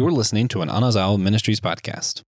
You're 0.00 0.10
listening 0.10 0.48
to 0.48 0.62
an 0.62 0.70
Anazao 0.70 1.20
Ministries 1.20 1.60
podcast. 1.60 2.22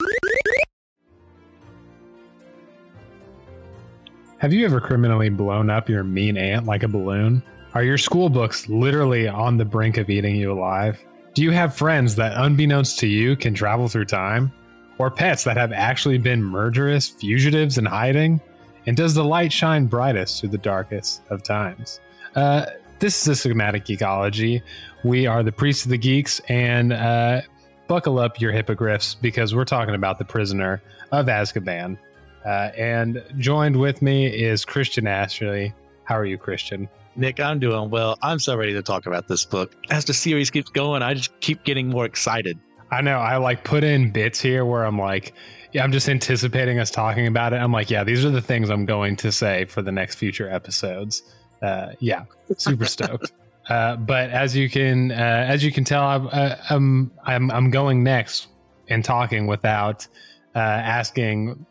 Have 4.39 4.53
you 4.53 4.65
ever 4.65 4.81
criminally 4.81 5.29
blown 5.29 5.71
up 5.71 5.89
your 5.89 6.03
mean 6.03 6.37
aunt 6.37 6.67
like 6.67 6.83
a 6.83 6.89
balloon? 6.89 7.45
Are 7.75 7.85
your 7.85 7.97
school 7.97 8.29
books 8.29 8.69
literally 8.69 9.29
on 9.29 9.57
the 9.57 9.65
brink 9.65 9.99
of 9.99 10.11
eating 10.11 10.35
you 10.35 10.51
alive? 10.51 10.99
Do 11.35 11.45
you 11.45 11.53
have 11.53 11.77
friends 11.77 12.17
that, 12.17 12.33
unbeknownst 12.35 12.99
to 12.99 13.07
you, 13.07 13.37
can 13.37 13.55
travel 13.55 13.87
through 13.87 14.07
time? 14.07 14.51
Or 14.99 15.09
pets 15.09 15.45
that 15.45 15.57
have 15.57 15.71
actually 15.71 16.19
been 16.19 16.43
murderous 16.43 17.07
fugitives 17.07 17.79
in 17.79 17.85
hiding? 17.85 18.41
And 18.87 18.97
does 18.97 19.15
the 19.15 19.23
light 19.23 19.53
shine 19.53 19.87
brightest 19.87 20.41
through 20.41 20.49
the 20.49 20.59
darkest 20.59 21.23
of 21.31 21.45
times? 21.45 22.01
Uh, 22.35 22.67
this 22.99 23.15
is 23.15 23.21
Systematic 23.41 23.85
Geekology. 23.85 24.61
We 25.05 25.29
are 25.29 25.45
the 25.45 25.53
Priests 25.53 25.85
of 25.85 25.93
the 25.93 25.99
Geeks, 25.99 26.41
and 26.49 26.93
uh, 26.93 27.43
buckle 27.91 28.21
up 28.21 28.41
your 28.41 28.53
hippogriffs 28.53 29.17
because 29.17 29.53
we're 29.53 29.65
talking 29.65 29.97
about 29.97 30.17
the 30.17 30.25
prisoner 30.25 30.81
of 31.11 31.27
Azkaban. 31.27 31.99
Uh, 32.47 32.71
and 32.79 33.21
joined 33.37 33.75
with 33.75 34.01
me 34.01 34.29
is 34.29 34.65
Christian 34.65 35.09
Ashley. 35.09 35.75
How 36.05 36.17
are 36.17 36.25
you, 36.25 36.39
Christian? 36.39 36.89
Nick, 37.17 37.41
I'm 37.41 37.59
doing 37.59 37.91
well. 37.91 38.17
I'm 38.23 38.39
so 38.39 38.57
ready 38.57 38.73
to 38.75 38.83
talk 38.83 39.07
about 39.07 39.27
this 39.27 39.45
book. 39.45 39.75
As 39.91 40.05
the 40.05 40.15
series 40.15 40.53
keeps 40.53 40.71
going, 40.71 41.03
I 41.03 41.15
just 41.15 41.39
keep 41.41 41.65
getting 41.65 41.89
more 41.89 42.05
excited. 42.05 42.61
I 42.93 43.01
know. 43.01 43.19
I 43.19 43.39
like 43.39 43.65
put 43.65 43.83
in 43.83 44.13
bits 44.13 44.41
here 44.41 44.65
where 44.65 44.85
I'm 44.85 44.97
like, 44.97 45.35
yeah, 45.73 45.83
I'm 45.83 45.91
just 45.91 46.09
anticipating 46.09 46.79
us 46.79 46.93
talking 46.93 47.27
about 47.27 47.53
it. 47.53 47.57
I'm 47.57 47.73
like, 47.73 47.91
yeah, 47.91 48.05
these 48.05 48.25
are 48.25 48.31
the 48.31 48.41
things 48.41 48.71
I'm 48.71 48.87
going 48.87 49.17
to 49.17 49.33
say 49.33 49.65
for 49.65 49.83
the 49.83 49.91
next 49.91 50.15
future 50.15 50.49
episodes. 50.49 51.25
Uh, 51.61 51.89
yeah, 51.99 52.27
super 52.57 52.85
stoked. 52.87 53.33
Uh, 53.69 53.97
but 53.97 54.31
as 54.31 54.57
you 54.57 54.69
can, 54.69 55.13
uh, 55.13 55.15
as 55.15 55.63
you 55.63 55.71
can 55.71 55.85
tell, 55.85 56.03
I'm, 56.03 56.29
uh, 56.33 56.57
I'm, 56.71 57.13
I'm, 57.25 57.51
I'm 57.51 57.71
going 57.71 58.03
next 58.03 58.49
and 58.89 59.05
talking 59.05 59.47
without 59.47 60.07
uh, 60.55 60.59
asking 60.59 61.65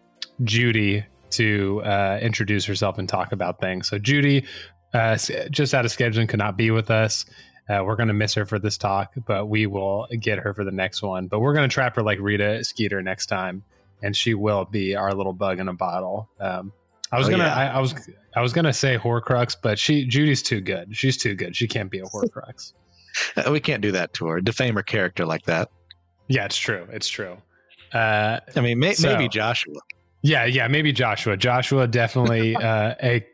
Judy 0.44 1.06
to 1.32 1.82
introduce 2.22 2.66
herself 2.66 2.98
and 2.98 3.08
talk 3.08 3.32
about 3.34 3.60
things. 3.60 3.90
So 3.90 4.00
Judy, 4.00 4.46
just 5.52 5.74
out 5.74 5.86
of 5.86 5.92
scheduling, 5.92 6.30
could 6.30 6.40
not 6.40 6.58
be 6.58 6.72
with 6.72 6.90
us. 6.90 7.26
We're 7.70 7.96
going 7.96 8.08
to 8.08 8.14
miss 8.14 8.34
her 8.34 8.46
for 8.46 8.58
this 8.58 8.78
talk, 8.78 9.14
but 9.28 9.48
we 9.48 9.68
will 9.68 10.08
get 10.20 10.40
her 10.40 10.54
for 10.54 10.64
the 10.64 10.72
next 10.72 11.04
one. 11.04 11.28
But 11.28 11.42
we're 11.42 11.54
going 11.54 11.70
to 11.70 11.74
trap 11.74 11.96
her 11.98 12.02
like 12.02 12.18
Rita 12.20 12.64
Skeeter 12.64 13.04
next 13.04 13.28
time, 13.28 13.64
and 14.02 14.16
she 14.16 14.34
will 14.34 14.66
be 14.66 14.96
our 14.96 15.14
little 15.14 15.34
bug 15.34 15.60
in 15.60 15.68
a 15.68 15.74
bottle. 15.74 16.30
Um, 16.40 16.72
I 17.12 17.18
was 17.18 17.28
Oh, 17.28 17.32
gonna, 17.32 17.44
yeah. 17.46 17.56
I, 17.56 17.66
I 17.68 17.80
was, 17.80 17.94
I 18.36 18.42
was 18.42 18.54
gonna 18.54 18.74
say 18.74 18.98
Horcrux, 18.98 19.56
but 19.62 19.80
she, 19.80 20.06
Judy's 20.06 20.42
too 20.44 20.62
good. 20.62 20.96
She's 20.96 21.18
too 21.18 21.36
good. 21.36 21.56
She 21.56 21.68
can't 21.68 21.90
be 21.92 22.00
a 22.00 22.04
Horcrux. 22.06 22.74
Uh, 23.36 23.52
We 23.52 23.60
can't 23.60 23.82
do 23.82 23.92
that 23.92 24.14
to 24.14 24.28
her, 24.28 24.40
defame 24.40 24.76
her 24.76 24.84
character 24.84 25.26
like 25.26 25.44
that. 25.46 25.70
yeah, 26.28 26.46
it's 26.46 26.56
true. 26.58 26.88
It's 26.92 27.08
true. 27.08 27.38
Uh, 27.92 28.40
I 28.56 28.62
mean, 28.62 28.78
may, 28.80 28.94
So- 28.94 29.12
maybe 29.12 29.28
Joshua. 29.28 29.74
Yeah, 30.22 30.46
yeah, 30.46 30.68
maybe 30.68 30.92
Joshua. 30.94 31.36
Joshua 31.36 31.88
definitely 31.88 32.56
uh, 32.56 32.94
a 33.02 33.26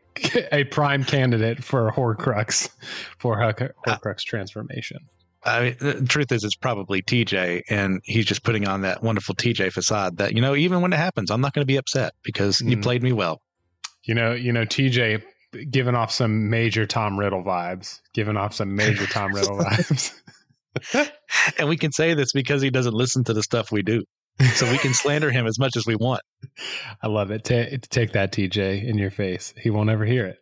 a 0.50 0.64
prime 0.64 1.04
candidate 1.04 1.62
for 1.62 1.92
Horcrux 1.92 2.70
for 3.18 3.38
Huck- 3.38 3.60
Horcrux 3.86 4.22
transformation. 4.24 4.98
I 5.44 5.60
mean, 5.60 5.76
the 5.78 6.06
truth 6.08 6.32
is, 6.32 6.42
it's 6.42 6.56
probably 6.56 7.02
TJ, 7.02 7.62
and 7.68 8.00
he's 8.04 8.24
just 8.24 8.42
putting 8.44 8.66
on 8.66 8.80
that 8.80 9.02
wonderful 9.02 9.34
TJ 9.34 9.72
facade 9.72 10.16
that, 10.16 10.34
you 10.34 10.40
know, 10.40 10.56
even 10.56 10.80
when 10.80 10.92
it 10.92 10.96
happens, 10.96 11.30
I'm 11.30 11.40
not 11.42 11.52
going 11.52 11.62
to 11.62 11.66
be 11.66 11.76
upset 11.76 12.14
because 12.24 12.60
you 12.62 12.76
Mm. 12.78 12.82
played 12.82 13.02
me 13.02 13.12
well. 13.12 13.42
You 14.06 14.14
know, 14.14 14.32
you 14.32 14.52
know, 14.52 14.64
TJ 14.64 15.22
giving 15.70 15.94
off 15.94 16.10
some 16.10 16.50
major 16.50 16.86
Tom 16.86 17.18
Riddle 17.18 17.42
vibes, 17.42 18.00
giving 18.14 18.36
off 18.36 18.54
some 18.54 18.74
major 18.74 19.06
Tom 19.06 19.32
Riddle 19.32 19.58
vibes. 19.58 20.12
And 21.58 21.68
we 21.68 21.76
can 21.76 21.90
say 21.90 22.14
this 22.14 22.32
because 22.32 22.60
he 22.60 22.70
doesn't 22.70 22.92
listen 22.94 23.24
to 23.24 23.32
the 23.32 23.42
stuff 23.42 23.72
we 23.72 23.82
do. 23.82 24.02
So 24.54 24.70
we 24.70 24.76
can 24.78 24.92
slander 24.92 25.30
him 25.30 25.46
as 25.46 25.58
much 25.58 25.76
as 25.76 25.86
we 25.86 25.96
want. 25.96 26.20
I 27.02 27.06
love 27.08 27.30
it. 27.30 27.44
Ta 27.44 27.64
take 27.88 28.12
that, 28.12 28.32
TJ, 28.32 28.86
in 28.86 28.98
your 28.98 29.10
face. 29.10 29.54
He 29.56 29.70
won't 29.70 29.88
ever 29.88 30.04
hear 30.04 30.26
it. 30.26 30.38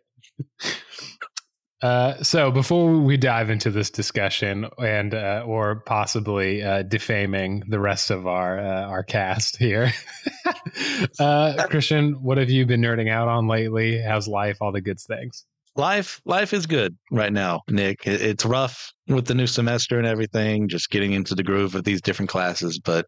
Uh, 1.85 2.23
so 2.23 2.49
before 2.49 2.97
we 2.97 3.15
dive 3.15 3.51
into 3.51 3.69
this 3.69 3.91
discussion 3.91 4.65
and 4.79 5.13
uh, 5.13 5.43
or 5.45 5.81
possibly 5.81 6.63
uh, 6.63 6.81
defaming 6.81 7.61
the 7.67 7.79
rest 7.79 8.09
of 8.09 8.25
our 8.25 8.57
uh, 8.57 8.87
our 8.87 9.03
cast 9.03 9.55
here, 9.57 9.93
uh, 11.19 11.67
Christian, 11.69 12.13
what 12.23 12.39
have 12.39 12.49
you 12.49 12.65
been 12.65 12.81
nerding 12.81 13.11
out 13.11 13.27
on 13.27 13.47
lately? 13.47 14.01
How's 14.01 14.27
life? 14.27 14.57
All 14.61 14.71
the 14.71 14.81
good 14.81 14.99
things. 14.99 15.45
life 15.75 16.21
life 16.25 16.53
is 16.53 16.65
good 16.65 16.97
right 17.11 17.33
now 17.33 17.61
nick 17.69 18.07
it's 18.07 18.45
rough 18.45 18.93
with 19.07 19.25
the 19.27 19.35
new 19.35 19.45
semester 19.45 19.99
and 19.99 20.07
everything 20.07 20.67
just 20.69 20.89
getting 20.89 21.11
into 21.11 21.35
the 21.35 21.43
groove 21.43 21.75
of 21.75 21.83
these 21.83 22.01
different 22.01 22.29
classes 22.29 22.79
but 22.79 23.05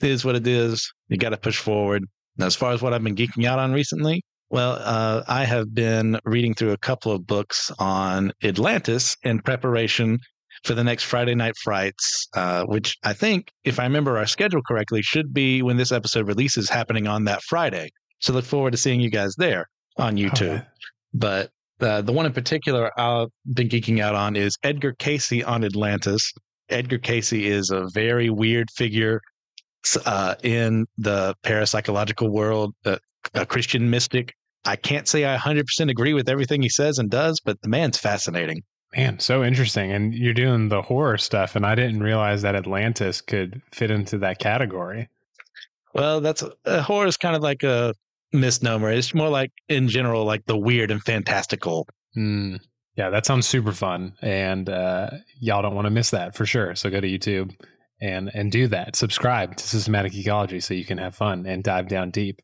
it 0.00 0.08
is 0.08 0.24
what 0.24 0.36
it 0.36 0.46
is 0.46 0.92
you 1.08 1.18
got 1.18 1.30
to 1.30 1.36
push 1.36 1.58
forward 1.58 2.04
now 2.38 2.46
as 2.46 2.54
far 2.54 2.72
as 2.72 2.80
what 2.80 2.94
i've 2.94 3.02
been 3.02 3.16
geeking 3.16 3.44
out 3.44 3.58
on 3.58 3.72
recently 3.72 4.22
well 4.54 4.78
uh, 4.80 5.22
i 5.28 5.44
have 5.44 5.74
been 5.74 6.18
reading 6.24 6.54
through 6.54 6.72
a 6.72 6.78
couple 6.78 7.12
of 7.12 7.26
books 7.26 7.70
on 7.78 8.32
atlantis 8.42 9.16
in 9.24 9.38
preparation 9.40 10.18
for 10.64 10.74
the 10.74 10.84
next 10.84 11.02
friday 11.04 11.34
night 11.34 11.56
frights 11.62 12.28
uh, 12.34 12.64
which 12.64 12.96
i 13.04 13.12
think 13.12 13.50
if 13.64 13.78
i 13.78 13.84
remember 13.84 14.16
our 14.16 14.26
schedule 14.26 14.62
correctly 14.62 15.02
should 15.02 15.34
be 15.34 15.60
when 15.62 15.76
this 15.76 15.92
episode 15.92 16.26
releases 16.26 16.70
happening 16.70 17.06
on 17.06 17.24
that 17.24 17.42
friday 17.42 17.88
so 18.20 18.32
look 18.32 18.44
forward 18.44 18.70
to 18.70 18.78
seeing 18.78 19.00
you 19.00 19.10
guys 19.10 19.34
there 19.36 19.66
on 19.98 20.16
youtube 20.16 20.58
Okay. 20.60 20.62
but 21.12 21.50
uh, 21.80 22.00
the 22.00 22.12
one 22.12 22.24
in 22.24 22.32
particular 22.32 22.88
I've 22.98 23.28
been 23.52 23.68
geeking 23.68 24.00
out 24.00 24.14
on 24.14 24.36
is 24.36 24.56
Edgar 24.62 24.94
Cayce 24.98 25.42
on 25.44 25.64
Atlantis. 25.64 26.32
Edgar 26.70 26.98
Cayce 26.98 27.32
is 27.32 27.70
a 27.70 27.88
very 27.92 28.30
weird 28.30 28.70
figure 28.70 29.20
uh, 30.06 30.36
in 30.44 30.86
the 30.98 31.34
parapsychological 31.42 32.30
world, 32.30 32.72
uh, 32.86 32.96
a 33.34 33.44
Christian 33.44 33.90
mystic. 33.90 34.32
I 34.64 34.76
can't 34.76 35.06
say 35.06 35.24
I 35.24 35.36
100% 35.36 35.90
agree 35.90 36.14
with 36.14 36.28
everything 36.28 36.62
he 36.62 36.68
says 36.68 36.98
and 36.98 37.10
does, 37.10 37.40
but 37.40 37.60
the 37.62 37.68
man's 37.68 37.98
fascinating. 37.98 38.62
Man, 38.96 39.18
so 39.18 39.42
interesting. 39.42 39.92
And 39.92 40.14
you're 40.14 40.34
doing 40.34 40.68
the 40.68 40.82
horror 40.82 41.18
stuff, 41.18 41.56
and 41.56 41.66
I 41.66 41.74
didn't 41.74 42.02
realize 42.02 42.42
that 42.42 42.54
Atlantis 42.54 43.20
could 43.20 43.60
fit 43.72 43.90
into 43.90 44.18
that 44.18 44.38
category. 44.38 45.08
Well, 45.94 46.20
that's 46.20 46.42
uh, 46.64 46.82
horror 46.82 47.06
is 47.06 47.16
kind 47.16 47.36
of 47.36 47.42
like 47.42 47.62
a 47.62 47.94
misnomer. 48.32 48.90
It's 48.90 49.14
more 49.14 49.28
like, 49.28 49.52
in 49.68 49.88
general, 49.88 50.24
like 50.24 50.44
the 50.46 50.56
weird 50.56 50.90
and 50.90 51.02
fantastical. 51.02 51.88
Mm. 52.16 52.60
Yeah, 52.96 53.10
that 53.10 53.26
sounds 53.26 53.46
super 53.46 53.72
fun, 53.72 54.14
and 54.22 54.68
uh, 54.68 55.10
y'all 55.40 55.62
don't 55.62 55.74
want 55.74 55.86
to 55.86 55.90
miss 55.90 56.10
that 56.10 56.36
for 56.36 56.46
sure. 56.46 56.76
So 56.76 56.90
go 56.90 57.00
to 57.00 57.08
YouTube 57.08 57.52
and 58.04 58.30
and 58.34 58.52
do 58.52 58.68
that. 58.68 58.94
Subscribe 58.96 59.56
to 59.56 59.66
Systematic 59.66 60.12
Geekology 60.12 60.62
so 60.62 60.74
you 60.74 60.84
can 60.84 60.98
have 60.98 61.16
fun 61.16 61.46
and 61.46 61.64
dive 61.64 61.88
down 61.88 62.10
deep 62.10 62.42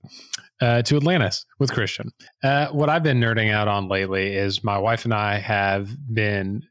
uh, 0.60 0.82
to 0.82 0.97
Atlantis 0.97 1.44
with 1.59 1.72
Christian. 1.72 2.10
Uh, 2.43 2.69
what 2.69 2.88
I've 2.88 3.03
been 3.03 3.21
nerding 3.21 3.53
out 3.53 3.69
on 3.69 3.88
lately 3.88 4.34
is 4.34 4.65
my 4.65 4.78
wife 4.78 5.04
and 5.04 5.12
I 5.12 5.38
have 5.38 5.91
been 6.12 6.62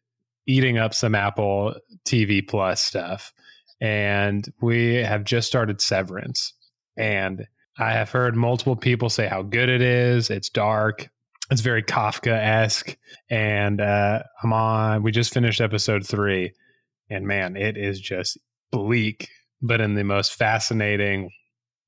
eating 0.48 0.80
up 0.80 0.96
some 0.96 1.14
Apple 1.14 1.76
TV 2.08 2.46
Plus 2.46 2.82
stuff, 2.84 3.32
and 3.80 4.52
we 4.60 4.96
have 4.96 5.24
just 5.24 5.48
started 5.48 5.82
Severance, 5.82 6.54
and 6.98 7.46
I 7.78 7.92
have 7.92 8.10
heard 8.10 8.36
multiple 8.36 8.76
people 8.76 9.10
say 9.10 9.28
how 9.28 9.44
good 9.44 9.70
it 9.70 9.82
is. 9.82 10.32
It's 10.32 10.50
dark. 10.50 11.10
It's 11.52 11.62
very 11.62 11.84
Kafka 11.84 12.32
esque, 12.32 12.98
and 13.30 13.82
uh, 13.82 14.24
I'm 14.44 14.54
on. 14.54 15.04
We 15.04 15.12
just 15.12 15.34
finished 15.34 15.62
episode 15.62 16.08
three, 16.08 16.54
and 17.10 17.28
man, 17.28 17.56
it 17.56 17.78
is 17.78 18.00
just 18.00 18.38
bleak, 18.72 19.30
but 19.62 19.82
in 19.82 19.96
the 19.96 20.04
most 20.04 20.34
fascinating 20.34 21.32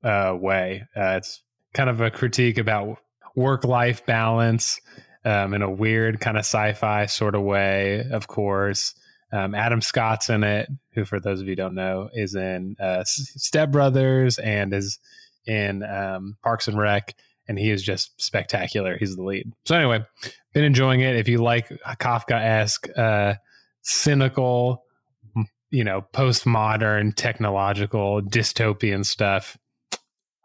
uh, 0.04 0.36
way. 0.40 0.84
Uh, 0.96 1.18
it's 1.18 1.42
kind 1.74 1.90
of 1.90 2.02
a 2.02 2.12
critique 2.12 2.58
about 2.58 2.98
work 3.36 3.64
life 3.64 4.06
balance 4.06 4.80
um, 5.24 5.54
in 5.54 5.62
a 5.62 5.70
weird 5.70 6.20
kind 6.20 6.38
of 6.38 6.42
sci 6.42 6.74
fi 6.74 7.06
sort 7.06 7.36
of 7.36 7.44
way. 7.44 8.06
Of 8.12 8.28
course, 8.28 8.94
um, 9.32 9.56
Adam 9.56 9.82
Scott's 9.82 10.30
in 10.30 10.44
it, 10.44 10.70
who, 10.94 11.06
for 11.06 11.20
those 11.20 11.40
of 11.40 11.48
you 11.48 11.56
don't 11.56 11.76
know, 11.76 12.10
is 12.14 12.36
in 12.36 12.76
uh, 12.80 13.04
Step 13.06 13.72
Brothers 13.72 14.40
and 14.40 14.74
is 14.74 15.00
in 15.46 15.84
um, 15.84 16.38
Parks 16.44 16.68
and 16.68 16.78
Rec 16.78 17.16
and 17.52 17.60
he 17.60 17.70
is 17.70 17.84
just 17.84 18.20
spectacular. 18.22 18.98
He's 18.98 19.18
the 19.18 19.24
lead. 19.24 19.52
So 19.66 19.76
anyway, 19.76 20.06
been 20.54 20.64
enjoying 20.64 21.02
it. 21.02 21.18
If 21.18 21.28
you 21.28 21.40
like 21.40 21.68
Kafka 22.00 22.40
esque, 22.42 22.88
uh, 22.98 23.36
cynical, 23.82 24.86
you 25.72 25.84
know, 25.84 26.06
postmodern, 26.14 27.16
technological, 27.16 28.22
dystopian 28.22 29.06
stuff, 29.06 29.58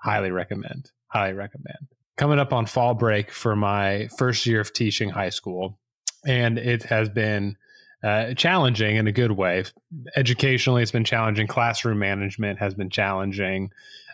highly 0.02 0.31
recommend. 0.31 0.90
Highly 1.08 1.34
recommend. 1.34 1.88
Coming 2.17 2.38
up 2.38 2.52
on 2.52 2.67
fall 2.67 2.94
break 2.94 3.31
for 3.31 3.55
my 3.55 4.08
first 4.17 4.46
year 4.46 4.61
of 4.61 4.73
teaching 4.73 5.11
high 5.11 5.28
school, 5.28 5.78
and 6.26 6.58
it 6.58 6.84
has 6.84 7.08
been 7.08 7.56
uh, 8.02 8.34
challenging 8.34 8.96
in 8.96 9.06
a 9.06 9.12
good 9.12 9.32
way. 9.32 9.64
Educationally, 10.17 10.82
it's 10.82 10.93
been 10.93 11.05
challenging. 11.05 11.46
Classroom 11.46 11.99
management 11.99 12.58
has 12.58 12.75
been 12.75 12.90
challenging. 12.90 13.70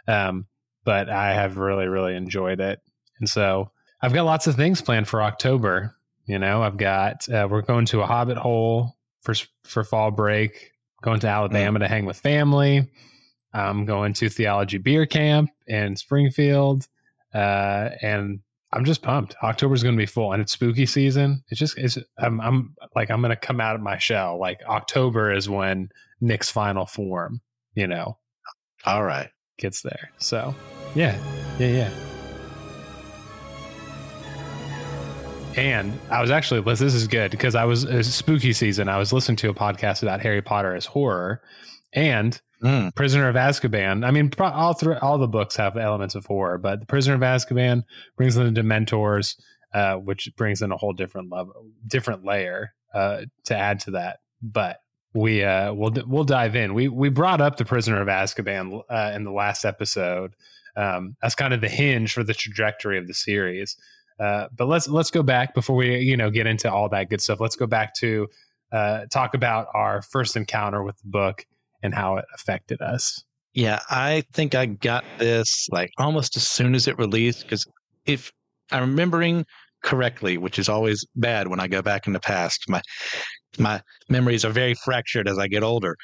Um, 0.08 0.47
but 0.85 1.08
I 1.08 1.35
have 1.35 1.58
really, 1.58 1.87
really 1.87 2.17
enjoyed 2.17 2.61
it. 2.61 2.81
And 3.20 3.29
so 3.29 3.70
I've 4.00 4.12
got 4.12 4.25
lots 4.25 4.47
of 4.47 4.56
things 4.56 4.82
planned 4.82 5.08
for 5.08 5.23
October. 5.23 5.94
You 6.26 6.38
know, 6.38 6.62
I've 6.62 6.76
got, 6.76 7.29
uh, 7.29 7.47
we're 7.50 7.62
going 7.62 7.87
to 7.87 8.00
a 8.00 8.06
Hobbit 8.06 8.37
hole 8.37 8.97
for, 9.20 9.35
for 9.65 9.85
fall 9.85 10.11
break. 10.11 10.72
Going 11.03 11.21
to 11.21 11.29
Alabama 11.29 11.79
to 11.81 11.89
hang 11.89 12.07
with 12.07 12.19
family. 12.19 12.89
I'm 13.53 13.85
going 13.85 14.15
to 14.15 14.29
theology 14.31 14.79
beer 14.79 15.05
camp 15.05 15.51
in 15.67 15.95
Springfield, 15.97 16.89
uh, 17.35 17.91
and 18.01 18.41
I'm 18.73 18.85
just 18.87 19.03
pumped. 19.03 19.37
October's 19.43 19.83
going 19.83 19.95
to 19.95 20.01
be 20.01 20.07
full, 20.07 20.33
and 20.33 20.41
it's 20.41 20.53
spooky 20.53 20.87
season. 20.87 21.45
It's 21.49 21.61
just 21.61 21.77
it's 21.77 21.99
I'm, 22.19 22.41
I'm 22.41 22.75
like 22.97 23.11
I'm 23.11 23.21
going 23.21 23.31
to 23.31 23.37
come 23.37 23.61
out 23.61 23.75
of 23.75 23.83
my 23.83 23.99
shell. 23.99 24.39
Like 24.39 24.61
October 24.67 25.31
is 25.33 25.51
when 25.51 25.91
Nick's 26.23 26.51
final 26.51 26.87
form, 26.87 27.43
you 27.75 27.87
know, 27.87 28.17
All 28.87 29.05
right. 29.05 29.29
gets 29.59 29.83
there. 29.83 30.11
So 30.19 30.55
yeah, 30.95 31.19
yeah, 31.59 31.69
yeah. 31.69 32.12
And 35.57 35.99
I 36.11 36.21
was 36.21 36.31
actually 36.31 36.61
this 36.63 36.81
is 36.81 37.07
good 37.07 37.31
because 37.31 37.55
I 37.55 37.65
was 37.65 37.85
it's 37.85 38.09
spooky 38.09 38.53
season. 38.53 38.89
I 38.89 38.99
was 38.99 39.13
listening 39.13 39.37
to 39.37 39.51
a 39.51 39.55
podcast 39.55 40.03
about 40.03 40.21
Harry 40.21 40.43
Potter 40.43 40.75
as 40.75 40.87
horror, 40.87 41.43
and 41.93 42.41
Mm. 42.63 42.95
Prisoner 42.95 43.29
of 43.29 43.35
Azkaban. 43.35 44.07
I 44.07 44.13
mean, 44.13 44.31
pro- 44.31 44.49
all 44.49 44.73
three, 44.75 44.95
all 44.95 45.19
the 45.19 45.27
books 45.27 45.57
have 45.57 45.77
elements 45.77 46.15
of 46.15 46.25
horror, 46.27 46.59
but 46.59 46.79
the 46.81 46.87
Prisoner 46.87 47.17
of 47.17 47.21
Azkaban 47.21 47.83
brings 48.17 48.37
in 48.37 48.55
the 48.55 48.61
Dementors, 48.61 49.35
uh, 49.75 49.97
which 49.97 50.31
brings 50.37 50.63
in 50.63 50.71
a 50.71 50.77
whole 50.77 50.93
different 50.93 51.29
level, 51.31 51.67
different 51.89 52.25
layer 52.25 52.73
uh, 52.95 53.23
to 53.47 53.57
add 53.57 53.81
to 53.81 53.91
that. 53.93 54.21
But 54.41 54.79
we 55.13 55.43
uh, 55.43 55.73
we'll 55.75 55.93
we'll 56.07 56.25
dive 56.25 56.55
in. 56.55 56.73
We 56.73 56.87
we 56.87 57.09
brought 57.09 57.41
up 57.41 57.57
the 57.57 57.65
Prisoner 57.65 58.01
of 58.01 58.07
Azkaban 58.07 58.81
uh, 58.89 59.13
in 59.15 59.25
the 59.25 59.33
last 59.33 59.65
episode. 59.65 60.35
Um, 60.77 61.17
that's 61.21 61.35
kind 61.35 61.53
of 61.53 61.61
the 61.61 61.69
hinge 61.69 62.13
for 62.15 62.23
the 62.23 62.33
trajectory 62.33 62.97
of 62.97 63.09
the 63.09 63.15
series. 63.15 63.77
Uh, 64.20 64.49
but 64.56 64.67
let's 64.67 64.88
let's 64.88 65.11
go 65.11 65.23
back 65.23 65.55
before 65.55 65.76
we 65.76 65.99
you 65.99 66.17
know 66.17 66.31
get 66.31 66.47
into 66.47 66.70
all 66.70 66.88
that 66.88 67.11
good 67.11 67.20
stuff. 67.20 67.41
Let's 67.41 67.56
go 67.56 67.67
back 67.67 67.94
to 67.97 68.29
uh, 68.73 69.06
talk 69.06 69.35
about 69.35 69.69
our 69.75 70.03
first 70.03 70.37
encounter 70.37 70.82
with 70.82 70.97
the 70.99 71.09
book 71.09 71.44
and 71.82 71.94
how 71.94 72.17
it 72.17 72.25
affected 72.35 72.81
us. 72.81 73.23
Yeah, 73.55 73.81
I 73.91 74.25
think 74.32 74.55
I 74.55 74.67
got 74.67 75.05
this 75.19 75.69
like 75.70 75.91
almost 75.99 76.37
as 76.37 76.49
soon 76.49 76.75
as 76.75 76.88
it 76.88 76.97
released 76.99 77.43
because 77.43 77.67
if 78.06 78.32
I'm 78.70 78.91
remembering 78.91 79.44
correctly, 79.82 80.38
which 80.38 80.58
is 80.58 80.69
always 80.69 81.05
bad 81.17 81.49
when 81.49 81.61
I 81.61 81.67
go 81.69 81.82
back 81.82 82.06
in 82.06 82.12
the 82.12 82.20
past, 82.20 82.65
my 82.69 82.81
my 83.58 83.82
memories 84.08 84.44
are 84.44 84.50
very 84.50 84.75
fractured 84.75 85.29
as 85.29 85.38
I 85.38 85.49
get 85.49 85.62
older. 85.62 85.97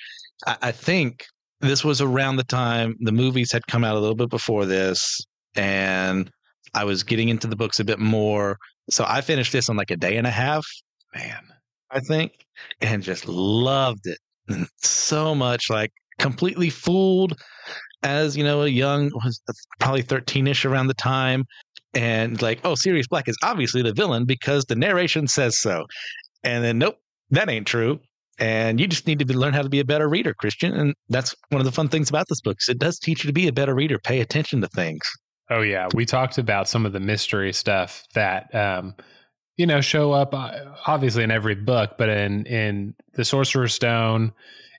I, 0.47 0.57
I 0.63 0.73
think 0.73 1.25
this 1.61 1.85
was 1.85 2.01
around 2.01 2.37
the 2.37 2.45
time 2.45 2.97
the 3.01 3.13
movies 3.13 3.51
had 3.51 3.67
come 3.67 3.85
out 3.85 3.97
a 3.97 4.01
little 4.01 4.15
bit 4.15 4.31
before 4.31 4.67
this, 4.67 5.21
and 5.57 6.31
I 6.75 6.85
was 6.85 7.03
getting 7.03 7.29
into 7.29 7.47
the 7.47 7.57
books 7.57 7.81
a 7.81 7.85
bit 7.85 7.99
more. 7.99 8.59
So 8.91 9.05
I 9.07 9.21
finished 9.21 9.53
this 9.53 9.69
in 9.69 9.77
like 9.77 9.91
a 9.91 9.97
day 9.97 10.17
and 10.17 10.27
a 10.27 10.31
half, 10.31 10.67
Man, 11.15 11.43
I 11.91 12.01
think, 12.01 12.33
and 12.81 13.03
just 13.03 13.27
loved 13.27 14.07
it 14.07 14.19
so 14.77 15.35
much. 15.35 15.71
Like 15.71 15.93
completely 16.19 16.71
fooled 16.71 17.41
as 18.03 18.37
you 18.37 18.45
know 18.45 18.63
a 18.63 18.69
young 18.69 19.11
was 19.25 19.41
probably 19.81 20.03
13ish 20.03 20.65
around 20.65 20.87
the 20.87 20.95
time 20.95 21.45
and 21.95 22.41
like 22.43 22.61
oh 22.65 22.75
Sirius 22.75 23.09
Black 23.09 23.29
is 23.29 23.37
obviously 23.43 23.83
the 23.83 23.93
villain 23.93 24.25
because 24.25 24.65
the 24.65 24.77
narration 24.77 25.27
says 25.27 25.59
so 25.59 25.87
and 26.45 26.63
then 26.63 26.79
nope 26.79 26.99
that 27.31 27.49
ain't 27.49 27.67
true 27.67 27.99
and 28.41 28.79
you 28.79 28.87
just 28.87 29.07
need 29.09 29.19
to 29.19 29.25
be, 29.25 29.35
learn 29.35 29.53
how 29.53 29.63
to 29.63 29.69
be 29.69 29.81
a 29.81 29.85
better 29.85 30.09
reader 30.09 30.35
Christian 30.35 30.73
and 30.75 30.95
that's 31.09 31.35
one 31.49 31.61
of 31.61 31.65
the 31.65 31.73
fun 31.73 31.89
things 31.89 32.09
about 32.09 32.27
this 32.29 32.41
book 32.41 32.59
it 32.69 32.79
does 32.79 32.99
teach 32.99 33.25
you 33.25 33.29
to 33.29 33.35
be 33.35 33.49
a 33.49 33.53
better 33.53 33.75
reader 33.75 33.99
pay 33.99 34.21
attention 34.21 34.61
to 34.61 34.69
things 34.69 35.03
Oh 35.51 35.63
yeah, 35.63 35.89
we 35.95 36.05
talked 36.05 36.39
about 36.39 36.69
some 36.69 36.85
of 36.85 36.93
the 36.93 37.01
mystery 37.01 37.53
stuff 37.53 38.07
that 38.15 38.55
um, 38.55 38.95
you 39.57 39.67
know 39.67 39.81
show 39.81 40.13
up 40.13 40.35
uh, 40.35 40.53
obviously 40.87 41.23
in 41.25 41.31
every 41.31 41.55
book, 41.55 41.93
but 41.97 42.09
in 42.09 42.45
in 42.47 42.95
the 43.15 43.25
Sorcerer's 43.25 43.75
Stone, 43.75 44.33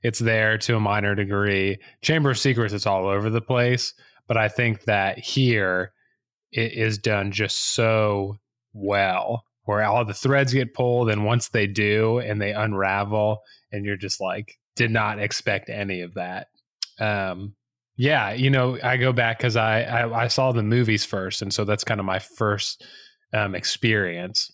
it's 0.04 0.20
there 0.20 0.58
to 0.60 0.76
a 0.76 0.80
minor 0.80 1.16
degree. 1.16 1.80
Chamber 2.02 2.32
of 2.32 2.38
Secrets, 2.38 2.74
it's 2.74 2.86
all 2.86 3.08
over 3.08 3.30
the 3.30 3.42
place, 3.42 3.94
but 4.28 4.38
I 4.38 4.48
think 4.48 4.84
that 4.84 5.18
here 5.18 5.92
it 6.52 6.74
is 6.74 6.98
done 6.98 7.32
just 7.32 7.74
so 7.74 8.38
well, 8.74 9.44
where 9.64 9.84
all 9.84 10.06
the 10.06 10.14
threads 10.14 10.54
get 10.54 10.74
pulled, 10.76 11.10
and 11.10 11.26
once 11.26 11.50
they 11.50 11.66
do, 11.66 12.20
and 12.20 12.40
they 12.40 12.54
unravel, 12.54 13.42
and 13.72 13.86
you're 13.86 13.98
just 13.98 14.22
like, 14.22 14.58
did 14.76 14.92
not 14.92 15.20
expect 15.20 15.70
any 15.70 16.02
of 16.02 16.14
that. 16.14 16.48
Um, 17.00 17.56
yeah, 18.00 18.32
you 18.32 18.50
know, 18.50 18.78
I 18.82 18.96
go 18.96 19.12
back 19.12 19.40
because 19.40 19.58
I, 19.58 19.82
I 19.82 20.24
I 20.24 20.28
saw 20.30 20.54
the 20.54 20.64
movies 20.64 21.04
first, 21.04 21.42
and 21.42 21.54
so 21.54 21.66
that's 21.66 21.84
kind 21.84 22.00
of 22.00 22.06
my 22.06 22.20
first 22.20 22.82
um, 23.34 23.56
experience, 23.56 24.50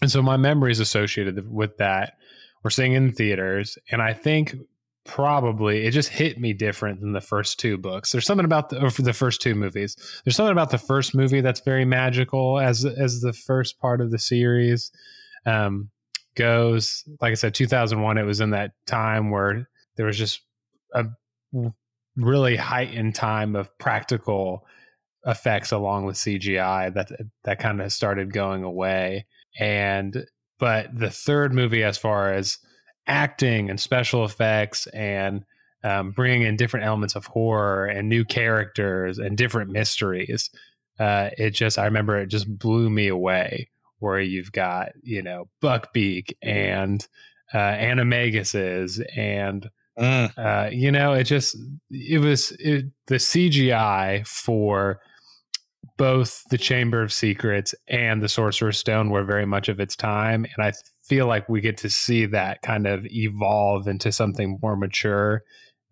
and 0.00 0.10
so 0.10 0.22
my 0.22 0.38
memories 0.38 0.80
associated 0.80 1.46
with 1.46 1.76
that 1.76 2.14
were 2.64 2.70
seeing 2.70 2.94
in 2.94 3.12
theaters, 3.12 3.76
and 3.92 4.00
I 4.00 4.14
think 4.14 4.54
probably 5.04 5.84
it 5.84 5.90
just 5.90 6.08
hit 6.08 6.40
me 6.40 6.54
different 6.54 7.02
than 7.02 7.12
the 7.12 7.20
first 7.20 7.60
two 7.60 7.76
books. 7.76 8.12
There's 8.12 8.24
something 8.24 8.46
about 8.46 8.70
the 8.70 8.78
the 9.02 9.12
first 9.12 9.42
two 9.42 9.54
movies. 9.54 9.94
There's 10.24 10.34
something 10.34 10.52
about 10.52 10.70
the 10.70 10.78
first 10.78 11.14
movie 11.14 11.42
that's 11.42 11.60
very 11.60 11.84
magical 11.84 12.58
as 12.58 12.86
as 12.86 13.20
the 13.20 13.34
first 13.34 13.78
part 13.78 14.00
of 14.00 14.10
the 14.10 14.18
series 14.18 14.90
um, 15.44 15.90
goes. 16.34 17.04
Like 17.20 17.32
I 17.32 17.34
said, 17.34 17.54
2001. 17.54 18.16
It 18.16 18.22
was 18.22 18.40
in 18.40 18.52
that 18.52 18.70
time 18.86 19.30
where 19.30 19.68
there 19.96 20.06
was 20.06 20.16
just 20.16 20.40
a 20.94 21.04
really 22.16 22.56
heightened 22.56 23.14
time 23.14 23.56
of 23.56 23.76
practical 23.78 24.66
effects 25.26 25.72
along 25.72 26.04
with 26.04 26.16
CGI 26.16 26.94
that 26.94 27.10
that 27.44 27.58
kind 27.58 27.80
of 27.80 27.92
started 27.92 28.32
going 28.32 28.62
away. 28.62 29.26
And 29.58 30.26
but 30.58 30.96
the 30.96 31.10
third 31.10 31.52
movie 31.54 31.82
as 31.82 31.98
far 31.98 32.32
as 32.32 32.58
acting 33.06 33.70
and 33.70 33.80
special 33.80 34.24
effects 34.24 34.86
and 34.88 35.44
um, 35.84 36.10
bringing 36.10 36.42
in 36.42 36.56
different 36.56 36.86
elements 36.86 37.14
of 37.14 37.26
horror 37.26 37.86
and 37.86 38.08
new 38.08 38.24
characters 38.24 39.18
and 39.18 39.36
different 39.36 39.70
mysteries 39.70 40.50
uh, 40.98 41.30
it 41.36 41.50
just 41.50 41.78
I 41.78 41.84
remember 41.84 42.18
it 42.18 42.28
just 42.28 42.58
blew 42.58 42.88
me 42.88 43.08
away 43.08 43.68
where 43.98 44.20
you've 44.20 44.52
got 44.52 44.92
you 45.02 45.22
know 45.22 45.48
Buckbeak 45.62 46.32
and 46.42 47.06
uh, 47.52 47.58
Animaguses 47.58 49.04
and 49.16 49.70
Mm. 49.98 50.32
uh, 50.36 50.68
you 50.70 50.92
know, 50.92 51.12
it 51.14 51.24
just 51.24 51.56
it 51.90 52.20
was 52.20 52.52
it, 52.58 52.86
the 53.06 53.16
CGI 53.16 54.26
for 54.26 55.00
both 55.96 56.42
the 56.50 56.58
Chamber 56.58 57.02
of 57.02 57.12
Secrets 57.12 57.74
and 57.88 58.22
the 58.22 58.28
Sorcerer's 58.28 58.78
Stone 58.78 59.10
were 59.10 59.24
very 59.24 59.46
much 59.46 59.68
of 59.68 59.80
its 59.80 59.96
time, 59.96 60.44
and 60.44 60.66
I 60.66 60.72
feel 61.04 61.26
like 61.26 61.48
we 61.48 61.60
get 61.60 61.78
to 61.78 61.90
see 61.90 62.26
that 62.26 62.60
kind 62.62 62.86
of 62.86 63.06
evolve 63.06 63.88
into 63.88 64.12
something 64.12 64.58
more 64.62 64.76
mature 64.76 65.42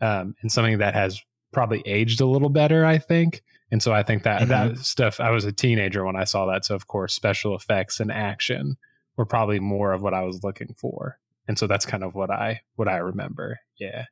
um, 0.00 0.34
and 0.42 0.52
something 0.52 0.78
that 0.78 0.94
has 0.94 1.20
probably 1.52 1.82
aged 1.86 2.20
a 2.20 2.26
little 2.26 2.50
better. 2.50 2.84
I 2.84 2.98
think, 2.98 3.42
and 3.70 3.82
so 3.82 3.94
I 3.94 4.02
think 4.02 4.24
that 4.24 4.48
that 4.48 4.78
stuff. 4.78 5.18
I 5.18 5.30
was 5.30 5.46
a 5.46 5.52
teenager 5.52 6.04
when 6.04 6.16
I 6.16 6.24
saw 6.24 6.44
that, 6.46 6.66
so 6.66 6.74
of 6.74 6.88
course, 6.88 7.14
special 7.14 7.56
effects 7.56 8.00
and 8.00 8.12
action 8.12 8.76
were 9.16 9.26
probably 9.26 9.60
more 9.60 9.92
of 9.92 10.02
what 10.02 10.12
I 10.12 10.22
was 10.22 10.42
looking 10.42 10.74
for 10.76 11.18
and 11.46 11.58
so 11.58 11.66
that's 11.66 11.86
kind 11.86 12.02
of 12.02 12.14
what 12.14 12.30
I 12.30 12.62
what 12.76 12.88
I 12.88 12.96
remember. 12.96 13.60
Yeah. 13.78 14.04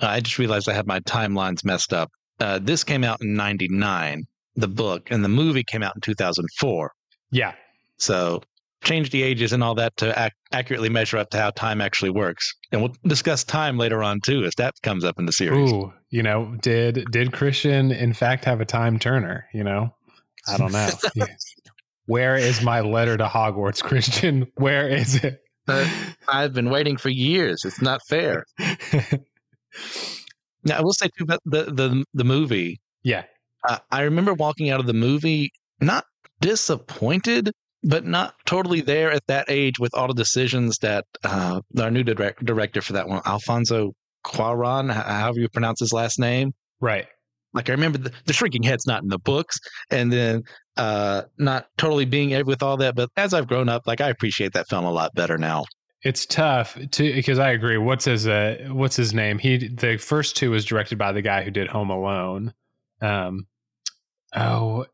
I 0.00 0.20
just 0.20 0.38
realized 0.38 0.68
I 0.68 0.74
had 0.74 0.86
my 0.86 1.00
timelines 1.00 1.64
messed 1.64 1.92
up. 1.92 2.10
Uh, 2.38 2.58
this 2.60 2.84
came 2.84 3.02
out 3.02 3.20
in 3.20 3.34
'99, 3.34 4.24
the 4.54 4.68
book, 4.68 5.10
and 5.10 5.24
the 5.24 5.28
movie 5.28 5.64
came 5.64 5.82
out 5.82 5.96
in 5.96 6.00
2004. 6.00 6.92
Yeah. 7.32 7.52
So 7.96 8.42
change 8.84 9.10
the 9.10 9.24
ages 9.24 9.52
and 9.52 9.62
all 9.64 9.74
that 9.74 9.96
to 9.96 10.10
ac- 10.18 10.32
accurately 10.52 10.88
measure 10.88 11.18
up 11.18 11.30
to 11.30 11.38
how 11.38 11.50
time 11.50 11.80
actually 11.80 12.10
works. 12.10 12.54
And 12.70 12.80
we'll 12.80 12.94
discuss 13.04 13.42
time 13.42 13.76
later 13.76 14.02
on 14.04 14.20
too, 14.20 14.44
as 14.44 14.54
that 14.56 14.74
comes 14.82 15.04
up 15.04 15.18
in 15.18 15.26
the 15.26 15.32
series. 15.32 15.72
Ooh, 15.72 15.92
you 16.10 16.22
know, 16.22 16.56
did 16.62 17.04
did 17.10 17.32
Christian 17.32 17.90
in 17.90 18.12
fact 18.12 18.44
have 18.44 18.60
a 18.60 18.64
time 18.64 18.98
turner? 19.00 19.46
You 19.52 19.64
know, 19.64 19.90
I 20.46 20.56
don't 20.58 20.72
know. 20.72 20.88
Yeah. 21.14 21.26
Where 22.06 22.36
is 22.36 22.62
my 22.62 22.80
letter 22.80 23.18
to 23.18 23.26
Hogwarts, 23.26 23.82
Christian? 23.82 24.46
Where 24.54 24.88
is 24.88 25.16
it? 25.16 25.42
Uh, 25.68 25.86
I've 26.28 26.54
been 26.54 26.70
waiting 26.70 26.96
for 26.96 27.10
years. 27.10 27.64
It's 27.64 27.82
not 27.82 28.00
fair. 28.08 28.44
Now, 30.64 30.78
I 30.78 30.82
will 30.82 30.92
say 30.92 31.08
too 31.16 31.24
about 31.24 31.40
the 31.44 31.64
the 31.64 32.04
the 32.14 32.24
movie. 32.24 32.80
yeah. 33.02 33.24
Uh, 33.68 33.78
I 33.90 34.02
remember 34.02 34.34
walking 34.34 34.70
out 34.70 34.78
of 34.80 34.86
the 34.86 34.92
movie 34.92 35.50
not 35.80 36.04
disappointed, 36.40 37.50
but 37.82 38.06
not 38.06 38.34
totally 38.46 38.80
there 38.80 39.10
at 39.10 39.26
that 39.26 39.46
age 39.48 39.80
with 39.80 39.94
all 39.94 40.06
the 40.06 40.14
decisions 40.14 40.78
that 40.78 41.04
uh, 41.24 41.60
our 41.78 41.90
new 41.90 42.04
direct, 42.04 42.44
director 42.44 42.80
for 42.80 42.92
that 42.92 43.08
one, 43.08 43.20
Alfonso 43.26 43.94
Cuaron, 44.24 44.92
however 44.92 45.40
you 45.40 45.48
pronounce 45.48 45.80
his 45.80 45.92
last 45.92 46.20
name. 46.20 46.52
Right. 46.80 47.06
Like 47.58 47.68
I 47.68 47.72
remember 47.72 47.98
the, 47.98 48.12
the 48.24 48.32
shrinking 48.32 48.62
head's 48.62 48.86
not 48.86 49.02
in 49.02 49.08
the 49.08 49.18
books, 49.18 49.58
and 49.90 50.12
then 50.12 50.44
uh, 50.76 51.22
not 51.38 51.66
totally 51.76 52.04
being 52.04 52.46
with 52.46 52.62
all 52.62 52.76
that. 52.76 52.94
But 52.94 53.10
as 53.16 53.34
I've 53.34 53.48
grown 53.48 53.68
up, 53.68 53.82
like 53.84 54.00
I 54.00 54.10
appreciate 54.10 54.52
that 54.52 54.68
film 54.68 54.84
a 54.84 54.92
lot 54.92 55.12
better 55.14 55.36
now. 55.36 55.64
It's 56.04 56.24
tough 56.24 56.78
to 56.92 57.12
because 57.12 57.40
I 57.40 57.50
agree. 57.50 57.76
What's 57.76 58.04
his 58.04 58.28
uh 58.28 58.68
what's 58.68 58.94
his 58.94 59.12
name? 59.12 59.40
He 59.40 59.66
the 59.66 59.96
first 59.96 60.36
two 60.36 60.52
was 60.52 60.64
directed 60.64 60.98
by 60.98 61.10
the 61.10 61.20
guy 61.20 61.42
who 61.42 61.50
did 61.50 61.66
Home 61.66 61.90
Alone. 61.90 62.54
Um 63.00 63.48
oh 64.36 64.86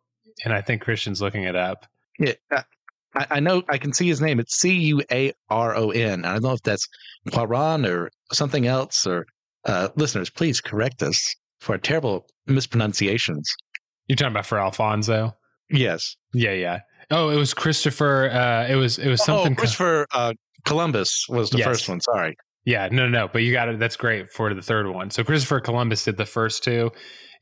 and 0.46 0.54
I 0.54 0.62
think 0.62 0.80
Christian's 0.80 1.20
looking 1.20 1.44
it 1.44 1.56
up. 1.56 1.84
Yeah, 2.18 2.32
I, 3.14 3.26
I 3.30 3.40
know 3.40 3.62
I 3.68 3.76
can 3.76 3.92
see 3.92 4.08
his 4.08 4.22
name. 4.22 4.40
It's 4.40 4.58
C 4.58 4.72
U 4.72 5.02
A 5.12 5.34
R 5.50 5.76
O 5.76 5.90
N. 5.90 6.24
I 6.24 6.32
don't 6.32 6.42
know 6.42 6.52
if 6.54 6.62
that's 6.62 6.88
Cuaron 7.28 7.86
or 7.86 8.10
something 8.32 8.66
else 8.66 9.06
or 9.06 9.26
Uh, 9.66 9.88
listeners, 9.96 10.30
please 10.30 10.60
correct 10.60 11.02
us 11.02 11.34
for 11.60 11.76
terrible 11.78 12.26
mispronunciations. 12.46 13.50
You're 14.08 14.16
talking 14.16 14.32
about 14.32 14.46
for 14.46 14.58
Alfonso? 14.58 15.34
Yes. 15.70 16.16
Yeah, 16.34 16.52
yeah. 16.52 16.80
Oh, 17.10 17.30
it 17.30 17.36
was 17.36 17.54
Christopher. 17.54 18.30
Uh, 18.30 18.66
it 18.68 18.76
was 18.76 18.98
it 18.98 19.08
was 19.08 19.24
something. 19.24 19.52
Oh, 19.52 19.56
Christopher 19.56 20.06
uh, 20.12 20.32
Columbus 20.64 21.26
was 21.28 21.50
the 21.50 21.58
Yes. 21.58 21.66
first 21.66 21.88
one. 21.88 22.00
Sorry. 22.00 22.36
Yeah, 22.66 22.88
no, 22.90 23.06
no, 23.08 23.28
but 23.28 23.42
you 23.42 23.52
got 23.52 23.68
it. 23.68 23.78
That's 23.78 23.96
great 23.96 24.30
for 24.32 24.52
the 24.54 24.62
third 24.62 24.88
one. 24.88 25.10
So 25.10 25.22
Christopher 25.22 25.60
Columbus 25.60 26.02
did 26.04 26.16
the 26.16 26.24
first 26.24 26.64
two, 26.64 26.90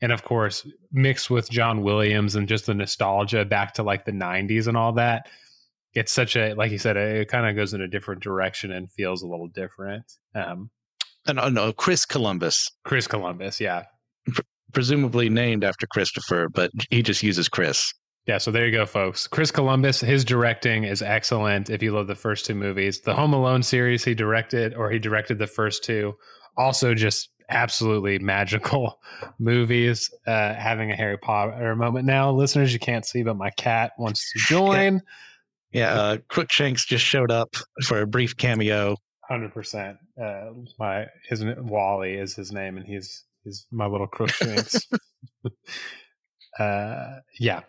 and 0.01 0.11
of 0.11 0.23
course, 0.25 0.67
mixed 0.91 1.29
with 1.29 1.49
John 1.49 1.81
Williams 1.81 2.35
and 2.35 2.45
just 2.47 2.65
the 2.65 2.73
nostalgia 2.73 3.45
back 3.45 3.73
to 3.75 3.83
like 3.83 4.03
the 4.05 4.11
'90s 4.11 4.67
and 4.67 4.75
all 4.75 4.91
that. 4.93 5.27
It's 5.93 6.11
such 6.11 6.35
a 6.35 6.53
like 6.55 6.71
you 6.71 6.77
said, 6.77 6.97
it 6.97 7.29
kind 7.29 7.47
of 7.47 7.55
goes 7.55 7.73
in 7.73 7.79
a 7.81 7.87
different 7.87 8.21
direction 8.21 8.71
and 8.71 8.91
feels 8.91 9.21
a 9.21 9.27
little 9.27 9.47
different. 9.47 10.03
Um, 10.35 10.69
Uh, 11.25 11.33
no, 11.33 11.47
no, 11.49 11.71
Chris 11.71 12.05
Columbus, 12.05 12.69
Chris 12.83 13.07
Columbus, 13.07 13.61
yeah, 13.61 13.83
presumably 14.73 15.29
named 15.29 15.63
after 15.63 15.87
Christopher, 15.87 16.49
but 16.49 16.71
he 16.89 17.01
just 17.01 17.23
uses 17.23 17.47
Chris. 17.49 17.93
yeah. 18.27 18.37
So 18.37 18.51
there 18.51 18.65
you 18.65 18.71
go, 18.71 18.85
folks. 18.85 19.27
Chris 19.27 19.51
Columbus, 19.51 20.01
his 20.01 20.25
directing 20.25 20.83
is 20.83 21.01
excellent. 21.01 21.69
If 21.69 21.83
you 21.83 21.91
love 21.91 22.07
the 22.07 22.15
first 22.15 22.45
two 22.45 22.55
movies, 22.55 23.01
the 23.01 23.13
Home 23.13 23.33
Alone 23.33 23.63
series 23.63 24.03
he 24.03 24.13
directed, 24.15 24.73
or 24.75 24.89
he 24.89 24.99
directed 24.99 25.39
the 25.39 25.47
first 25.47 25.83
two, 25.83 26.13
also 26.57 26.93
just 26.93 27.29
absolutely 27.49 28.19
magical 28.19 28.99
movies. 29.39 30.09
Uh, 30.25 30.53
having 30.53 30.91
a 30.91 30.95
Harry 30.95 31.17
Potter 31.17 31.75
moment 31.75 32.05
now, 32.05 32.31
listeners, 32.31 32.71
you 32.73 32.79
can't 32.79 33.05
see, 33.05 33.21
but 33.23 33.35
my 33.35 33.49
cat 33.51 33.91
wants 33.97 34.31
to 34.33 34.39
join. 34.47 35.01
Yeah, 35.75 35.93
uh, 35.95 36.17
Crookshanks 36.27 36.85
just 36.85 37.03
showed 37.03 37.31
up 37.31 37.55
for 37.85 38.01
a 38.01 38.05
brief 38.05 38.37
cameo. 38.37 38.95
Hundred 39.27 39.55
percent. 39.55 39.97
Uh, 40.21 40.51
my 40.77 41.07
his 41.27 41.43
Wally 41.57 42.13
is 42.13 42.35
his 42.35 42.51
name, 42.51 42.77
and 42.77 42.85
he's 42.85 43.23
he's 43.43 43.65
my 43.71 43.85
little 43.85 44.07
Crookshanks. 44.07 44.87
uh, 46.59 47.19
yeah. 47.39 47.61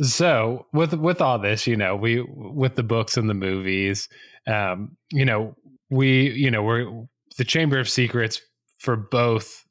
So 0.00 0.66
with 0.72 0.94
with 0.94 1.20
all 1.20 1.38
this, 1.38 1.66
you 1.66 1.76
know, 1.76 1.96
we 1.96 2.22
with 2.22 2.76
the 2.76 2.82
books 2.82 3.16
and 3.16 3.28
the 3.28 3.34
movies, 3.34 4.08
um, 4.46 4.96
you 5.10 5.24
know, 5.24 5.54
we 5.90 6.30
you 6.30 6.50
know 6.50 6.62
we're 6.62 7.06
the 7.36 7.44
Chamber 7.44 7.78
of 7.78 7.88
Secrets 7.88 8.40
for 8.78 8.96
both 8.96 9.64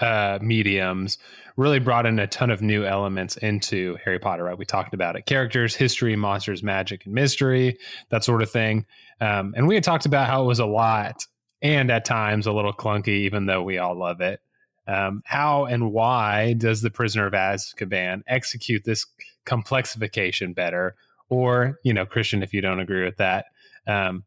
uh, 0.00 0.38
mediums 0.42 1.18
really 1.56 1.78
brought 1.78 2.04
in 2.04 2.18
a 2.18 2.26
ton 2.26 2.50
of 2.50 2.60
new 2.60 2.84
elements 2.84 3.36
into 3.38 3.96
Harry 4.04 4.18
Potter. 4.18 4.44
Right, 4.44 4.58
we 4.58 4.64
talked 4.64 4.94
about 4.94 5.16
it: 5.16 5.26
characters, 5.26 5.74
history, 5.74 6.16
monsters, 6.16 6.62
magic, 6.62 7.04
and 7.04 7.14
mystery, 7.14 7.76
that 8.10 8.24
sort 8.24 8.42
of 8.42 8.50
thing. 8.50 8.86
Um, 9.20 9.54
and 9.56 9.68
we 9.68 9.74
had 9.74 9.84
talked 9.84 10.06
about 10.06 10.28
how 10.28 10.42
it 10.42 10.46
was 10.46 10.60
a 10.60 10.66
lot 10.66 11.24
and 11.74 11.90
at 11.90 12.04
times 12.04 12.46
a 12.46 12.52
little 12.52 12.72
clunky, 12.72 13.08
even 13.08 13.46
though 13.46 13.62
we 13.62 13.78
all 13.78 13.96
love 13.96 14.20
it. 14.20 14.40
Um, 14.86 15.22
how 15.24 15.64
and 15.64 15.92
why 15.92 16.52
does 16.52 16.80
the 16.80 16.90
Prisoner 16.90 17.26
of 17.26 17.32
Azkaban 17.32 18.22
execute 18.28 18.84
this 18.84 19.04
complexification 19.44 20.54
better? 20.54 20.94
Or, 21.28 21.80
you 21.82 21.92
know, 21.92 22.06
Christian, 22.06 22.42
if 22.42 22.54
you 22.54 22.60
don't 22.60 22.78
agree 22.78 23.04
with 23.04 23.16
that, 23.16 23.46
um, 23.88 24.24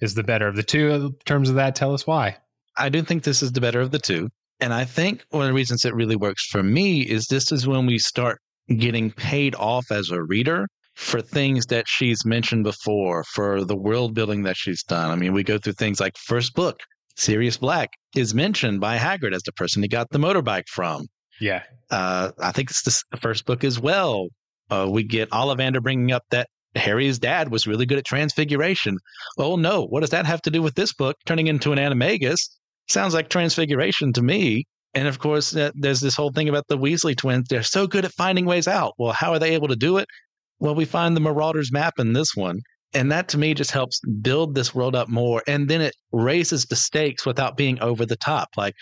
is 0.00 0.14
the 0.14 0.22
better 0.22 0.46
of 0.46 0.56
the 0.56 0.62
two 0.62 0.90
in 0.90 1.14
terms 1.24 1.48
of 1.48 1.54
that? 1.54 1.74
Tell 1.74 1.94
us 1.94 2.06
why. 2.06 2.36
I 2.76 2.90
do 2.90 3.02
think 3.02 3.22
this 3.22 3.42
is 3.42 3.52
the 3.52 3.60
better 3.60 3.80
of 3.80 3.90
the 3.90 3.98
two. 3.98 4.28
And 4.60 4.74
I 4.74 4.84
think 4.84 5.24
one 5.30 5.42
of 5.42 5.48
the 5.48 5.54
reasons 5.54 5.84
it 5.84 5.94
really 5.94 6.16
works 6.16 6.46
for 6.46 6.62
me 6.62 7.00
is 7.00 7.26
this 7.26 7.50
is 7.50 7.66
when 7.66 7.86
we 7.86 7.98
start 7.98 8.38
getting 8.76 9.10
paid 9.10 9.54
off 9.54 9.90
as 9.90 10.10
a 10.10 10.22
reader 10.22 10.68
for 11.02 11.20
things 11.20 11.66
that 11.66 11.86
she's 11.88 12.24
mentioned 12.24 12.64
before, 12.64 13.24
for 13.24 13.64
the 13.64 13.76
world 13.76 14.14
building 14.14 14.44
that 14.44 14.56
she's 14.56 14.82
done. 14.82 15.10
I 15.10 15.16
mean, 15.16 15.32
we 15.32 15.42
go 15.42 15.58
through 15.58 15.74
things 15.74 16.00
like 16.00 16.16
first 16.16 16.54
book, 16.54 16.80
Sirius 17.16 17.56
Black 17.56 17.90
is 18.14 18.34
mentioned 18.34 18.80
by 18.80 18.96
Hagrid 18.96 19.34
as 19.34 19.42
the 19.42 19.52
person 19.52 19.82
he 19.82 19.88
got 19.88 20.08
the 20.10 20.18
motorbike 20.18 20.68
from. 20.68 21.06
Yeah. 21.40 21.62
Uh, 21.90 22.30
I 22.40 22.52
think 22.52 22.70
it's 22.70 22.82
the 22.82 23.18
first 23.18 23.46
book 23.46 23.64
as 23.64 23.80
well. 23.80 24.28
Uh, 24.70 24.88
we 24.90 25.02
get 25.02 25.28
Ollivander 25.30 25.82
bringing 25.82 26.12
up 26.12 26.22
that 26.30 26.48
Harry's 26.76 27.18
dad 27.18 27.50
was 27.50 27.66
really 27.66 27.84
good 27.84 27.98
at 27.98 28.06
transfiguration. 28.06 28.96
Oh 29.38 29.56
no, 29.56 29.84
what 29.86 30.00
does 30.00 30.10
that 30.10 30.24
have 30.24 30.40
to 30.42 30.50
do 30.50 30.62
with 30.62 30.74
this 30.74 30.94
book 30.94 31.16
turning 31.26 31.48
into 31.48 31.72
an 31.72 31.78
animagus? 31.78 32.48
Sounds 32.88 33.12
like 33.12 33.28
transfiguration 33.28 34.12
to 34.14 34.22
me. 34.22 34.64
And 34.94 35.08
of 35.08 35.18
course, 35.18 35.54
uh, 35.56 35.70
there's 35.74 36.00
this 36.00 36.14
whole 36.14 36.32
thing 36.32 36.48
about 36.48 36.68
the 36.68 36.78
Weasley 36.78 37.16
twins. 37.16 37.46
They're 37.48 37.62
so 37.62 37.86
good 37.86 38.04
at 38.04 38.12
finding 38.12 38.46
ways 38.46 38.68
out. 38.68 38.94
Well, 38.98 39.12
how 39.12 39.32
are 39.32 39.38
they 39.38 39.54
able 39.54 39.68
to 39.68 39.76
do 39.76 39.98
it? 39.98 40.06
Well, 40.62 40.76
we 40.76 40.84
find 40.84 41.16
the 41.16 41.20
Marauders 41.20 41.72
map 41.72 41.94
in 41.98 42.12
this 42.12 42.36
one. 42.36 42.60
And 42.94 43.10
that 43.10 43.26
to 43.30 43.38
me 43.38 43.52
just 43.52 43.72
helps 43.72 44.00
build 44.20 44.54
this 44.54 44.72
world 44.72 44.94
up 44.94 45.08
more. 45.08 45.42
And 45.48 45.68
then 45.68 45.80
it 45.80 45.92
raises 46.12 46.66
the 46.66 46.76
stakes 46.76 47.26
without 47.26 47.56
being 47.56 47.80
over 47.80 48.06
the 48.06 48.14
top. 48.14 48.50
Like, 48.56 48.74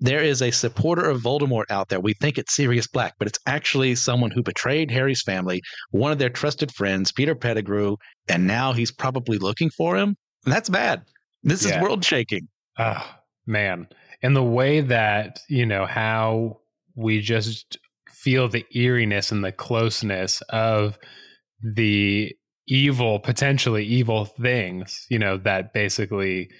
there 0.00 0.22
is 0.22 0.40
a 0.40 0.50
supporter 0.50 1.06
of 1.10 1.20
Voldemort 1.20 1.64
out 1.68 1.90
there. 1.90 2.00
We 2.00 2.14
think 2.14 2.38
it's 2.38 2.54
Sirius 2.54 2.86
Black, 2.86 3.12
but 3.18 3.28
it's 3.28 3.38
actually 3.44 3.94
someone 3.94 4.30
who 4.30 4.42
betrayed 4.42 4.90
Harry's 4.90 5.22
family, 5.22 5.60
one 5.90 6.12
of 6.12 6.18
their 6.18 6.30
trusted 6.30 6.72
friends, 6.72 7.12
Peter 7.12 7.34
Pettigrew, 7.34 7.96
and 8.28 8.46
now 8.46 8.72
he's 8.72 8.90
probably 8.90 9.36
looking 9.36 9.68
for 9.68 9.98
him. 9.98 10.16
And 10.46 10.54
that's 10.54 10.70
bad. 10.70 11.02
This 11.42 11.62
Yeah. 11.66 11.76
is 11.76 11.82
world 11.82 12.06
shaking. 12.06 12.48
Oh, 12.78 13.06
man. 13.46 13.86
And 14.22 14.34
the 14.34 14.42
way 14.42 14.80
that, 14.80 15.40
you 15.48 15.66
know, 15.66 15.84
how 15.84 16.60
we 16.94 17.20
just 17.20 17.76
feel 18.16 18.48
the 18.48 18.64
eeriness 18.74 19.30
and 19.30 19.44
the 19.44 19.52
closeness 19.52 20.42
of 20.48 20.98
the 21.62 22.34
evil, 22.66 23.20
potentially 23.20 23.84
evil 23.84 24.24
things, 24.24 25.06
you 25.10 25.18
know, 25.18 25.36
that 25.36 25.72
basically 25.72 26.50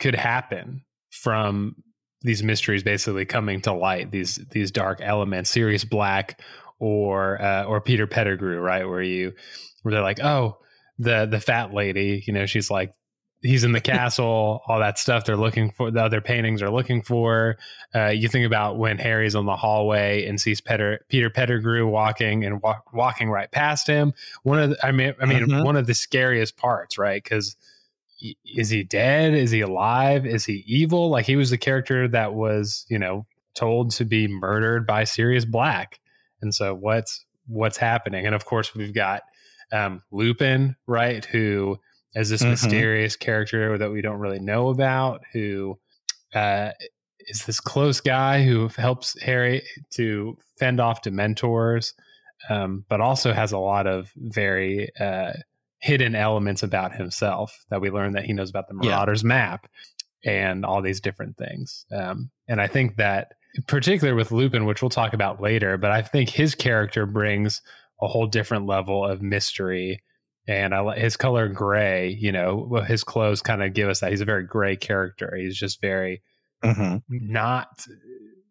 could 0.00 0.14
happen 0.14 0.82
from 1.10 1.76
these 2.22 2.42
mysteries 2.42 2.82
basically 2.82 3.24
coming 3.24 3.60
to 3.60 3.72
light, 3.72 4.10
these 4.10 4.40
these 4.50 4.70
dark 4.70 5.00
elements, 5.00 5.50
Sirius 5.50 5.84
Black 5.84 6.40
or 6.80 7.40
uh, 7.40 7.64
or 7.64 7.80
Peter 7.80 8.06
Pettigrew, 8.06 8.58
right? 8.58 8.86
Where 8.88 9.02
you 9.02 9.32
where 9.82 9.92
they're 9.92 10.02
like, 10.02 10.20
oh, 10.20 10.58
the 10.98 11.26
the 11.26 11.40
fat 11.40 11.72
lady, 11.72 12.24
you 12.26 12.32
know, 12.32 12.46
she's 12.46 12.70
like 12.70 12.92
he's 13.42 13.64
in 13.64 13.72
the 13.72 13.80
castle, 13.80 14.62
all 14.66 14.78
that 14.80 14.98
stuff. 14.98 15.24
They're 15.24 15.36
looking 15.36 15.70
for 15.70 15.90
the 15.90 16.02
other 16.02 16.20
paintings 16.20 16.60
are 16.62 16.70
looking 16.70 17.02
for. 17.02 17.56
Uh, 17.94 18.08
you 18.08 18.28
think 18.28 18.46
about 18.46 18.78
when 18.78 18.98
Harry's 18.98 19.34
on 19.34 19.46
the 19.46 19.56
hallway 19.56 20.26
and 20.26 20.40
sees 20.40 20.60
Peter 20.60 21.00
Peter 21.08 21.30
Pettigrew 21.30 21.86
walking 21.86 22.44
and 22.44 22.60
wa- 22.62 22.80
walking 22.92 23.30
right 23.30 23.50
past 23.50 23.86
him. 23.86 24.12
One 24.42 24.58
of 24.58 24.70
the, 24.70 24.86
I 24.86 24.90
mean, 24.92 25.14
I 25.20 25.26
mean, 25.26 25.46
Mhm. 25.46 25.64
one 25.64 25.76
of 25.76 25.86
the 25.86 25.94
scariest 25.94 26.56
parts, 26.56 26.98
right? 26.98 27.22
Because 27.22 27.56
is 28.44 28.70
he 28.70 28.82
dead? 28.82 29.34
Is 29.34 29.50
he 29.52 29.60
alive? 29.60 30.26
Is 30.26 30.44
he 30.44 30.64
evil? 30.66 31.08
Like 31.08 31.24
he 31.26 31.36
was 31.36 31.50
the 31.50 31.58
character 31.58 32.08
that 32.08 32.34
was, 32.34 32.84
you 32.88 32.98
know, 32.98 33.26
told 33.54 33.92
to 33.92 34.04
be 34.04 34.26
murdered 34.26 34.86
by 34.86 35.04
Sirius 35.04 35.44
Black. 35.44 36.00
And 36.42 36.52
so 36.54 36.74
what's 36.74 37.24
what's 37.46 37.76
happening? 37.76 38.26
And 38.26 38.34
of 38.34 38.44
course, 38.44 38.74
we've 38.74 38.92
got 38.94 39.22
um, 39.70 40.02
Lupin, 40.10 40.76
right? 40.86 41.24
Who 41.26 41.78
is 42.18 42.28
this 42.30 42.42
Mhm. 42.42 42.50
mysterious 42.50 43.16
character 43.16 43.78
that 43.78 43.90
we 43.90 44.02
don't 44.02 44.18
really 44.18 44.40
know 44.40 44.68
about? 44.68 45.22
Who 45.32 45.78
uh, 46.34 46.72
is 47.20 47.44
this 47.46 47.60
close 47.60 48.00
guy 48.00 48.42
who 48.44 48.68
helps 48.76 49.18
Harry 49.22 49.62
to 49.92 50.36
fend 50.58 50.78
off 50.80 51.02
Dementors, 51.02 51.92
um, 52.50 52.84
but 52.88 53.00
also 53.00 53.32
has 53.32 53.52
a 53.52 53.58
lot 53.58 53.86
of 53.86 54.12
very 54.16 54.90
uh, 55.00 55.32
hidden 55.80 56.14
elements 56.14 56.62
about 56.62 56.94
himself 56.94 57.64
that 57.70 57.80
we 57.80 57.90
learn 57.90 58.12
that 58.12 58.24
he 58.24 58.32
knows 58.32 58.50
about 58.50 58.68
the 58.68 58.74
Yeah. 58.82 58.90
Marauders 58.90 59.24
map 59.24 59.66
and 60.24 60.64
all 60.64 60.82
these 60.82 61.00
different 61.00 61.36
things. 61.36 61.86
Um, 61.92 62.30
and 62.48 62.60
I 62.60 62.66
think 62.66 62.96
that, 62.96 63.32
particularly 63.66 64.16
with 64.16 64.32
Lupin, 64.32 64.64
which 64.66 64.82
we'll 64.82 64.90
talk 64.90 65.12
about 65.14 65.40
later, 65.40 65.78
but 65.78 65.90
I 65.90 66.02
think 66.02 66.28
his 66.28 66.54
character 66.54 67.06
brings 67.06 67.62
a 68.02 68.06
whole 68.06 68.26
different 68.26 68.66
level 68.66 69.04
of 69.04 69.22
mystery. 69.22 70.02
And 70.48 70.74
I 70.74 70.80
like 70.80 70.98
his 70.98 71.16
color 71.16 71.46
gray, 71.48 72.08
you 72.08 72.32
know, 72.32 72.66
well, 72.68 72.82
his 72.82 73.04
clothes 73.04 73.42
kind 73.42 73.62
of 73.62 73.74
give 73.74 73.88
us 73.88 74.00
that. 74.00 74.10
He's 74.10 74.22
a 74.22 74.24
very 74.24 74.44
gray 74.44 74.76
character. 74.76 75.36
He's 75.36 75.56
just 75.58 75.80
very 75.80 76.22
Mhm. 76.64 77.02
not 77.08 77.86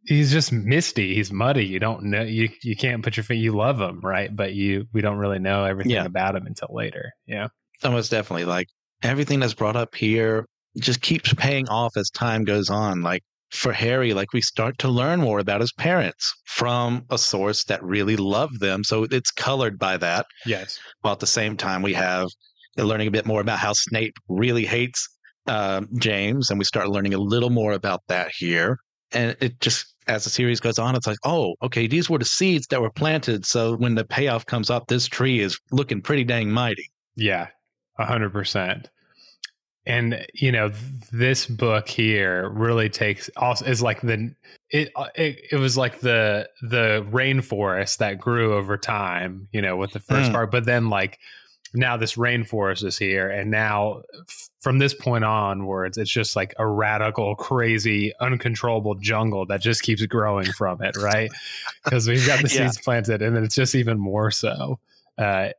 he's 0.05 0.31
just 0.31 0.53
misty 0.53 1.13
he's 1.13 1.29
muddy 1.33 1.65
you 1.65 1.77
don't 1.79 2.03
know 2.03 2.21
you 2.21 2.47
you 2.63 2.73
can't 2.77 3.03
put 3.03 3.17
your 3.17 3.23
feet 3.25 3.35
you 3.41 3.51
love 3.51 3.81
him 3.81 3.99
right 4.01 4.33
but 4.33 4.53
you 4.53 4.85
we 4.93 5.01
don't 5.01 5.17
really 5.17 5.39
know 5.39 5.65
everything 5.65 5.91
Yeah. 5.91 6.05
about 6.05 6.33
him 6.33 6.45
until 6.45 6.69
later 6.71 7.11
yeah 7.25 7.47
Almost 7.83 8.09
definitely. 8.09 8.45
Like 8.45 8.67
everything 9.03 9.41
that's 9.41 9.53
brought 9.53 9.75
up 9.75 9.93
here 9.93 10.45
just 10.79 11.01
keeps 11.01 11.33
paying 11.33 11.67
off 11.67 11.97
as 11.97 12.09
time 12.09 12.45
goes 12.45 12.69
on. 12.69 13.01
Like 13.01 13.23
for 13.51 13.71
Harry, 13.73 14.13
like 14.13 14.33
we 14.33 14.41
start 14.41 14.77
to 14.79 14.89
learn 14.89 15.21
more 15.21 15.39
about 15.39 15.61
his 15.61 15.71
parents 15.73 16.33
from 16.45 17.05
a 17.09 17.17
source 17.17 17.63
that 17.65 17.83
really 17.83 18.15
loved 18.17 18.59
them. 18.59 18.83
So 18.83 19.07
it's 19.09 19.31
colored 19.31 19.79
by 19.79 19.97
that. 19.97 20.25
yes 20.45 20.79
While 21.01 21.13
at 21.13 21.19
the 21.19 21.27
same 21.27 21.55
time, 21.57 21.81
we 21.81 21.93
have 21.93 22.27
learning 22.77 23.07
a 23.07 23.11
bit 23.11 23.25
more 23.25 23.41
about 23.41 23.59
how 23.59 23.73
Snape 23.73 24.13
really 24.27 24.65
hates 24.65 25.07
um, 25.47 25.87
James, 25.97 26.49
and 26.49 26.59
we 26.59 26.65
start 26.65 26.89
learning 26.89 27.13
a 27.13 27.17
little 27.17 27.49
more 27.49 27.71
about 27.71 28.01
that 28.07 28.31
here. 28.35 28.77
And 29.13 29.35
it 29.39 29.59
just, 29.61 29.95
as 30.07 30.25
the 30.25 30.29
series 30.29 30.59
goes 30.59 30.77
on, 30.77 30.95
it's 30.95 31.07
like, 31.07 31.17
oh, 31.23 31.55
okay, 31.63 31.87
these 31.87 32.09
were 32.09 32.19
the 32.19 32.25
seeds 32.25 32.67
that 32.67 32.81
were 32.81 32.91
planted. 32.91 33.45
So 33.45 33.77
when 33.77 33.95
the 33.95 34.03
payoff 34.03 34.45
comes 34.45 34.69
up, 34.69 34.87
this 34.87 35.07
tree 35.07 35.39
is 35.39 35.57
looking 35.71 36.01
pretty 36.01 36.25
dang 36.25 36.51
mighty. 36.51 36.89
yeah 37.15 37.47
a 37.99 38.05
hundred 38.05 38.31
percent 38.31 38.89
and 39.87 40.23
you 40.33 40.51
know 40.51 40.69
this 41.11 41.47
book 41.47 41.87
here 41.87 42.49
really 42.49 42.89
takes 42.89 43.29
also 43.37 43.65
is 43.65 43.81
like 43.81 44.01
the 44.01 44.35
it, 44.69 44.91
it 45.15 45.39
it 45.53 45.55
was 45.55 45.77
like 45.77 46.01
the 46.01 46.47
the 46.61 47.07
rainforest 47.09 47.97
that 47.97 48.19
grew 48.19 48.53
over 48.53 48.77
time 48.77 49.47
you 49.53 49.61
know 49.61 49.75
with 49.77 49.91
the 49.93 49.99
first 49.99 50.29
Mm. 50.29 50.33
part 50.33 50.51
but 50.51 50.65
then 50.65 50.89
like 50.89 51.17
now 51.73 51.95
this 51.97 52.15
rainforest 52.15 52.83
is 52.83 52.97
here 52.97 53.29
and 53.29 53.49
now 53.51 54.01
f- 54.27 54.49
from 54.59 54.77
this 54.79 54.93
point 54.93 55.23
onwards 55.23 55.97
it's 55.97 56.11
just 56.11 56.35
like 56.35 56.53
a 56.59 56.67
radical 56.67 57.35
crazy 57.35 58.11
uncontrollable 58.19 58.95
jungle 58.95 59.45
that 59.45 59.61
just 59.61 59.83
keeps 59.83 60.05
growing 60.05 60.51
from 60.51 60.81
it 60.83 60.95
right 60.97 61.31
because 61.83 62.07
we've 62.07 62.25
got 62.27 62.41
the 62.41 62.49
Yeah. 62.53 62.67
seeds 62.67 62.81
planted 62.81 63.21
and 63.21 63.35
then 63.35 63.43
it's 63.45 63.55
just 63.55 63.73
even 63.75 63.97
more 63.97 64.31
so 64.31 64.79
uh 65.17 65.49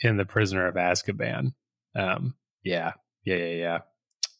in 0.00 0.16
the 0.16 0.24
prisoner 0.24 0.66
of 0.66 0.74
azkaban 0.74 1.52
um 1.94 2.34
yeah 2.62 2.92
yeah 3.24 3.36
yeah 3.36 3.54
yeah. 3.54 3.78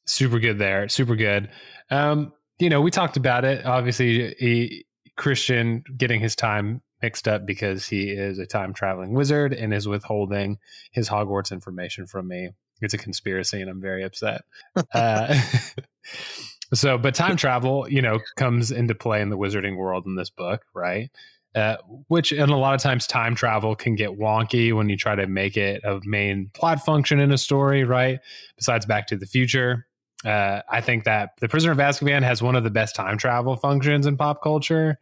Super 0.06 0.38
good 0.38 0.58
there 0.58 0.88
super 0.88 1.16
good. 1.16 1.50
Um 1.90 2.32
you 2.58 2.68
know 2.68 2.80
we 2.80 2.90
talked 2.90 3.16
about 3.16 3.44
it. 3.44 3.64
Obviously 3.64 4.34
he, 4.38 4.86
christian 5.16 5.84
getting 5.96 6.20
his 6.20 6.34
time 6.34 6.82
mixed 7.00 7.28
up 7.28 7.46
because 7.46 7.86
he 7.86 8.10
is 8.10 8.38
a 8.38 8.46
time 8.46 8.74
traveling 8.74 9.12
wizard 9.12 9.52
and 9.52 9.72
is 9.72 9.86
withholding 9.86 10.58
his 10.90 11.08
hogwarts 11.08 11.52
information 11.52 12.06
from 12.06 12.26
me. 12.26 12.50
It's 12.80 12.94
a 12.94 12.98
conspiracy 12.98 13.60
and 13.60 13.70
i'm 13.70 13.80
very 13.80 14.02
upset. 14.02 14.42
Uh, 14.92 15.40
so 16.74 16.98
but 16.98 17.14
time 17.14 17.36
travel 17.36 17.88
you 17.88 18.02
know 18.02 18.18
comes 18.36 18.70
into 18.70 18.94
play 18.94 19.20
in 19.20 19.30
the 19.30 19.38
wizarding 19.38 19.76
world 19.76 20.06
in 20.06 20.16
this 20.16 20.30
book 20.30 20.62
right 20.74 21.10
uh, 21.54 21.76
which 22.08 22.32
and 22.32 22.50
a 22.50 22.56
lot 22.56 22.74
of 22.74 22.80
times 22.80 23.06
time 23.06 23.34
travel 23.34 23.76
can 23.76 23.94
get 23.94 24.10
wonky 24.18 24.74
when 24.74 24.88
you 24.88 24.96
try 24.96 25.14
to 25.14 25.26
make 25.26 25.56
it 25.56 25.82
a 25.84 26.00
main 26.04 26.50
plot 26.54 26.84
function 26.84 27.20
in 27.20 27.32
a 27.32 27.38
story 27.38 27.84
right? 27.84 28.20
Besides 28.56 28.86
back 28.86 29.06
to 29.08 29.16
the 29.16 29.26
future 29.26 29.86
uh, 30.24 30.62
i 30.70 30.80
think 30.80 31.04
that 31.04 31.30
the 31.40 31.48
prisoner 31.48 31.72
of 31.72 31.78
azkaban 31.78 32.22
has 32.22 32.42
one 32.42 32.56
of 32.56 32.64
the 32.64 32.70
best 32.70 32.94
time 32.94 33.18
travel 33.18 33.56
functions 33.56 34.06
in 34.06 34.16
pop 34.16 34.42
culture. 34.42 34.98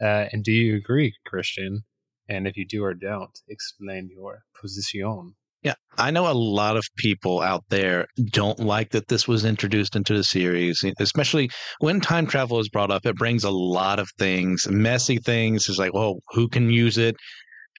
Uh, 0.00 0.26
and 0.32 0.44
do 0.44 0.52
you 0.52 0.76
agree 0.76 1.14
christian? 1.26 1.84
And 2.28 2.46
if 2.46 2.56
you 2.56 2.64
do 2.64 2.84
or 2.84 2.94
don't 2.94 3.38
explain 3.48 4.08
your 4.08 4.44
position 4.54 5.34
Yeah, 5.62 5.74
I 5.98 6.10
know 6.10 6.30
a 6.30 6.32
lot 6.32 6.76
of 6.76 6.84
people 6.96 7.42
out 7.42 7.64
there 7.68 8.06
don't 8.30 8.60
like 8.60 8.90
that 8.90 9.08
this 9.08 9.28
was 9.28 9.44
introduced 9.44 9.94
into 9.94 10.14
the 10.16 10.24
series, 10.24 10.82
especially 10.98 11.50
when 11.80 12.00
time 12.00 12.26
travel 12.26 12.58
is 12.60 12.68
brought 12.70 12.90
up. 12.90 13.04
It 13.04 13.16
brings 13.16 13.44
a 13.44 13.50
lot 13.50 13.98
of 13.98 14.08
things, 14.18 14.66
messy 14.70 15.18
things. 15.18 15.68
It's 15.68 15.78
like, 15.78 15.92
well, 15.92 16.20
who 16.30 16.48
can 16.48 16.70
use 16.70 16.96
it? 16.96 17.14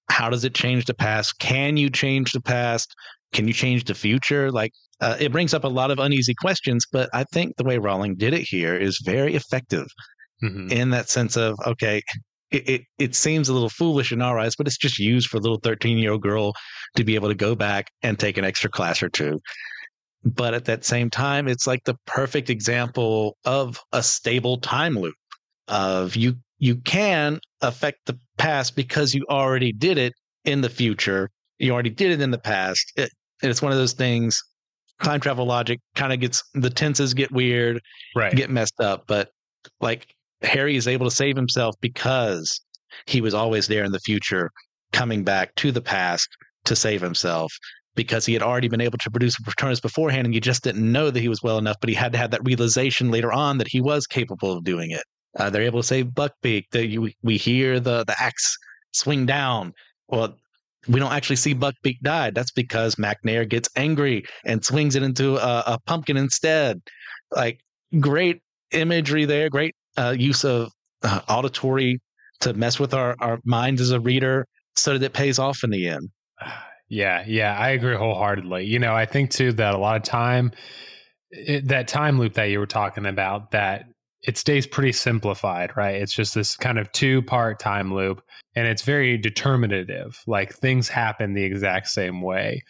How 0.10 0.30
does 0.30 0.44
it 0.44 0.54
change 0.54 0.86
the 0.86 0.94
past? 0.94 1.40
Can 1.40 1.78
you 1.78 1.90
change 1.90 2.34
the 2.34 2.42
past? 2.42 2.94
Can 3.34 3.48
you 3.48 3.54
change 3.54 3.86
the 3.86 3.96
future? 3.96 4.52
Like, 4.52 4.72
uh, 5.00 5.18
it 5.20 5.32
brings 5.32 5.54
up 5.54 5.64
a 5.64 5.70
lot 5.70 5.90
of 5.90 5.98
uneasy 5.98 6.36
questions. 6.36 6.86
But 6.92 7.10
I 7.14 7.24
think 7.34 7.56
the 7.58 7.64
way 7.64 7.80
Rowling 7.80 8.16
did 8.16 8.34
it 8.34 8.42
here 8.44 8.76
is 8.76 9.00
very 9.04 9.34
effective 9.36 9.88
Mhm. 10.44 10.72
in 10.72 10.90
that 10.92 11.10
sense 11.10 11.38
of 11.38 11.56
okay 11.66 12.02
it, 12.52 12.70
it, 12.70 12.82
it 13.00 13.16
seems 13.16 13.50
a 13.50 13.54
little 13.54 13.70
foolish 13.70 14.12
in 14.12 14.22
our 14.22 14.38
eyes 14.38 14.56
but 14.56 14.68
it's 14.68 14.78
just 14.78 15.00
used 15.00 15.28
for 15.28 15.38
a 15.38 15.40
little 15.40 15.60
13 15.64 15.98
year 15.98 16.12
old 16.12 16.22
girl 16.22 16.54
to 16.96 17.04
be 17.04 17.16
able 17.16 17.30
to 17.30 17.36
go 17.36 17.56
back 17.56 17.92
and 18.04 18.20
take 18.20 18.38
an 18.38 18.46
extra 18.46 18.70
class 18.70 19.02
or 19.02 19.10
two. 19.10 19.40
But 20.24 20.54
at 20.54 20.66
that 20.66 20.86
same 20.86 21.10
time 21.10 21.48
it's 21.48 21.66
like 21.66 21.84
the 21.86 21.96
perfect 22.06 22.50
example 22.50 23.38
of 23.46 23.80
a 23.92 24.04
stable 24.04 24.58
time 24.58 24.98
loop 24.98 25.16
of 25.68 26.16
you 26.16 26.36
you 26.60 26.76
can 26.76 27.40
affect 27.62 28.00
the 28.06 28.18
past 28.38 28.76
because 28.76 29.16
you 29.16 29.26
already 29.30 29.72
did 29.72 29.98
it 29.98 30.14
in 30.46 30.62
the 30.62 30.70
future. 30.70 31.30
You 31.58 31.74
already 31.74 31.90
did 31.90 32.12
it 32.12 32.22
in 32.22 32.30
the 32.30 32.38
past. 32.38 32.92
It, 32.96 33.10
and 33.42 33.50
it's 33.50 33.62
one 33.62 33.72
of 33.72 33.78
those 33.80 33.94
things 33.94 34.42
time 35.02 35.20
travel 35.20 35.46
logic 35.46 35.80
kind 35.96 36.14
of 36.14 36.20
gets 36.20 36.44
the 36.54 36.70
tenses 36.70 37.14
get 37.16 37.32
weird 37.32 37.82
right. 38.16 38.36
get 38.36 38.50
messed 38.50 38.80
up. 38.80 39.06
But 39.08 39.30
like 39.80 40.08
Harry 40.44 40.76
is 40.76 40.88
able 40.88 41.06
to 41.06 41.16
save 41.16 41.36
himself 41.36 41.76
because 41.82 42.62
he 43.06 43.22
was 43.22 43.34
always 43.34 43.68
there 43.68 43.84
in 43.84 43.92
the 43.92 44.00
future, 44.00 44.52
coming 44.92 45.24
back 45.24 45.56
to 45.56 45.72
the 45.72 45.82
past 45.82 46.28
to 46.66 46.76
save 46.76 47.02
himself 47.02 47.52
because 47.96 48.26
he 48.26 48.34
had 48.34 48.42
already 48.42 48.68
been 48.68 48.82
able 48.82 48.98
to 48.98 49.12
produce 49.12 49.36
Patronus 49.40 49.80
beforehand 49.80 50.26
and 50.26 50.34
you 50.34 50.42
just 50.42 50.64
didn't 50.64 50.90
know 50.90 51.10
that 51.10 51.20
he 51.20 51.28
was 51.28 51.44
well 51.44 51.58
enough, 51.58 51.78
but 51.82 51.90
he 51.90 51.96
had 51.96 52.12
to 52.14 52.18
have 52.18 52.32
that 52.32 52.44
realization 52.44 53.12
later 53.12 53.32
on 53.32 53.58
that 53.58 53.68
he 53.68 53.82
was 53.82 54.08
capable 54.08 54.54
of 54.54 54.64
doing 54.64 54.92
it. 54.92 55.04
Uh, 55.38 55.50
they're 55.50 55.64
able 55.64 55.82
to 55.82 55.88
save 55.88 56.08
Buckbeak. 56.08 56.66
That 56.72 56.88
you, 56.88 57.12
we 57.22 57.38
hear 57.38 57.80
the 57.80 58.04
the 58.06 58.16
axe 58.20 58.58
swing 58.94 59.26
down. 59.26 59.74
Well, 60.08 60.36
we 60.88 61.00
don't 61.00 61.12
actually 61.12 61.38
see 61.38 61.56
Buckbeak 61.56 62.00
die. 62.02 62.32
That's 62.32 62.52
because 62.52 62.96
Macnair 62.96 63.48
gets 63.48 63.70
angry 63.76 64.26
and 64.46 64.64
swings 64.64 64.96
it 64.96 65.04
into 65.04 65.38
a, 65.38 65.64
a 65.68 65.80
pumpkin 65.86 66.18
instead. 66.18 66.82
Like 67.32 67.60
great 68.00 68.42
imagery 68.72 69.26
there, 69.26 69.50
great 69.50 69.76
uh, 69.98 70.16
use 70.18 70.44
of 70.44 70.72
uh, 71.04 71.22
auditory 71.28 72.00
to 72.42 72.54
mess 72.54 72.80
with 72.80 72.94
our, 72.94 73.16
our 73.20 73.40
mind 73.46 73.80
as 73.80 73.92
a 73.92 74.00
reader 74.00 74.46
so 74.76 74.98
that 74.98 75.04
it 75.04 75.14
pays 75.14 75.40
off 75.40 75.64
in 75.64 75.70
the 75.70 75.88
end. 75.88 76.10
Yeah, 76.90 77.24
yeah, 77.26 77.58
I 77.58 77.70
agree 77.70 77.96
wholeheartedly. 77.96 78.66
You 78.66 78.80
know, 78.80 78.94
I 78.94 79.06
think 79.06 79.32
too 79.32 79.54
that 79.54 79.74
a 79.74 79.78
lot 79.78 79.96
of 79.96 80.04
time, 80.04 80.52
it, 81.30 81.68
that 81.70 81.88
time 81.88 82.20
loop 82.20 82.34
that 82.34 82.46
you 82.46 82.60
were 82.60 82.66
talking 82.66 83.06
about, 83.06 83.52
that 83.52 83.86
it 84.24 84.38
stays 84.38 84.68
pretty 84.68 84.92
simplified, 84.92 85.76
right? 85.76 85.96
It's 85.96 86.14
just 86.14 86.36
this 86.36 86.56
kind 86.56 86.78
of 86.78 86.92
two 86.92 87.22
part 87.22 87.60
time 87.60 87.94
loop 87.94 88.22
and 88.56 88.68
it's 88.68 88.82
very 88.82 89.18
determinative. 89.18 90.22
Like 90.28 90.54
things 90.54 90.90
happen 90.90 91.34
the 91.34 91.44
exact 91.44 91.88
same 91.88 92.22
way. 92.22 92.64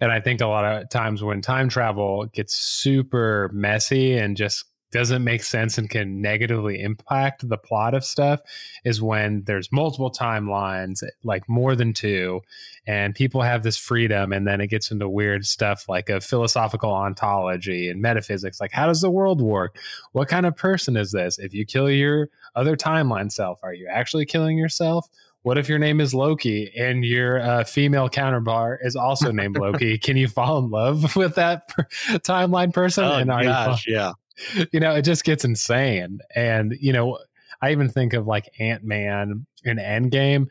And 0.00 0.12
I 0.12 0.20
think 0.20 0.40
a 0.40 0.46
lot 0.46 0.64
of 0.64 0.88
times 0.90 1.22
when 1.22 1.40
time 1.40 1.68
travel 1.68 2.26
gets 2.26 2.58
super 2.58 3.50
messy 3.52 4.16
and 4.16 4.36
just 4.36 4.64
doesn't 4.94 5.24
make 5.24 5.42
sense 5.42 5.76
and 5.76 5.90
can 5.90 6.22
negatively 6.22 6.80
impact 6.80 7.48
the 7.48 7.58
plot 7.58 7.94
of 7.94 8.04
stuff 8.04 8.40
is 8.84 9.02
when 9.02 9.42
there's 9.42 9.72
multiple 9.72 10.10
timelines, 10.10 11.02
like 11.24 11.48
more 11.48 11.74
than 11.74 11.92
two, 11.92 12.40
and 12.86 13.12
people 13.12 13.42
have 13.42 13.64
this 13.64 13.76
freedom 13.76 14.32
and 14.32 14.46
then 14.46 14.60
it 14.60 14.68
gets 14.68 14.92
into 14.92 15.08
weird 15.08 15.44
stuff 15.44 15.88
like 15.88 16.08
a 16.08 16.20
philosophical 16.20 16.92
ontology 16.92 17.90
and 17.90 18.00
metaphysics 18.00 18.60
like 18.60 18.70
how 18.70 18.86
does 18.86 19.00
the 19.00 19.10
world 19.10 19.40
work? 19.40 19.76
What 20.12 20.28
kind 20.28 20.46
of 20.46 20.56
person 20.56 20.96
is 20.96 21.10
this? 21.10 21.40
If 21.40 21.52
you 21.52 21.66
kill 21.66 21.90
your 21.90 22.28
other 22.54 22.76
timeline 22.76 23.32
self 23.32 23.58
are 23.64 23.74
you 23.74 23.88
actually 23.90 24.26
killing 24.26 24.56
yourself? 24.56 25.08
What 25.42 25.58
if 25.58 25.68
your 25.68 25.80
name 25.80 26.00
is 26.00 26.14
loki 26.14 26.72
and 26.78 27.04
your 27.04 27.40
uh, 27.40 27.64
female 27.64 28.08
counterpart 28.08 28.80
is 28.84 28.94
also 28.94 29.32
named 29.32 29.58
loki? 29.58 29.98
Can 30.02 30.16
you 30.16 30.28
fall 30.28 30.58
in 30.58 30.70
love 30.70 31.16
with 31.16 31.34
that 31.34 31.66
per- 31.68 31.88
timeline 32.20 32.72
person? 32.72 33.04
Oh, 33.04 33.14
and 33.14 33.30
are 33.30 33.42
you 33.42 33.50
fall- 33.50 33.66
gosh, 33.66 33.86
yeah. 33.88 34.12
you 34.72 34.80
know, 34.80 34.94
it 34.94 35.02
just 35.02 35.24
gets 35.24 35.44
insane. 35.44 36.20
And, 36.34 36.74
you 36.80 36.92
know, 36.92 37.18
I 37.62 37.72
even 37.72 37.88
think 37.88 38.12
of 38.12 38.26
like 38.26 38.48
Ant 38.58 38.84
Man 38.84 39.46
and 39.64 39.78
Endgame. 39.78 40.46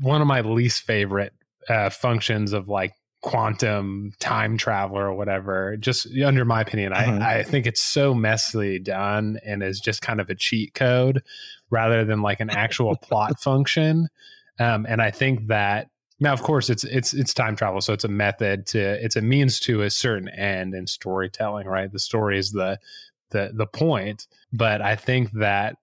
One 0.00 0.20
of 0.20 0.26
my 0.26 0.40
least 0.40 0.82
favorite 0.82 1.32
uh, 1.68 1.90
functions 1.90 2.52
of 2.52 2.68
like 2.68 2.94
quantum 3.22 4.12
time 4.18 4.56
travel 4.56 4.98
or 4.98 5.14
whatever, 5.14 5.76
just 5.76 6.08
under 6.24 6.44
my 6.44 6.60
opinion. 6.60 6.92
I, 6.92 7.38
I 7.38 7.42
think 7.44 7.66
it's 7.66 7.80
so 7.80 8.14
messily 8.14 8.82
done 8.82 9.38
and 9.46 9.62
is 9.62 9.78
just 9.78 10.02
kind 10.02 10.20
of 10.20 10.28
a 10.28 10.34
cheat 10.34 10.74
code 10.74 11.22
rather 11.70 12.04
than 12.04 12.20
like 12.20 12.40
an 12.40 12.50
actual 12.50 12.96
plot 12.96 13.40
function. 13.40 14.08
Um, 14.58 14.86
and 14.88 15.00
I 15.00 15.12
think 15.12 15.46
that 15.46 15.88
now, 16.22 16.32
of 16.32 16.40
course, 16.40 16.70
it's 16.70 16.84
it's 16.84 17.12
it's 17.14 17.34
time 17.34 17.56
travel, 17.56 17.80
so 17.80 17.92
it's 17.92 18.04
a 18.04 18.08
method 18.08 18.64
to 18.68 18.78
it's 19.04 19.16
a 19.16 19.20
means 19.20 19.58
to 19.60 19.82
a 19.82 19.90
certain 19.90 20.28
end 20.28 20.72
in 20.72 20.86
storytelling, 20.86 21.66
right? 21.66 21.90
The 21.90 21.98
story 21.98 22.38
is 22.38 22.52
the 22.52 22.78
the 23.30 23.50
the 23.52 23.66
point, 23.66 24.28
but 24.52 24.80
I 24.80 24.94
think 24.94 25.32
that 25.32 25.78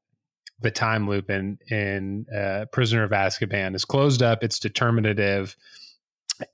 the 0.62 0.72
time 0.72 1.10
loop 1.10 1.30
in 1.30 1.58
in 1.70 2.26
uh, 2.34 2.68
Prisoner 2.72 3.04
of 3.04 3.12
Azkaban 3.12 3.76
is 3.76 3.84
closed 3.84 4.24
up. 4.24 4.42
It's 4.42 4.60
determinative, 4.60 5.58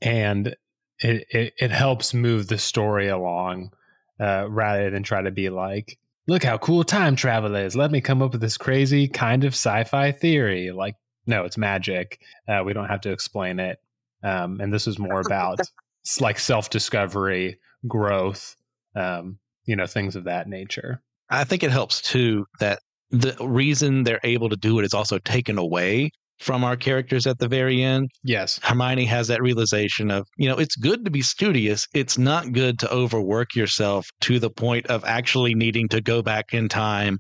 and 0.02 0.56
it 1.00 1.28
it, 1.30 1.54
it 1.60 1.70
helps 1.70 2.16
move 2.16 2.48
the 2.48 2.58
story 2.58 3.08
along 3.08 3.72
uh, 4.20 4.48
rather 4.50 4.90
than 4.90 5.04
try 5.04 5.22
to 5.22 5.30
be 5.30 5.52
like, 5.52 6.00
look 6.26 6.44
how 6.44 6.58
cool 6.58 6.84
time 6.84 7.16
travel 7.16 7.54
is. 7.56 7.76
Let 7.76 7.92
me 7.92 8.02
come 8.02 8.24
up 8.24 8.32
with 8.32 8.42
this 8.42 8.58
crazy 8.58 9.08
kind 9.08 9.44
of 9.44 9.54
sci-fi 9.54 10.12
theory. 10.12 10.72
Like, 10.72 10.96
no, 11.26 11.44
it's 11.44 11.58
magic. 11.58 12.20
Uh, 12.48 12.64
we 12.66 12.74
don't 12.74 12.90
have 12.90 13.02
to 13.02 13.12
explain 13.12 13.60
it. 13.60 13.80
Um, 14.24 14.60
and 14.60 14.74
this 14.74 14.88
is 14.88 14.98
more 14.98 15.22
about 15.22 15.60
like 16.20 16.40
self-discovery, 16.40 17.60
growth, 17.88 18.56
um, 18.96 19.40
you 19.66 19.76
know, 19.76 19.86
things 19.86 20.16
of 20.16 20.26
that 20.26 20.48
nature. 20.48 21.02
I 21.30 21.44
think 21.44 21.64
it 21.64 21.72
helps 21.72 22.02
too 22.02 22.46
that 22.60 22.80
the 23.12 23.36
reason 23.40 24.04
they're 24.04 24.20
able 24.24 24.50
to 24.50 24.56
do 24.56 24.80
it 24.80 24.86
is 24.86 24.94
also 24.94 25.20
taken 25.20 25.58
away 25.58 26.12
from 26.40 26.64
our 26.64 26.76
characters 26.76 27.26
at 27.28 27.40
the 27.40 27.48
very 27.48 27.82
end. 27.82 28.10
Yes. 28.24 28.60
Hermione 28.62 29.06
has 29.06 29.28
that 29.28 29.42
realization 29.42 30.12
of, 30.12 30.28
you 30.38 30.50
know, 30.50 30.58
it's 30.58 30.76
good 30.76 31.06
to 31.06 31.12
be 31.12 31.22
studious. 31.22 31.88
It's 31.94 32.18
not 32.18 32.52
good 32.52 32.78
to 32.80 32.92
overwork 32.92 33.56
yourself 33.56 34.08
to 34.22 34.40
the 34.40 34.50
point 34.50 34.86
of 34.88 35.04
actually 35.06 35.56
needing 35.56 35.88
to 35.90 36.02
go 36.02 36.22
back 36.22 36.54
in 36.54 36.68
time 36.68 37.18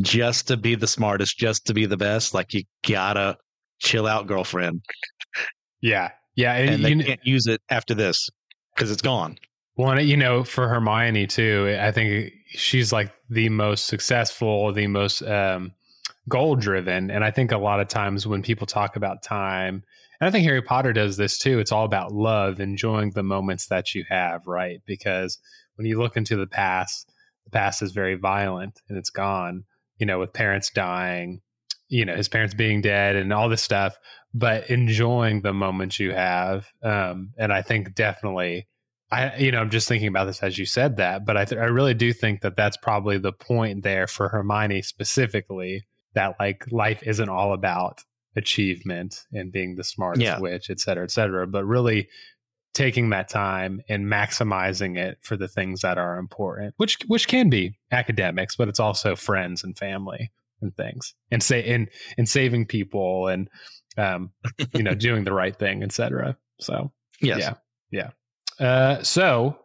just 0.00 0.46
to 0.48 0.56
be 0.56 0.74
the 0.74 0.86
smartest, 0.86 1.38
just 1.38 1.66
to 1.66 1.74
be 1.74 1.86
the 1.86 1.96
best. 1.96 2.34
Like 2.34 2.52
you 2.52 2.62
gotta 2.86 3.36
chill 3.78 4.06
out, 4.06 4.26
girlfriend. 4.26 4.82
Yeah. 5.80 6.10
Yeah. 6.34 6.54
And, 6.54 6.70
And 6.70 6.84
they 6.84 6.92
you 6.92 7.04
can't 7.04 7.20
use 7.24 7.46
it 7.46 7.62
after 7.70 7.94
this 7.94 8.28
because 8.74 8.90
it's 8.90 9.02
gone. 9.02 9.38
Well, 9.76 9.98
you 10.00 10.16
know, 10.16 10.44
for 10.44 10.68
Hermione 10.68 11.26
too, 11.26 11.76
I 11.80 11.90
think 11.90 12.32
she's 12.48 12.92
like 12.92 13.12
the 13.30 13.48
most 13.48 13.86
successful, 13.86 14.72
the 14.74 14.86
most 14.86 15.22
um, 15.22 15.72
goal 16.28 16.56
driven. 16.56 17.10
And 17.10 17.24
I 17.24 17.30
think 17.30 17.52
a 17.52 17.58
lot 17.58 17.80
of 17.80 17.88
times 17.88 18.26
when 18.26 18.42
people 18.42 18.66
talk 18.66 18.96
about 18.96 19.22
time, 19.22 19.82
and 20.20 20.28
I 20.28 20.30
think 20.30 20.44
Harry 20.44 20.62
Potter 20.62 20.92
does 20.92 21.16
this 21.16 21.38
too, 21.38 21.58
it's 21.58 21.72
all 21.72 21.84
about 21.84 22.12
love, 22.12 22.60
enjoying 22.60 23.10
the 23.10 23.22
moments 23.22 23.66
that 23.66 23.94
you 23.94 24.04
have, 24.08 24.46
right? 24.46 24.80
Because 24.86 25.38
when 25.76 25.86
you 25.86 25.98
look 25.98 26.16
into 26.16 26.36
the 26.36 26.46
past, 26.46 27.10
the 27.44 27.50
past 27.50 27.82
is 27.82 27.92
very 27.92 28.16
violent 28.16 28.80
and 28.88 28.98
it's 28.98 29.10
gone, 29.10 29.64
you 29.98 30.06
know, 30.06 30.18
with 30.18 30.32
parents 30.32 30.70
dying, 30.70 31.40
you 31.88 32.04
know, 32.04 32.14
his 32.14 32.28
parents 32.28 32.54
being 32.54 32.82
dead 32.82 33.16
and 33.16 33.32
all 33.32 33.48
this 33.48 33.62
stuff, 33.62 33.98
but 34.34 34.68
enjoying 34.68 35.40
the 35.40 35.54
moments 35.54 35.98
you 35.98 36.12
have. 36.12 36.68
Um, 36.82 37.32
and 37.38 37.52
I 37.52 37.62
think 37.62 37.94
definitely, 37.94 38.68
I, 39.10 39.36
you 39.36 39.50
know, 39.50 39.58
I'm 39.58 39.70
just 39.70 39.88
thinking 39.88 40.08
about 40.08 40.26
this 40.26 40.42
as 40.42 40.58
you 40.58 40.66
said 40.66 40.98
that, 40.98 41.24
but 41.24 41.36
I, 41.36 41.46
th- 41.46 41.60
I 41.60 41.64
really 41.64 41.94
do 41.94 42.12
think 42.12 42.42
that 42.42 42.56
that's 42.56 42.76
probably 42.76 43.18
the 43.18 43.32
point 43.32 43.82
there 43.82 44.06
for 44.06 44.28
Hermione 44.28 44.82
specifically 44.82 45.86
that 46.14 46.36
like 46.38 46.64
life 46.70 47.02
isn't 47.04 47.28
all 47.28 47.52
about 47.52 48.02
achievement 48.36 49.24
and 49.32 49.52
being 49.52 49.76
the 49.76 49.84
smartest 49.84 50.24
yeah. 50.24 50.38
witch, 50.38 50.70
et 50.70 50.80
cetera, 50.80 51.04
et 51.04 51.10
cetera, 51.10 51.46
but 51.46 51.64
really 51.64 52.08
taking 52.72 53.10
that 53.10 53.28
time 53.28 53.82
and 53.88 54.06
maximizing 54.06 54.96
it 54.96 55.18
for 55.22 55.36
the 55.36 55.48
things 55.48 55.80
that 55.80 55.98
are 55.98 56.18
important, 56.18 56.74
which 56.76 56.98
which 57.06 57.28
can 57.28 57.50
be 57.50 57.76
academics, 57.90 58.56
but 58.56 58.68
it's 58.68 58.80
also 58.80 59.16
friends 59.16 59.64
and 59.64 59.76
family 59.76 60.30
and 60.62 60.76
things, 60.76 61.14
and 61.30 61.42
say 61.42 61.64
and 61.64 61.88
and 62.16 62.28
saving 62.28 62.66
people 62.66 63.28
and 63.28 63.48
um, 63.96 64.30
you 64.74 64.82
know 64.82 64.94
doing 65.08 65.24
the 65.24 65.32
right 65.32 65.56
thing, 65.56 65.82
et 65.82 65.92
cetera. 65.92 66.36
So 66.60 66.92
yes. 67.20 67.40
yeah, 67.40 68.10
yeah. 68.60 68.64
Uh, 68.64 69.02
so 69.02 69.58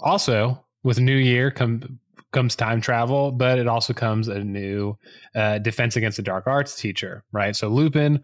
also 0.00 0.64
with 0.82 1.00
New 1.00 1.16
Year 1.16 1.50
come 1.50 1.98
comes 2.32 2.56
time 2.56 2.80
travel, 2.80 3.30
but 3.30 3.58
it 3.58 3.68
also 3.68 3.92
comes 3.92 4.28
a 4.28 4.42
new 4.42 4.96
uh, 5.34 5.58
Defense 5.58 5.96
Against 5.96 6.16
the 6.16 6.22
Dark 6.22 6.46
Arts 6.46 6.76
teacher, 6.76 7.24
right? 7.32 7.54
So 7.54 7.68
Lupin, 7.68 8.22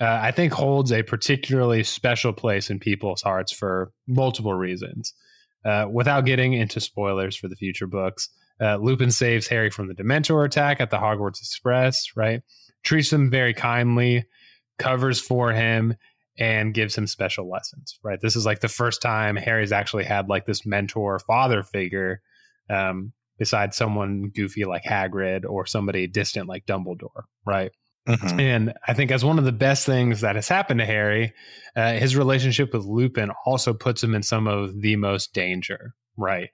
uh, 0.00 0.18
I 0.22 0.30
think, 0.32 0.52
holds 0.52 0.92
a 0.92 1.02
particularly 1.02 1.82
special 1.84 2.32
place 2.32 2.70
in 2.70 2.78
people's 2.78 3.22
hearts 3.22 3.52
for 3.52 3.92
multiple 4.06 4.54
reasons. 4.54 5.14
Uh, 5.64 5.86
without 5.90 6.24
getting 6.24 6.52
into 6.52 6.80
spoilers 6.80 7.36
for 7.36 7.48
the 7.48 7.56
future 7.56 7.86
books, 7.86 8.28
uh, 8.60 8.76
Lupin 8.76 9.10
saves 9.10 9.48
Harry 9.48 9.70
from 9.70 9.88
the 9.88 9.94
Dementor 9.94 10.44
attack 10.44 10.80
at 10.80 10.90
the 10.90 10.98
Hogwarts 10.98 11.40
Express, 11.40 12.12
right? 12.14 12.42
Treats 12.82 13.12
him 13.12 13.30
very 13.30 13.52
kindly, 13.52 14.26
covers 14.78 15.20
for 15.20 15.52
him, 15.52 15.96
and 16.38 16.74
gives 16.74 16.96
him 16.96 17.06
special 17.06 17.48
lessons, 17.48 17.98
right? 18.02 18.20
This 18.20 18.36
is 18.36 18.46
like 18.46 18.60
the 18.60 18.68
first 18.68 19.02
time 19.02 19.36
Harry's 19.36 19.72
actually 19.72 20.04
had 20.04 20.28
like 20.28 20.46
this 20.46 20.66
mentor 20.66 21.18
father 21.18 21.62
figure 21.62 22.20
um, 22.68 23.12
besides 23.38 23.76
someone 23.76 24.30
goofy 24.34 24.64
like 24.64 24.84
Hagrid 24.84 25.44
or 25.48 25.66
somebody 25.66 26.06
distant 26.06 26.48
like 26.48 26.66
Dumbledore, 26.66 27.24
right? 27.46 27.70
Mm-hmm. 28.08 28.40
And 28.40 28.74
I 28.86 28.94
think 28.94 29.10
as 29.10 29.24
one 29.24 29.38
of 29.38 29.44
the 29.44 29.52
best 29.52 29.84
things 29.84 30.20
that 30.20 30.36
has 30.36 30.48
happened 30.48 30.80
to 30.80 30.86
Harry, 30.86 31.32
uh, 31.74 31.94
his 31.94 32.16
relationship 32.16 32.72
with 32.72 32.84
Lupin 32.84 33.32
also 33.44 33.74
puts 33.74 34.02
him 34.02 34.14
in 34.14 34.22
some 34.22 34.46
of 34.46 34.80
the 34.80 34.96
most 34.96 35.34
danger, 35.34 35.94
right? 36.16 36.50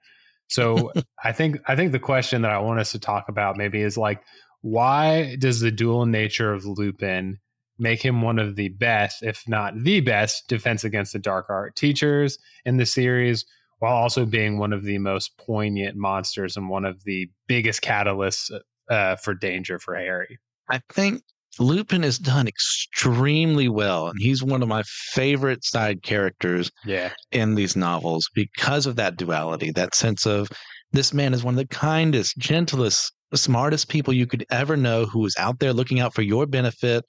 So 0.47 0.91
I 1.23 1.31
think 1.31 1.57
I 1.67 1.75
think 1.75 1.91
the 1.91 1.99
question 1.99 2.41
that 2.41 2.51
I 2.51 2.59
want 2.59 2.79
us 2.79 2.91
to 2.93 2.99
talk 2.99 3.29
about 3.29 3.57
maybe 3.57 3.81
is 3.81 3.97
like, 3.97 4.23
why 4.61 5.35
does 5.39 5.59
the 5.59 5.71
dual 5.71 6.05
nature 6.05 6.51
of 6.51 6.65
Lupin 6.65 7.39
make 7.77 8.01
him 8.03 8.21
one 8.21 8.39
of 8.39 8.55
the 8.55 8.69
best, 8.69 9.21
if 9.21 9.43
not 9.47 9.73
the 9.77 9.99
best, 9.99 10.47
defense 10.47 10.83
against 10.83 11.13
the 11.13 11.19
dark 11.19 11.47
art 11.49 11.75
teachers 11.75 12.39
in 12.65 12.77
the 12.77 12.85
series? 12.85 13.45
While 13.83 13.97
also 13.97 14.25
being 14.25 14.57
one 14.57 14.71
of 14.71 14.83
the 14.83 14.97
most 14.97 15.37
poignant 15.37 15.97
monsters 15.97 16.55
and 16.55 16.69
one 16.69 16.85
of 16.85 17.03
the 17.03 17.29
biggest 17.47 17.81
catalysts 17.81 18.49
uh, 18.89 19.17
for 19.17 19.33
danger 19.33 19.77
for 19.77 19.93
Harry. 19.93 20.39
I 20.69 20.79
think 20.87 21.21
Lupin 21.59 22.01
has 22.03 22.17
done 22.17 22.47
extremely 22.47 23.67
well, 23.67 24.07
and 24.07 24.17
he's 24.21 24.41
one 24.41 24.61
of 24.61 24.69
my 24.69 24.83
favorite 25.11 25.65
side 25.65 26.01
characters 26.01 26.71
yeah. 26.85 27.11
in 27.33 27.55
these 27.55 27.75
novels 27.75 28.29
because 28.33 28.85
of 28.85 28.95
that 28.95 29.17
duality, 29.17 29.69
that 29.71 29.95
sense 29.95 30.25
of 30.25 30.47
this 30.93 31.13
man 31.13 31.33
is 31.33 31.43
one 31.43 31.55
of 31.55 31.57
the 31.57 31.67
kindest, 31.67 32.37
gentlest, 32.37 33.11
smartest 33.33 33.89
people 33.89 34.13
you 34.13 34.25
could 34.25 34.45
ever 34.49 34.77
know 34.77 35.03
who 35.05 35.25
is 35.25 35.35
out 35.37 35.59
there 35.59 35.73
looking 35.73 35.99
out 35.99 36.13
for 36.13 36.21
your 36.21 36.45
benefit, 36.45 37.03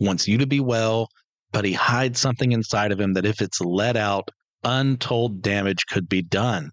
wants 0.00 0.26
you 0.26 0.38
to 0.38 0.46
be 0.46 0.60
well, 0.60 1.06
but 1.52 1.66
he 1.66 1.74
hides 1.74 2.18
something 2.18 2.52
inside 2.52 2.92
of 2.92 2.98
him 2.98 3.12
that 3.12 3.26
if 3.26 3.42
it's 3.42 3.60
let 3.60 3.98
out, 3.98 4.30
untold 4.64 5.42
damage 5.42 5.86
could 5.90 6.08
be 6.08 6.22
done. 6.22 6.70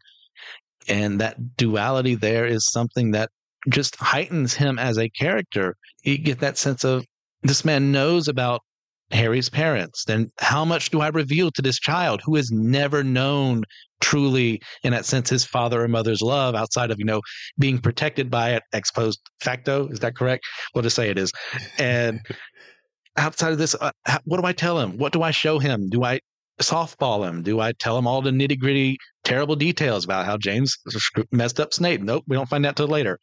And 0.88 1.22
that 1.22 1.58
duality 1.58 2.16
there 2.16 2.46
is 2.46 2.70
something 2.72 3.12
that 3.12 3.30
just 3.70 3.96
heightens 3.98 4.54
him 4.54 4.80
as 4.80 4.98
a 4.98 5.10
character. 5.10 5.76
You 6.04 6.18
get 6.18 6.40
that 6.40 6.58
sense 6.58 6.84
of 6.84 7.06
this 7.44 7.64
man 7.64 7.92
knows 7.92 8.28
about 8.28 8.62
Harry's 9.12 9.50
parents. 9.50 10.06
Then 10.06 10.32
how 10.40 10.66
much 10.66 10.90
do 10.90 11.02
I 11.02 11.10
reveal 11.10 11.52
to 11.52 11.62
this 11.62 11.80
child 11.80 12.22
who 12.24 12.36
has 12.36 12.50
never 12.52 13.04
known 13.04 13.64
truly, 14.00 14.62
in 14.84 14.92
that 14.94 15.06
sense, 15.06 15.30
his 15.30 15.46
father 15.46 15.84
or 15.84 15.88
mother's 15.88 16.22
love 16.22 16.56
outside 16.56 16.92
of, 16.92 16.98
you 16.98 17.06
know, 17.06 17.22
being 17.60 17.78
protected 17.78 18.32
by 18.32 18.52
it 18.52 18.64
ex 18.74 18.90
post 18.92 19.20
facto? 19.42 19.88
Is 19.90 20.00
that 20.00 20.16
correct? 20.16 20.44
We'll 20.74 20.84
just 20.84 20.96
say 20.96 21.10
it 21.10 21.18
is. 21.18 21.32
And 21.78 22.20
outside 23.18 23.52
of 23.52 23.58
this, 23.58 23.76
uh, 23.80 23.92
what 24.26 24.40
do 24.40 24.48
I 24.48 24.54
tell 24.54 24.80
him? 24.80 24.98
What 24.98 25.14
do 25.14 25.22
I 25.22 25.32
show 25.32 25.60
him? 25.60 25.90
Do 25.90 26.04
I 26.04 26.20
softball 26.62 27.28
him? 27.28 27.44
Do 27.44 27.60
I 27.60 27.74
tell 27.74 27.98
him 27.98 28.08
all 28.08 28.22
the 28.22 28.32
nitty 28.32 28.60
gritty, 28.60 28.98
terrible 29.24 29.56
details 29.56 30.06
about 30.06 30.26
how 30.26 30.38
James 30.38 30.78
messed 31.32 31.60
up 31.60 31.74
Snape? 31.74 32.02
Nope, 32.02 32.24
we 32.28 32.36
don't 32.36 32.50
find 32.50 32.66
out 32.66 32.76
till 32.76 32.88
later. 32.88 33.20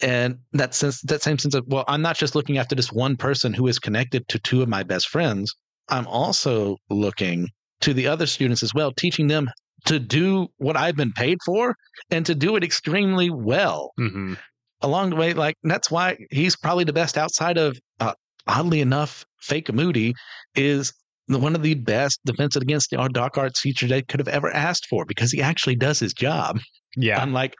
And 0.00 0.38
that 0.52 0.74
sense, 0.74 1.00
that 1.02 1.22
same 1.22 1.38
sense 1.38 1.54
of, 1.54 1.64
well, 1.66 1.84
I'm 1.88 2.02
not 2.02 2.16
just 2.16 2.34
looking 2.34 2.58
after 2.58 2.74
this 2.74 2.92
one 2.92 3.16
person 3.16 3.52
who 3.52 3.66
is 3.66 3.78
connected 3.78 4.26
to 4.28 4.38
two 4.38 4.62
of 4.62 4.68
my 4.68 4.82
best 4.82 5.08
friends. 5.08 5.52
I'm 5.88 6.06
also 6.06 6.76
looking 6.88 7.48
to 7.80 7.94
the 7.94 8.06
other 8.06 8.26
students 8.26 8.62
as 8.62 8.74
well, 8.74 8.92
teaching 8.92 9.26
them 9.26 9.50
to 9.86 9.98
do 9.98 10.48
what 10.58 10.76
I've 10.76 10.96
been 10.96 11.12
paid 11.12 11.38
for 11.44 11.74
and 12.10 12.24
to 12.26 12.34
do 12.34 12.56
it 12.56 12.64
extremely 12.64 13.30
well. 13.30 13.92
Mm-hmm. 13.98 14.34
Along 14.82 15.10
the 15.10 15.16
way, 15.16 15.34
like 15.34 15.56
that's 15.64 15.90
why 15.90 16.16
he's 16.30 16.56
probably 16.56 16.84
the 16.84 16.92
best 16.92 17.18
outside 17.18 17.58
of, 17.58 17.76
uh, 17.98 18.12
oddly 18.46 18.80
enough, 18.80 19.24
fake 19.40 19.72
Moody 19.72 20.14
is 20.54 20.92
one 21.28 21.54
of 21.54 21.62
the 21.62 21.74
best 21.74 22.20
defensive 22.24 22.62
against 22.62 22.94
our 22.94 23.08
dark 23.08 23.36
arts 23.36 23.60
features 23.60 23.90
they 23.90 24.02
could 24.02 24.20
have 24.20 24.28
ever 24.28 24.50
asked 24.54 24.86
for 24.88 25.04
because 25.04 25.30
he 25.30 25.42
actually 25.42 25.76
does 25.76 26.00
his 26.00 26.14
job. 26.14 26.58
Yeah. 26.96 27.22
Unlike 27.22 27.54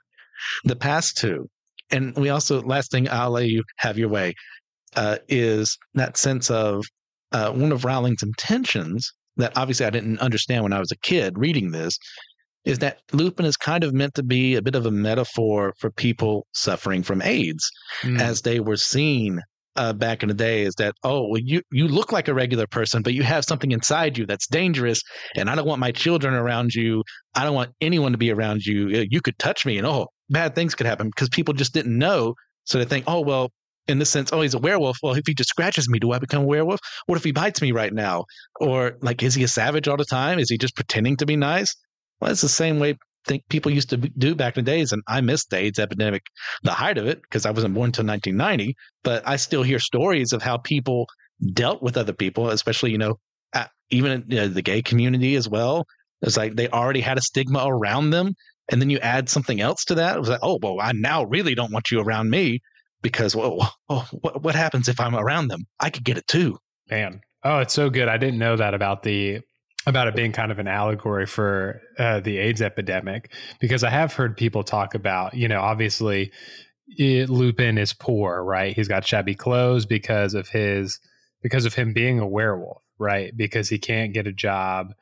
the 0.65 0.77
past 0.77 1.19
two. 1.19 1.49
And 1.91 2.17
we 2.17 2.31
also, 2.31 2.63
last 2.63 2.91
thing 2.91 3.09
I'll 3.09 3.31
let 3.31 3.49
you 3.49 3.63
have 3.79 3.99
your 3.99 4.09
way, 4.09 4.35
uh, 4.97 5.19
is 5.29 5.77
that 5.95 6.17
sense 6.17 6.51
of 6.51 6.85
uh, 7.33 7.53
one 7.53 7.73
of 7.73 7.85
Rowling's 7.85 8.23
intentions 8.23 9.13
that 9.37 9.57
obviously 9.57 9.87
I 9.87 9.91
didn't 9.91 10.19
understand 10.19 10.63
when 10.63 10.73
I 10.73 10.81
was 10.81 10.93
a 10.93 10.99
kid 10.99 11.39
reading 11.39 11.71
this 11.71 11.99
is 12.65 12.81
that 12.81 12.99
Lupin 13.13 13.47
is 13.47 13.57
kind 13.57 13.85
of 13.85 13.95
meant 13.95 14.15
to 14.15 14.23
be 14.23 14.57
a 14.57 14.63
bit 14.63 14.75
of 14.75 14.85
a 14.85 14.91
metaphor 14.91 15.73
for 15.79 15.91
people 15.91 16.47
suffering 16.53 17.03
from 17.03 17.23
AIDS 17.23 17.71
mm. 18.03 18.21
as 18.21 18.43
they 18.43 18.61
were 18.61 18.77
seen 18.77 19.41
uh, 19.77 19.93
back 19.93 20.23
in 20.23 20.29
the 20.29 20.35
day 20.35 20.63
is 20.63 20.75
that 20.77 20.95
oh 21.05 21.29
well, 21.29 21.41
you 21.43 21.63
you 21.71 21.87
look 21.87 22.11
like 22.11 22.27
a 22.27 22.35
regular 22.35 22.67
person 22.67 23.03
but 23.03 23.15
you 23.15 23.23
have 23.23 23.45
something 23.45 23.71
inside 23.71 24.19
you 24.19 24.27
that's 24.27 24.49
dangerous 24.49 25.01
and 25.37 25.49
i 25.49 25.55
don't 25.55 25.67
want 25.67 25.79
my 25.79 25.93
children 25.93 26.35
around 26.35 26.75
you. 26.75 27.03
I 27.35 27.45
don't 27.45 27.55
want 27.55 27.73
anyone 27.81 28.13
to 28.13 28.19
be 28.19 28.31
around 28.31 28.65
you. 28.65 29.01
Uh, 29.01 29.05
you 29.11 29.21
could 29.21 29.39
touch 29.39 29.67
me 29.67 29.79
and 29.79 29.87
oh 29.87 30.09
bad 30.31 30.55
things 30.55 30.75
could 30.75 30.87
happen 30.87 31.09
because 31.09 31.29
people 31.29 31.55
just 31.55 31.75
didn't 31.75 31.97
know. 31.97 32.35
So 32.65 32.79
they 32.79 32.85
think 32.85 33.05
oh 33.07 33.21
well 33.21 33.51
in 33.87 33.99
this 33.99 34.11
sense 34.11 34.33
oh 34.33 34.41
he's 34.41 34.55
a 34.55 34.59
werewolf. 34.59 34.99
Well 35.03 35.15
if 35.15 35.25
he 35.27 35.35
just 35.35 35.51
scratches 35.51 35.89
me 35.89 35.99
do 35.99 36.13
i 36.13 36.19
become 36.19 36.43
a 36.43 36.47
werewolf? 36.47 36.81
What 37.07 37.17
if 37.17 37.25
he 37.25 37.33
bites 37.33 37.63
me 37.63 37.73
right 37.73 37.93
now? 37.93 38.25
Or 38.61 38.97
like 39.03 39.23
is 39.23 39.35
he 39.35 39.45
a 39.45 39.49
savage 39.49 39.89
all 39.89 39.97
the 39.97 40.05
time? 40.05 40.39
Is 40.39 40.51
he 40.51 40.59
just 40.59 40.77
pretending 40.77 41.17
to 41.19 41.27
be 41.27 41.37
nice? 41.37 41.75
Well 42.21 42.31
it's 42.31 42.41
the 42.41 42.49
same 42.49 42.79
way 42.79 42.97
think 43.29 43.45
people 43.49 43.71
used 43.71 43.91
to 43.91 43.97
do 43.97 44.35
back 44.35 44.57
in 44.57 44.65
the 44.65 44.71
days. 44.71 44.93
And 44.93 45.03
I 45.07 45.21
missed 45.21 45.51
the 45.51 45.59
AIDS 45.59 45.79
epidemic, 45.79 46.23
the 46.63 46.73
height 46.73 46.99
of 46.99 47.07
it, 47.07 47.23
because 47.23 47.47
I 47.47 47.51
wasn't 47.51 47.75
born 47.75 47.89
until 47.89 48.07
1990. 48.07 48.75
But 49.05 49.23
I 49.27 49.37
still 49.37 49.63
hear 49.63 49.79
stories 49.79 50.33
of 50.33 50.43
how 50.43 50.57
people 50.57 51.07
dealt 51.53 51.83
with 51.83 51.97
other 51.97 52.13
people, 52.13 52.51
especially, 52.51 52.91
you 52.91 52.99
know, 52.99 53.17
even 53.91 54.25
you 54.29 54.37
know, 54.37 54.49
the 54.49 54.63
gay 54.63 54.83
community 54.83 55.37
as 55.37 55.49
well. 55.49 55.87
It's 56.23 56.37
like 56.37 56.57
they 56.57 56.69
already 56.69 57.01
had 57.01 57.19
a 57.19 57.23
stigma 57.23 57.65
around 57.65 58.11
them. 58.11 58.35
And 58.71 58.83
then 58.83 58.91
you 58.91 58.99
add 58.99 59.29
something 59.29 59.61
else 59.61 59.85
to 59.87 59.95
that. 59.95 60.17
It 60.17 60.21
was 60.21 60.29
like, 60.29 60.41
oh, 60.43 60.59
well, 60.63 60.79
I 60.81 60.93
now 60.93 61.25
really 61.25 61.55
don't 61.55 61.73
want 61.73 61.91
you 61.91 62.01
around 62.01 62.29
me 62.29 62.61
because, 63.01 63.35
well, 63.35 63.73
oh, 63.89 64.07
what, 64.21 64.43
what 64.43 64.55
happens 64.55 64.89
if 64.89 65.01
I'm 65.01 65.15
around 65.15 65.49
them? 65.49 65.61
I 65.81 65.91
could 65.91 66.05
get 66.05 66.19
it 66.19 66.27
too. 66.27 66.59
Man. 66.91 67.21
Oh, 67.45 67.61
it's 67.61 67.73
so 67.73 67.89
good. 67.89 68.09
I 68.09 68.17
didn't 68.17 68.39
know 68.39 68.57
that 68.57 68.75
about 68.75 69.05
the 69.05 69.41
about 69.89 70.09
it 70.09 70.15
being 70.15 70.33
kind 70.33 70.53
of 70.53 70.59
an 70.59 70.69
allegory 70.69 71.27
for 71.27 71.81
uh, 71.99 72.21
the 72.21 72.39
AIDS 72.39 72.63
epidemic 72.63 73.33
because 73.61 73.85
I 73.85 73.91
have 73.91 74.13
heard 74.13 74.37
people 74.37 74.63
talk 74.63 74.95
about, 74.95 75.35
you 75.35 75.49
know, 75.49 75.61
obviously 75.61 76.33
it, 76.89 77.29
Lupin 77.29 77.79
is 77.79 77.93
poor, 77.93 78.43
right? 78.43 78.75
He's 78.75 78.89
got 78.89 79.07
shabby 79.07 79.35
clothes 79.35 79.87
because 79.87 80.35
of 80.35 80.49
his 80.49 81.01
because 81.43 81.65
of 81.65 81.75
him 81.75 81.93
being 81.93 82.19
a 82.19 82.27
werewolf, 82.27 82.83
right? 82.99 83.37
Because 83.37 83.69
he 83.69 83.79
can't 83.79 84.13
get 84.13 84.27
a 84.27 84.33
job 84.33 84.93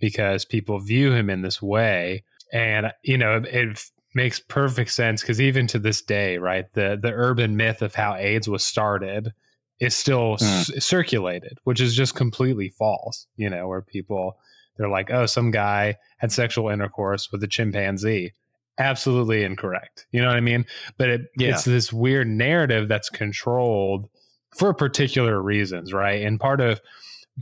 because 0.00 0.44
people 0.44 0.78
view 0.78 1.12
him 1.12 1.30
in 1.30 1.42
this 1.42 1.62
way. 1.62 2.24
and 2.52 2.92
you 3.02 3.18
know 3.18 3.42
it 3.44 3.82
makes 4.14 4.40
perfect 4.40 4.90
sense 4.90 5.20
because 5.20 5.40
even 5.40 5.66
to 5.68 5.78
this 5.78 6.02
day, 6.02 6.38
right, 6.38 6.72
the 6.72 6.98
the 7.00 7.12
urban 7.12 7.56
myth 7.56 7.82
of 7.82 7.94
how 7.94 8.14
AIDS 8.14 8.48
was 8.48 8.64
started 8.64 9.32
is 9.80 9.94
still 9.94 10.36
Mm. 10.36 10.64
c- 10.64 10.80
circulated, 10.80 11.58
which 11.64 11.80
is 11.80 11.94
just 11.94 12.14
completely 12.14 12.68
false. 12.70 13.26
You 13.36 13.50
know, 13.50 13.68
where 13.68 13.82
people 13.82 14.36
they're 14.78 14.88
like, 14.90 15.10
oh, 15.10 15.24
some 15.24 15.50
guy 15.50 15.96
had 16.18 16.30
sexual 16.32 16.68
intercourse 16.68 17.32
with 17.32 17.42
a 17.42 17.48
chimpanzee. 17.48 18.32
Absolutely 18.78 19.42
incorrect. 19.42 20.06
You 20.12 20.20
know 20.20 20.28
what 20.28 20.36
I 20.36 20.40
mean? 20.40 20.66
But 20.98 21.08
it, 21.08 21.20
Yeah. 21.38 21.48
it's 21.50 21.64
this 21.64 21.92
weird 21.94 22.28
narrative 22.28 22.86
that's 22.86 23.08
controlled 23.08 24.10
for 24.54 24.74
particular 24.74 25.40
reasons, 25.40 25.94
right? 25.94 26.20
And 26.20 26.38
part 26.38 26.60
of 26.60 26.82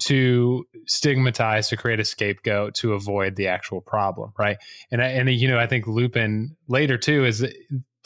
to 0.03 0.64
stigmatize, 0.87 1.68
to 1.68 1.77
create 1.77 1.99
a 2.01 2.05
scapegoat, 2.05 2.75
to 2.75 2.92
avoid 2.94 3.37
the 3.37 3.49
actual 3.49 3.81
problem, 3.81 4.33
right? 4.38 4.59
And 4.92 5.03
I, 5.03 5.07
and 5.09 5.29
you 5.31 5.49
know, 5.49 5.59
I 5.59 5.66
think 5.66 5.87
Lupin 5.88 6.57
later 6.68 6.97
too 6.99 7.25
is 7.25 7.44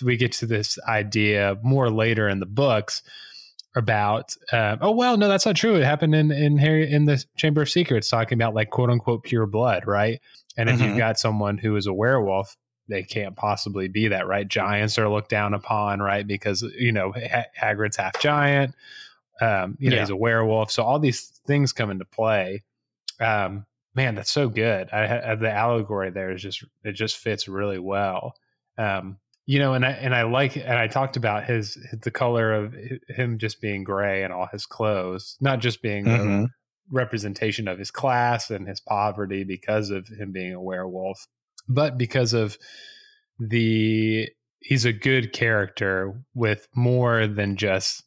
we 0.03 0.17
get 0.17 0.33
to 0.33 0.47
this 0.47 0.79
idea 0.89 1.59
more 1.63 1.91
later 1.91 2.29
in 2.29 2.41
the 2.41 2.47
books 2.47 3.03
about 3.77 4.35
uh, 4.53 4.77
oh 4.81 4.91
well 4.93 5.17
no 5.17 5.29
that's 5.29 5.47
not 5.47 5.57
true. 5.57 5.77
It 5.77 5.85
happened 5.85 6.15
in 6.15 6.31
in 6.33 6.57
Harry 6.59 6.91
in 6.91 7.05
the 7.05 7.23
Chamber 7.37 7.63
of 7.63 7.71
Secrets 7.71 8.09
talking 8.09 8.37
about 8.39 8.55
like 8.55 8.71
quote 8.71 8.91
unquote 8.91 9.23
pure 9.25 9.47
blood 9.47 9.87
right? 9.87 10.21
And 10.57 10.69
if 10.69 10.79
Mhm. 10.79 10.89
you've 10.89 10.97
got 10.99 11.19
someone 11.19 11.59
who 11.59 11.77
is 11.77 11.87
a 11.87 11.93
werewolf 11.93 12.57
they 12.89 13.03
can't 13.03 13.37
possibly 13.37 13.87
be 13.87 14.09
that 14.09 14.27
right? 14.27 14.49
Giants 14.49 14.99
are 14.99 15.09
looked 15.11 15.29
down 15.31 15.53
upon 15.55 16.01
right? 16.01 16.27
Because 16.27 16.63
you 16.79 16.91
know 16.93 17.13
ha- 17.13 17.45
Hagrid's 17.61 17.97
half 17.99 18.19
giant. 18.21 18.75
Um 19.41 19.77
you 19.79 19.91
know 19.91 19.97
Yeah. 19.97 20.03
he's 20.03 20.11
a 20.11 20.17
werewolf. 20.17 20.73
So 20.73 20.83
all 20.83 20.99
these 20.99 21.41
things 21.47 21.73
come 21.73 21.91
into 21.91 22.05
play. 22.07 22.63
Um 23.21 23.67
man 23.95 24.15
that's 24.15 24.31
so 24.31 24.49
good. 24.49 24.89
I, 24.93 25.33
I 25.33 25.35
the 25.35 25.51
allegory 25.53 26.11
there 26.11 26.33
is 26.33 26.41
just 26.43 26.65
it 26.85 26.93
just 26.93 27.19
fits 27.19 27.47
really 27.49 27.79
well. 27.79 28.35
Um 28.79 29.19
you 29.51 29.59
know 29.59 29.73
and 29.73 29.85
i 29.85 29.91
and 29.93 30.15
i 30.15 30.23
like 30.23 30.57
and 30.57 30.75
i 30.79 30.87
talked 30.87 31.17
about 31.17 31.45
his, 31.45 31.77
the 32.03 32.11
color 32.11 32.53
of 32.53 32.75
him 33.09 33.39
just 33.39 33.61
being 33.63 33.83
gray 33.83 34.23
and 34.23 34.33
all 34.33 34.47
his 34.53 34.67
clothes 34.67 35.37
not 35.41 35.59
just 35.61 35.81
being 35.83 36.07
a 36.07 36.11
Mhm. 36.11 36.47
representation 36.91 37.67
of 37.67 37.79
his 37.79 37.91
class 37.91 38.51
and 38.51 38.69
his 38.69 38.81
poverty 38.81 39.45
because 39.45 39.89
of 39.91 40.07
him 40.09 40.33
being 40.33 40.53
a 40.53 40.61
werewolf 40.61 41.27
but 41.69 41.97
because 41.97 42.35
of 42.35 42.59
the 43.39 44.29
he's 44.61 44.85
a 44.85 44.93
good 44.93 45.33
character 45.33 46.13
with 46.35 46.67
more 46.75 47.27
than 47.27 47.57
just 47.57 48.03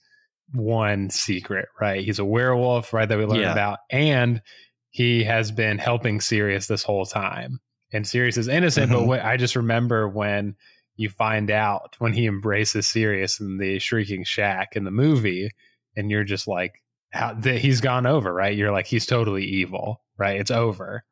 one 0.53 1.09
secret 1.09 1.67
right 1.79 2.03
he's 2.03 2.19
a 2.19 2.25
werewolf 2.25 2.93
right 2.93 3.07
that 3.09 3.17
we 3.17 3.25
learned 3.25 3.41
Yeah. 3.41 3.51
about 3.53 3.79
and 3.89 4.41
he 4.89 5.23
has 5.23 5.51
been 5.51 5.77
helping 5.77 6.19
Sirius 6.19 6.67
this 6.67 6.83
whole 6.83 7.05
time 7.05 7.59
and 7.93 8.05
Sirius 8.05 8.37
is 8.37 8.47
innocent 8.49 8.91
but 8.91 8.99
Mhm. 8.99 9.07
what 9.07 9.21
I 9.23 9.37
just 9.37 9.55
remember 9.55 10.07
when 10.09 10.55
you 10.95 11.09
find 11.09 11.49
out 11.49 11.95
when 11.99 12.13
he 12.13 12.25
embraces 12.25 12.87
Sirius 12.87 13.39
in 13.39 13.57
the 13.57 13.79
shrieking 13.79 14.23
shack 14.23 14.75
in 14.75 14.83
the 14.83 14.91
movie 14.91 15.49
and 15.95 16.11
you're 16.11 16.23
just 16.23 16.47
like 16.47 16.81
how 17.11 17.35
he's 17.35 17.81
gone 17.81 18.05
over 18.05 18.33
right? 18.33 18.55
You're 18.55 18.71
like 18.71 18.87
he's 18.87 19.05
totally 19.05 19.45
evil 19.45 20.01
right? 20.17 20.39
It's 20.39 20.51
over. 20.51 21.03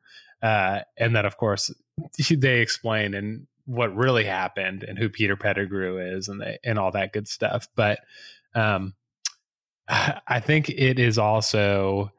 Uh 0.42 0.80
and 0.98 1.14
then 1.14 1.26
of 1.26 1.36
course 1.36 1.70
they 2.30 2.60
explain 2.60 3.14
and 3.14 3.46
what 3.66 3.94
really 3.94 4.24
happened 4.24 4.82
and 4.82 4.98
who 4.98 5.08
Peter 5.08 5.36
Pettigrew 5.36 5.98
is 6.16 6.28
and 6.28 6.40
they, 6.40 6.58
and 6.64 6.78
all 6.78 6.90
that 6.92 7.12
good 7.12 7.28
stuff. 7.28 7.68
But 7.74 8.00
um 8.54 8.94
I 9.88 10.40
think 10.40 10.68
it 10.70 10.98
is 10.98 11.18
also 11.18 12.12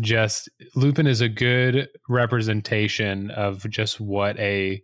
just 0.00 0.48
Lupin 0.74 1.06
is 1.06 1.20
a 1.20 1.28
good 1.28 1.88
representation 2.08 3.30
of 3.32 3.68
just 3.68 4.00
what 4.00 4.38
a 4.38 4.82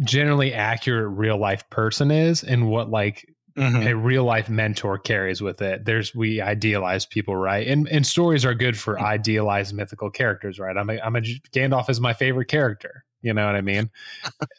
generally 0.00 0.52
accurate 0.52 1.10
real 1.10 1.36
life 1.38 1.68
person 1.70 2.10
is 2.10 2.42
and 2.42 2.68
what 2.68 2.90
like 2.90 3.26
Mhm. 3.56 3.86
a 3.86 3.94
real 3.94 4.24
life 4.24 4.48
mentor 4.48 4.96
carries 4.98 5.42
with 5.42 5.60
it. 5.60 5.84
There's 5.84 6.14
we 6.14 6.40
idealize 6.40 7.04
people, 7.04 7.36
right? 7.36 7.66
And 7.66 7.86
and 7.88 8.06
stories 8.06 8.46
are 8.46 8.54
good 8.54 8.78
for 8.78 8.98
idealized 8.98 9.74
mythical 9.74 10.10
characters, 10.10 10.58
right? 10.58 10.74
I'm 10.74 10.88
a, 10.88 10.98
I'm 11.00 11.16
a 11.16 11.20
Gandalf 11.20 11.90
is 11.90 12.00
my 12.00 12.14
favorite 12.14 12.48
character. 12.48 13.04
You 13.20 13.34
know 13.34 13.44
what 13.44 13.54
I 13.54 13.60
mean? 13.60 13.90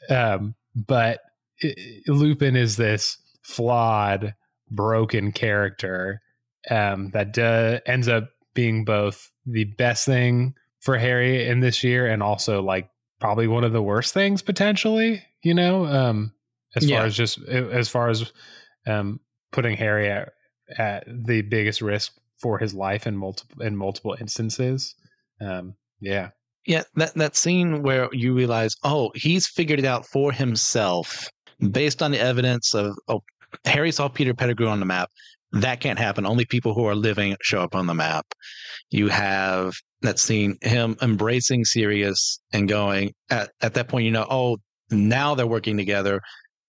um, 0.09 0.53
but 0.75 1.21
i- 1.63 1.75
Lupin 2.07 2.55
is 2.55 2.77
this 2.77 3.17
flawed, 3.41 4.35
broken 4.69 5.31
character 5.31 6.21
um, 6.69 7.09
that 7.11 7.37
uh, 7.37 7.79
ends 7.85 8.07
up 8.07 8.29
being 8.53 8.85
both 8.85 9.31
the 9.45 9.63
best 9.63 10.05
thing 10.05 10.53
for 10.81 10.97
Harry 10.97 11.47
in 11.47 11.59
this 11.61 11.83
year 11.83 12.07
and 12.07 12.21
also 12.21 12.61
like 12.61 12.89
probably 13.23 13.47
one 13.47 13.63
of 13.63 13.71
the 13.71 13.81
worst 13.81 14.13
things 14.13 14.41
potentially. 14.41 15.23
You 15.43 15.53
know, 15.53 15.85
um, 15.85 16.33
as 16.75 16.85
Yeah. 16.85 16.97
far 16.97 17.05
as 17.05 17.15
just 17.15 17.39
as 17.47 17.87
far 17.87 18.09
as 18.09 18.29
um, 18.85 19.21
putting 19.53 19.77
Harry 19.77 20.09
at, 20.11 20.33
at 20.77 21.05
the 21.07 21.41
biggest 21.41 21.81
risk 21.81 22.11
for 22.41 22.59
his 22.59 22.73
life 22.73 23.07
in 23.07 23.15
multiple 23.15 23.61
in 23.63 23.77
multiple 23.77 24.17
instances. 24.19 24.93
Um, 25.39 25.75
yeah, 26.01 26.31
Yeah, 26.67 26.83
that 26.95 27.13
that 27.15 27.37
scene 27.37 27.81
where 27.81 28.09
you 28.11 28.33
realize, 28.33 28.75
oh, 28.83 29.11
he's 29.15 29.47
figured 29.47 29.79
it 29.79 29.85
out 29.85 30.05
for 30.05 30.33
himself 30.33 31.29
based 31.71 32.03
on 32.03 32.11
the 32.11 32.19
evidence 32.19 32.73
of 32.73 32.93
oh, 33.07 33.23
Harry 33.63 33.91
saw 33.93 34.09
Peter 34.09 34.33
Pettigrew 34.33 34.67
on 34.67 34.81
the 34.81 34.85
map. 34.85 35.09
That 35.53 35.79
can't 35.79 35.99
happen. 35.99 36.25
Only 36.25 36.45
people 36.45 36.73
who 36.73 36.85
are 36.85 36.95
living 36.95 37.35
show 37.41 37.61
up 37.61 37.75
on 37.75 37.85
the 37.85 37.93
map. 37.93 38.25
You 38.89 39.07
have 39.09 39.73
that 40.01 40.19
scene, 40.19 40.57
him 40.61 40.97
embracing 41.01 41.63
Sirius 41.63 42.39
and 42.51 42.67
going 42.67 43.13
at, 43.29 43.51
at 43.61 43.75
that 43.75 43.87
point, 43.87 44.05
you 44.05 44.11
know, 44.11 44.25
oh, 44.29 44.57
now 44.89 45.35
they're 45.35 45.47
working 45.47 45.77
together. 45.77 46.19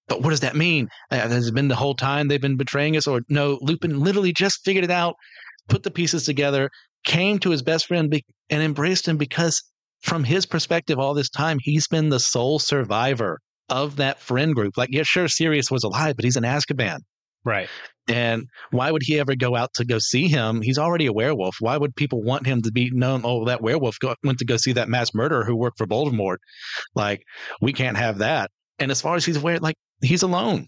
But 0.06 0.22
what 0.22 0.30
does 0.30 0.40
that 0.40 0.54
mean? 0.54 0.88
Uh, 1.10 1.16
Has 1.28 1.48
it 1.48 1.54
been 1.54 1.68
the 1.68 1.74
whole 1.74 1.94
time 1.94 2.28
they've 2.28 2.40
been 2.40 2.58
betraying 2.58 2.96
us? 2.96 3.06
Or 3.06 3.22
no, 3.28 3.58
Lupin 3.62 4.00
literally 4.00 4.32
just 4.34 4.62
figured 4.64 4.84
it 4.84 4.90
out, 4.90 5.14
put 5.68 5.82
the 5.82 5.90
pieces 5.90 6.24
together, 6.24 6.68
came 7.04 7.38
to 7.38 7.50
his 7.50 7.62
best 7.62 7.86
friend 7.86 8.10
be- 8.10 8.24
and 8.50 8.62
embraced 8.62 9.08
him 9.08 9.16
because 9.16 9.62
from 10.02 10.24
his 10.24 10.44
perspective 10.44 10.98
all 10.98 11.14
this 11.14 11.30
time, 11.30 11.58
he's 11.62 11.88
been 11.88 12.10
the 12.10 12.20
sole 12.20 12.58
survivor 12.58 13.38
of 13.70 13.96
that 13.96 14.20
friend 14.20 14.54
group. 14.54 14.76
Like, 14.76 14.90
yeah, 14.92 15.04
sure, 15.04 15.26
Sirius 15.26 15.70
was 15.70 15.84
alive, 15.84 16.16
but 16.16 16.24
he's 16.26 16.36
in 16.36 16.44
Azkaban. 16.44 16.98
right. 17.46 17.68
And 18.08 18.48
why 18.70 18.90
would 18.90 19.02
he 19.02 19.18
ever 19.18 19.34
go 19.34 19.56
out 19.56 19.72
to 19.74 19.84
go 19.84 19.98
see 19.98 20.28
him? 20.28 20.60
He's 20.60 20.78
already 20.78 21.06
a 21.06 21.12
werewolf. 21.12 21.56
Why 21.60 21.76
would 21.76 21.96
people 21.96 22.22
want 22.22 22.46
him 22.46 22.60
to 22.62 22.72
be 22.72 22.90
known? 22.90 23.22
Oh, 23.24 23.44
that 23.46 23.62
werewolf 23.62 23.98
go, 23.98 24.14
went 24.22 24.38
to 24.38 24.44
go 24.44 24.56
see 24.56 24.72
that 24.72 24.88
mass 24.88 25.14
murderer 25.14 25.44
who 25.44 25.56
worked 25.56 25.78
for 25.78 25.86
Voldemort. 25.86 26.36
Like, 26.94 27.22
we 27.62 27.72
can't 27.72 27.96
have 27.96 28.18
that. 28.18 28.50
And 28.78 28.90
as 28.90 29.00
far 29.00 29.16
as 29.16 29.24
he's 29.24 29.36
aware, 29.36 29.58
like 29.58 29.76
he's 30.02 30.22
alone. 30.22 30.66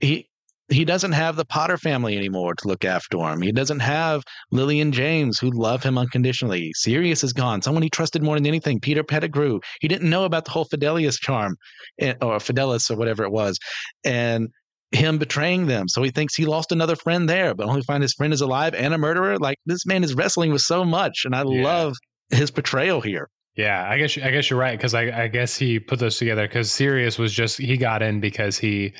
He 0.00 0.28
he 0.68 0.84
doesn't 0.84 1.12
have 1.12 1.36
the 1.36 1.44
Potter 1.44 1.76
family 1.76 2.16
anymore 2.16 2.54
to 2.54 2.68
look 2.68 2.84
after 2.84 3.18
him. 3.18 3.42
He 3.42 3.52
doesn't 3.52 3.80
have 3.80 4.22
Lily 4.50 4.80
and 4.80 4.94
James 4.94 5.38
who 5.38 5.50
love 5.50 5.82
him 5.82 5.98
unconditionally. 5.98 6.72
Sirius 6.74 7.22
is 7.22 7.34
gone. 7.34 7.60
Someone 7.60 7.82
he 7.82 7.90
trusted 7.90 8.22
more 8.22 8.36
than 8.36 8.46
anything. 8.46 8.80
Peter 8.80 9.04
Pettigrew. 9.04 9.60
He 9.80 9.88
didn't 9.88 10.08
know 10.08 10.24
about 10.24 10.46
the 10.46 10.52
whole 10.52 10.64
Fidelius 10.64 11.18
charm, 11.18 11.56
eh, 12.00 12.14
or 12.22 12.38
Fidelis 12.38 12.90
or 12.90 12.96
whatever 12.96 13.24
it 13.24 13.30
was, 13.30 13.58
and 14.04 14.48
him 14.92 15.18
betraying 15.18 15.66
them. 15.66 15.88
So 15.88 16.02
he 16.02 16.10
thinks 16.10 16.34
he 16.34 16.46
lost 16.46 16.70
another 16.72 16.96
friend 16.96 17.28
there, 17.28 17.54
but 17.54 17.66
only 17.66 17.82
find 17.82 18.02
his 18.02 18.14
friend 18.14 18.32
is 18.32 18.40
alive 18.40 18.74
and 18.74 18.94
a 18.94 18.98
murderer. 18.98 19.38
Like 19.38 19.58
this 19.66 19.84
man 19.86 20.04
is 20.04 20.14
wrestling 20.14 20.52
with 20.52 20.62
so 20.62 20.84
much, 20.84 21.22
and 21.24 21.34
I 21.34 21.42
Yeah. 21.44 21.62
love 21.64 21.94
his 22.30 22.50
portrayal 22.50 23.00
here. 23.00 23.28
Yeah, 23.56 23.88
I 23.88 23.98
guess 23.98 24.16
I 24.18 24.30
guess 24.30 24.50
you're 24.50 24.58
right 24.58 24.76
because 24.76 24.94
I, 24.94 25.24
I 25.24 25.28
guess 25.28 25.56
he 25.56 25.78
put 25.78 25.98
those 26.00 26.16
together 26.18 26.46
because 26.46 26.72
Sirius 26.72 27.18
was 27.18 27.32
just 27.32 27.58
he 27.58 27.76
got 27.76 28.02
in 28.02 28.20
because 28.20 28.58
he 28.58 28.92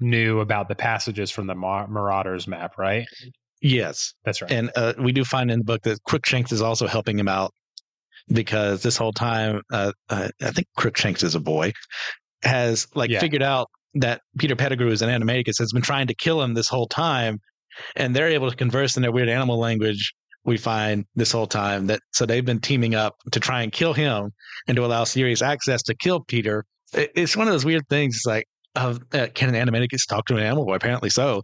knew 0.00 0.40
about 0.40 0.68
the 0.68 0.74
passages 0.74 1.30
from 1.30 1.46
the 1.46 1.54
Mar- 1.54 1.88
Marauders 1.88 2.46
map, 2.46 2.76
right? 2.76 3.06
Yes, 3.62 4.12
That's 4.26 4.42
right. 4.42 4.50
and 4.52 4.70
uh, 4.76 4.92
we 4.98 5.12
do 5.12 5.24
find 5.24 5.50
in 5.50 5.60
the 5.60 5.64
book 5.64 5.80
that 5.84 5.98
Crookshanks 6.04 6.52
is 6.52 6.60
also 6.60 6.86
helping 6.86 7.18
him 7.18 7.26
out 7.28 7.52
because 8.28 8.82
this 8.82 8.98
whole 8.98 9.12
time, 9.14 9.62
uh, 9.72 9.92
uh, 10.10 10.28
I 10.42 10.50
think 10.50 10.66
Crookshanks 10.76 11.22
is 11.22 11.34
a 11.34 11.40
boy, 11.40 11.72
has 12.42 12.86
like 12.94 13.08
Yeah. 13.10 13.20
figured 13.20 13.42
out 13.42 13.68
that 14.00 14.20
Peter 14.38 14.56
Pettigrew 14.56 14.90
is 14.90 15.02
an 15.02 15.08
animagus 15.10 15.58
has 15.58 15.72
been 15.72 15.82
trying 15.82 16.06
to 16.08 16.14
kill 16.14 16.42
him 16.42 16.54
this 16.54 16.68
whole 16.68 16.86
time, 16.86 17.38
and 17.96 18.14
they're 18.14 18.28
able 18.28 18.50
to 18.50 18.56
converse 18.56 18.96
in 18.96 19.02
their 19.02 19.12
weird 19.12 19.28
animal 19.28 19.58
language. 19.58 20.12
We 20.44 20.56
find 20.56 21.04
this 21.16 21.32
whole 21.32 21.46
time 21.48 21.86
that 21.88 22.00
so 22.12 22.24
they've 22.24 22.44
been 22.44 22.60
teaming 22.60 22.94
up 22.94 23.14
to 23.32 23.40
try 23.40 23.62
and 23.62 23.72
kill 23.72 23.92
him 23.94 24.30
and 24.68 24.76
to 24.76 24.84
allow 24.84 25.02
Sirius 25.04 25.42
access 25.42 25.82
to 25.84 25.94
kill 25.94 26.20
Peter. 26.20 26.64
It- 26.94 27.10
It's 27.16 27.36
one 27.36 27.48
of 27.48 27.52
those 27.52 27.64
weird 27.64 27.88
things. 27.88 28.14
It's 28.16 28.26
like, 28.26 28.44
uh, 28.76 28.96
can 29.34 29.54
an 29.54 29.66
animagus 29.68 30.06
talk 30.08 30.26
to 30.26 30.36
an 30.36 30.42
animal? 30.44 30.64
Well, 30.66 30.76
apparently 30.76 31.10
so, 31.10 31.42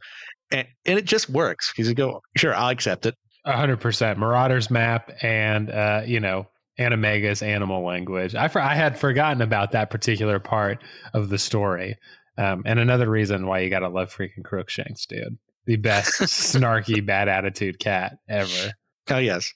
and, 0.52 0.66
and 0.86 0.98
it 0.98 1.04
just 1.04 1.28
works. 1.30 1.72
Because 1.72 1.88
you 1.88 1.94
go, 1.94 2.20
sure, 2.36 2.54
I'll 2.54 2.68
accept 2.68 3.06
it. 3.06 3.14
Hundred 3.44 3.78
percent 3.80 4.20
Marauders 4.20 4.70
map 4.70 5.10
and 5.22 5.68
uh, 5.68 6.02
you 6.06 6.20
know 6.20 6.46
Animagus 6.78 7.42
animal 7.42 7.84
language. 7.84 8.34
I 8.36 8.46
for, 8.48 8.60
I 8.60 8.74
had 8.74 8.96
forgotten 8.98 9.42
about 9.42 9.72
that 9.72 9.90
particular 9.90 10.38
part 10.38 10.78
of 11.12 11.28
the 11.28 11.38
story. 11.38 11.96
Um, 12.38 12.62
and 12.64 12.78
another 12.78 13.08
reason 13.08 13.46
why 13.46 13.60
you 13.60 13.70
gotta 13.70 13.88
love 13.88 14.14
freaking 14.14 14.44
Crookshanks, 14.44 15.06
dude. 15.06 15.38
The 15.66 15.76
best 15.76 16.20
snarky 16.20 17.04
bad 17.06 17.28
attitude 17.28 17.78
cat 17.78 18.18
ever. 18.28 18.72
Oh 19.10 19.18
yes, 19.18 19.52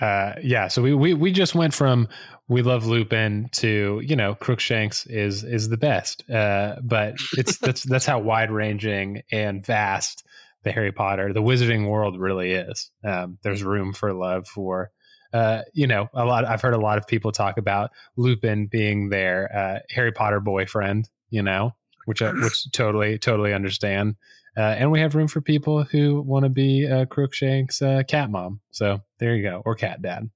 uh, 0.00 0.32
yeah, 0.42 0.68
so 0.68 0.82
we, 0.82 0.92
we 0.94 1.14
we 1.14 1.32
just 1.32 1.54
went 1.54 1.72
from 1.72 2.08
we 2.48 2.62
love 2.62 2.86
Lupin 2.86 3.48
to 3.52 4.00
you 4.04 4.16
know 4.16 4.34
Crookshanks 4.34 5.06
is 5.06 5.44
is 5.44 5.68
the 5.68 5.76
best, 5.76 6.28
uh, 6.30 6.76
but 6.82 7.14
it's 7.36 7.58
that's 7.58 7.82
that's 7.88 8.06
how 8.06 8.18
wide 8.18 8.50
ranging 8.50 9.22
and 9.30 9.64
vast 9.64 10.26
the 10.64 10.72
Harry 10.72 10.92
Potter 10.92 11.32
the 11.32 11.42
Wizarding 11.42 11.88
world 11.88 12.18
really 12.18 12.52
is. 12.52 12.90
Um, 13.04 13.38
there's 13.42 13.62
room 13.62 13.92
for 13.92 14.12
love 14.12 14.46
for. 14.48 14.90
Uh, 15.32 15.62
you 15.72 15.88
know, 15.88 16.08
a 16.14 16.24
lot. 16.24 16.44
I've 16.44 16.62
heard 16.62 16.74
a 16.74 16.80
lot 16.80 16.96
of 16.96 17.08
people 17.08 17.32
talk 17.32 17.58
about 17.58 17.90
Lupin 18.16 18.68
being 18.68 19.08
their 19.08 19.50
uh, 19.52 19.78
Harry 19.90 20.12
Potter 20.12 20.38
boyfriend. 20.38 21.08
You 21.28 21.42
know, 21.42 21.74
which 22.06 22.22
I, 22.22 22.32
which 22.32 22.70
totally 22.72 23.18
totally 23.18 23.52
understand. 23.52 24.16
Uh, 24.56 24.60
and 24.78 24.90
we 24.92 25.00
have 25.00 25.14
room 25.14 25.26
for 25.26 25.40
people 25.40 25.82
who 25.82 26.22
want 26.22 26.44
to 26.44 26.48
be 26.48 26.88
uh, 26.88 27.06
Crookshanks' 27.06 27.82
uh, 27.82 28.02
cat 28.06 28.30
mom. 28.30 28.60
So 28.70 29.00
there 29.18 29.34
you 29.34 29.42
go, 29.42 29.62
or 29.64 29.74
cat 29.74 30.00
dad. 30.00 30.30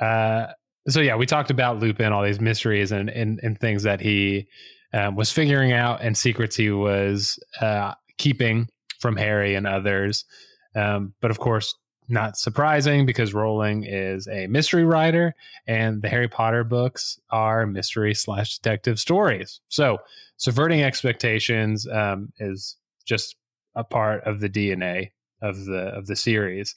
Uh, 0.00 0.46
so 0.88 1.00
yeah, 1.00 1.16
we 1.16 1.26
talked 1.26 1.50
about 1.50 1.78
Lupin, 1.78 2.12
all 2.12 2.24
these 2.24 2.40
mysteries 2.40 2.92
and 2.92 3.08
and, 3.08 3.40
and 3.42 3.58
things 3.58 3.84
that 3.84 4.00
he 4.00 4.46
um, 4.92 5.16
was 5.16 5.30
figuring 5.30 5.72
out, 5.72 6.02
and 6.02 6.16
secrets 6.16 6.56
he 6.56 6.70
was 6.70 7.38
uh, 7.60 7.94
keeping 8.18 8.68
from 9.00 9.16
Harry 9.16 9.54
and 9.54 9.66
others. 9.66 10.24
Um, 10.74 11.14
but 11.20 11.30
of 11.30 11.38
course, 11.38 11.74
not 12.08 12.36
surprising 12.36 13.06
because 13.06 13.32
Rowling 13.32 13.84
is 13.84 14.28
a 14.28 14.46
mystery 14.46 14.84
writer, 14.84 15.34
and 15.66 16.02
the 16.02 16.08
Harry 16.08 16.28
Potter 16.28 16.64
books 16.64 17.18
are 17.30 17.66
mystery 17.66 18.14
slash 18.14 18.58
detective 18.58 18.98
stories. 18.98 19.60
So 19.68 19.98
subverting 20.36 20.82
expectations 20.82 21.86
um, 21.88 22.32
is 22.38 22.76
just 23.04 23.36
a 23.74 23.84
part 23.84 24.22
of 24.24 24.40
the 24.40 24.48
DNA 24.48 25.10
of 25.42 25.64
the 25.64 25.88
of 25.88 26.06
the 26.06 26.16
series. 26.16 26.76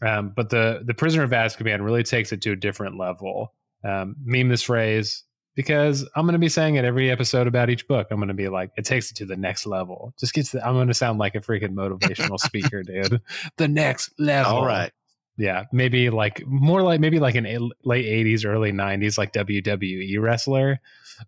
Um, 0.00 0.32
but 0.34 0.50
the 0.50 0.82
the 0.84 0.94
Prisoner 0.94 1.24
of 1.24 1.30
Azkaban 1.30 1.84
really 1.84 2.02
takes 2.02 2.32
it 2.32 2.42
to 2.42 2.52
a 2.52 2.56
different 2.56 2.98
level. 2.98 3.54
Um, 3.84 4.16
meme 4.24 4.48
this 4.48 4.62
phrase 4.62 5.24
because 5.54 6.08
I'm 6.16 6.24
going 6.24 6.34
to 6.34 6.38
be 6.38 6.48
saying 6.48 6.76
it 6.76 6.84
every 6.84 7.10
episode 7.10 7.46
about 7.46 7.70
each 7.70 7.86
book. 7.86 8.08
I'm 8.10 8.18
going 8.18 8.28
to 8.28 8.34
be 8.34 8.48
like, 8.48 8.70
it 8.76 8.84
takes 8.84 9.10
it 9.10 9.14
to 9.16 9.26
the 9.26 9.36
next 9.36 9.66
level. 9.66 10.14
Just 10.18 10.34
gets. 10.34 10.52
The, 10.52 10.66
I'm 10.66 10.74
going 10.74 10.88
to 10.88 10.94
sound 10.94 11.18
like 11.18 11.34
a 11.34 11.40
freaking 11.40 11.74
motivational 11.74 12.38
speaker, 12.40 12.82
dude. 12.82 13.20
The 13.56 13.68
next 13.68 14.10
level. 14.18 14.52
All 14.52 14.66
right. 14.66 14.92
Yeah, 15.38 15.64
maybe 15.72 16.10
like 16.10 16.46
more 16.46 16.82
like 16.82 17.00
maybe 17.00 17.18
like 17.18 17.34
an 17.36 17.70
late 17.84 18.04
'80s, 18.04 18.44
early 18.44 18.70
'90s, 18.70 19.16
like 19.16 19.32
WWE 19.32 20.20
wrestler. 20.20 20.78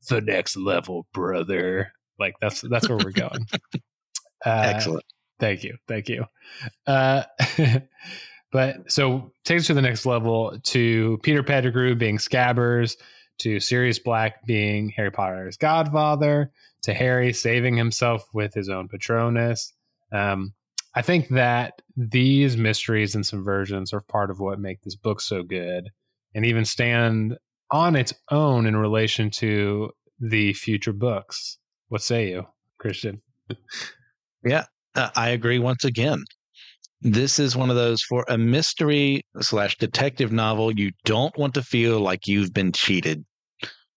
The 0.09 0.21
next 0.21 0.57
level, 0.57 1.07
brother. 1.13 1.93
Like 2.19 2.35
that's 2.41 2.61
that's 2.61 2.89
where 2.89 2.99
we're 2.99 3.11
going. 3.13 3.47
Uh, 4.45 4.63
Excellent. 4.67 5.05
Thank 5.41 5.65
you. 5.65 5.77
Thank 5.89 6.09
you. 6.09 6.27
Uh, 6.87 7.25
but 8.53 8.91
so 8.91 9.33
takes 9.45 9.67
to 9.67 9.75
the 9.75 9.83
next 9.83 10.07
level 10.07 10.59
to 10.65 11.19
Peter 11.23 11.43
Pettigrew 11.43 11.95
being 11.95 12.19
Scabbers, 12.19 12.97
to 13.39 13.61
Sirius 13.61 13.99
Black 13.99 14.45
being 14.47 14.91
Harry 14.97 15.11
Potter's 15.11 15.57
godfather, 15.57 16.53
to 16.83 16.95
Harry 16.95 17.33
saving 17.33 17.77
himself 17.77 18.29
with 18.33 18.55
his 18.55 18.69
own 18.69 18.89
Patronus. 18.89 19.73
Um, 20.13 20.55
I 20.95 21.03
think 21.03 21.29
that 21.31 21.83
these 21.97 22.57
mysteries 22.57 23.15
and 23.15 23.25
subversions 23.25 23.93
are 23.93 24.01
part 24.01 24.31
of 24.31 24.39
what 24.39 24.61
make 24.61 24.83
this 24.83 24.95
book 24.95 25.21
so 25.21 25.43
good 25.43 25.91
and 26.35 26.47
even 26.47 26.65
stand 26.65 27.37
on 27.71 27.97
its 27.97 28.15
own 28.31 28.67
in 28.67 28.77
relation 28.77 29.31
to 29.31 29.91
the 30.21 30.53
future 30.53 30.93
books. 30.93 31.59
What 31.89 32.03
say 32.03 32.31
you, 32.31 32.47
Christian? 32.79 33.23
Yeah, 34.45 34.67
uh, 34.95 35.11
I 35.17 35.31
agree 35.31 35.59
once 35.59 35.85
again. 35.85 36.25
This 37.01 37.39
is 37.39 37.57
one 37.57 37.71
of 37.71 37.77
those 37.77 38.03
for 38.03 38.25
a 38.29 38.39
mystery 38.39 39.23
slash 39.41 39.77
detective 39.77 40.33
novel. 40.33 40.73
You 40.73 40.91
don't 41.05 41.37
want 41.37 41.55
to 41.55 41.63
feel 41.63 42.01
like 42.01 42.27
you've 42.27 42.55
been 42.55 42.73
cheated 42.73 43.25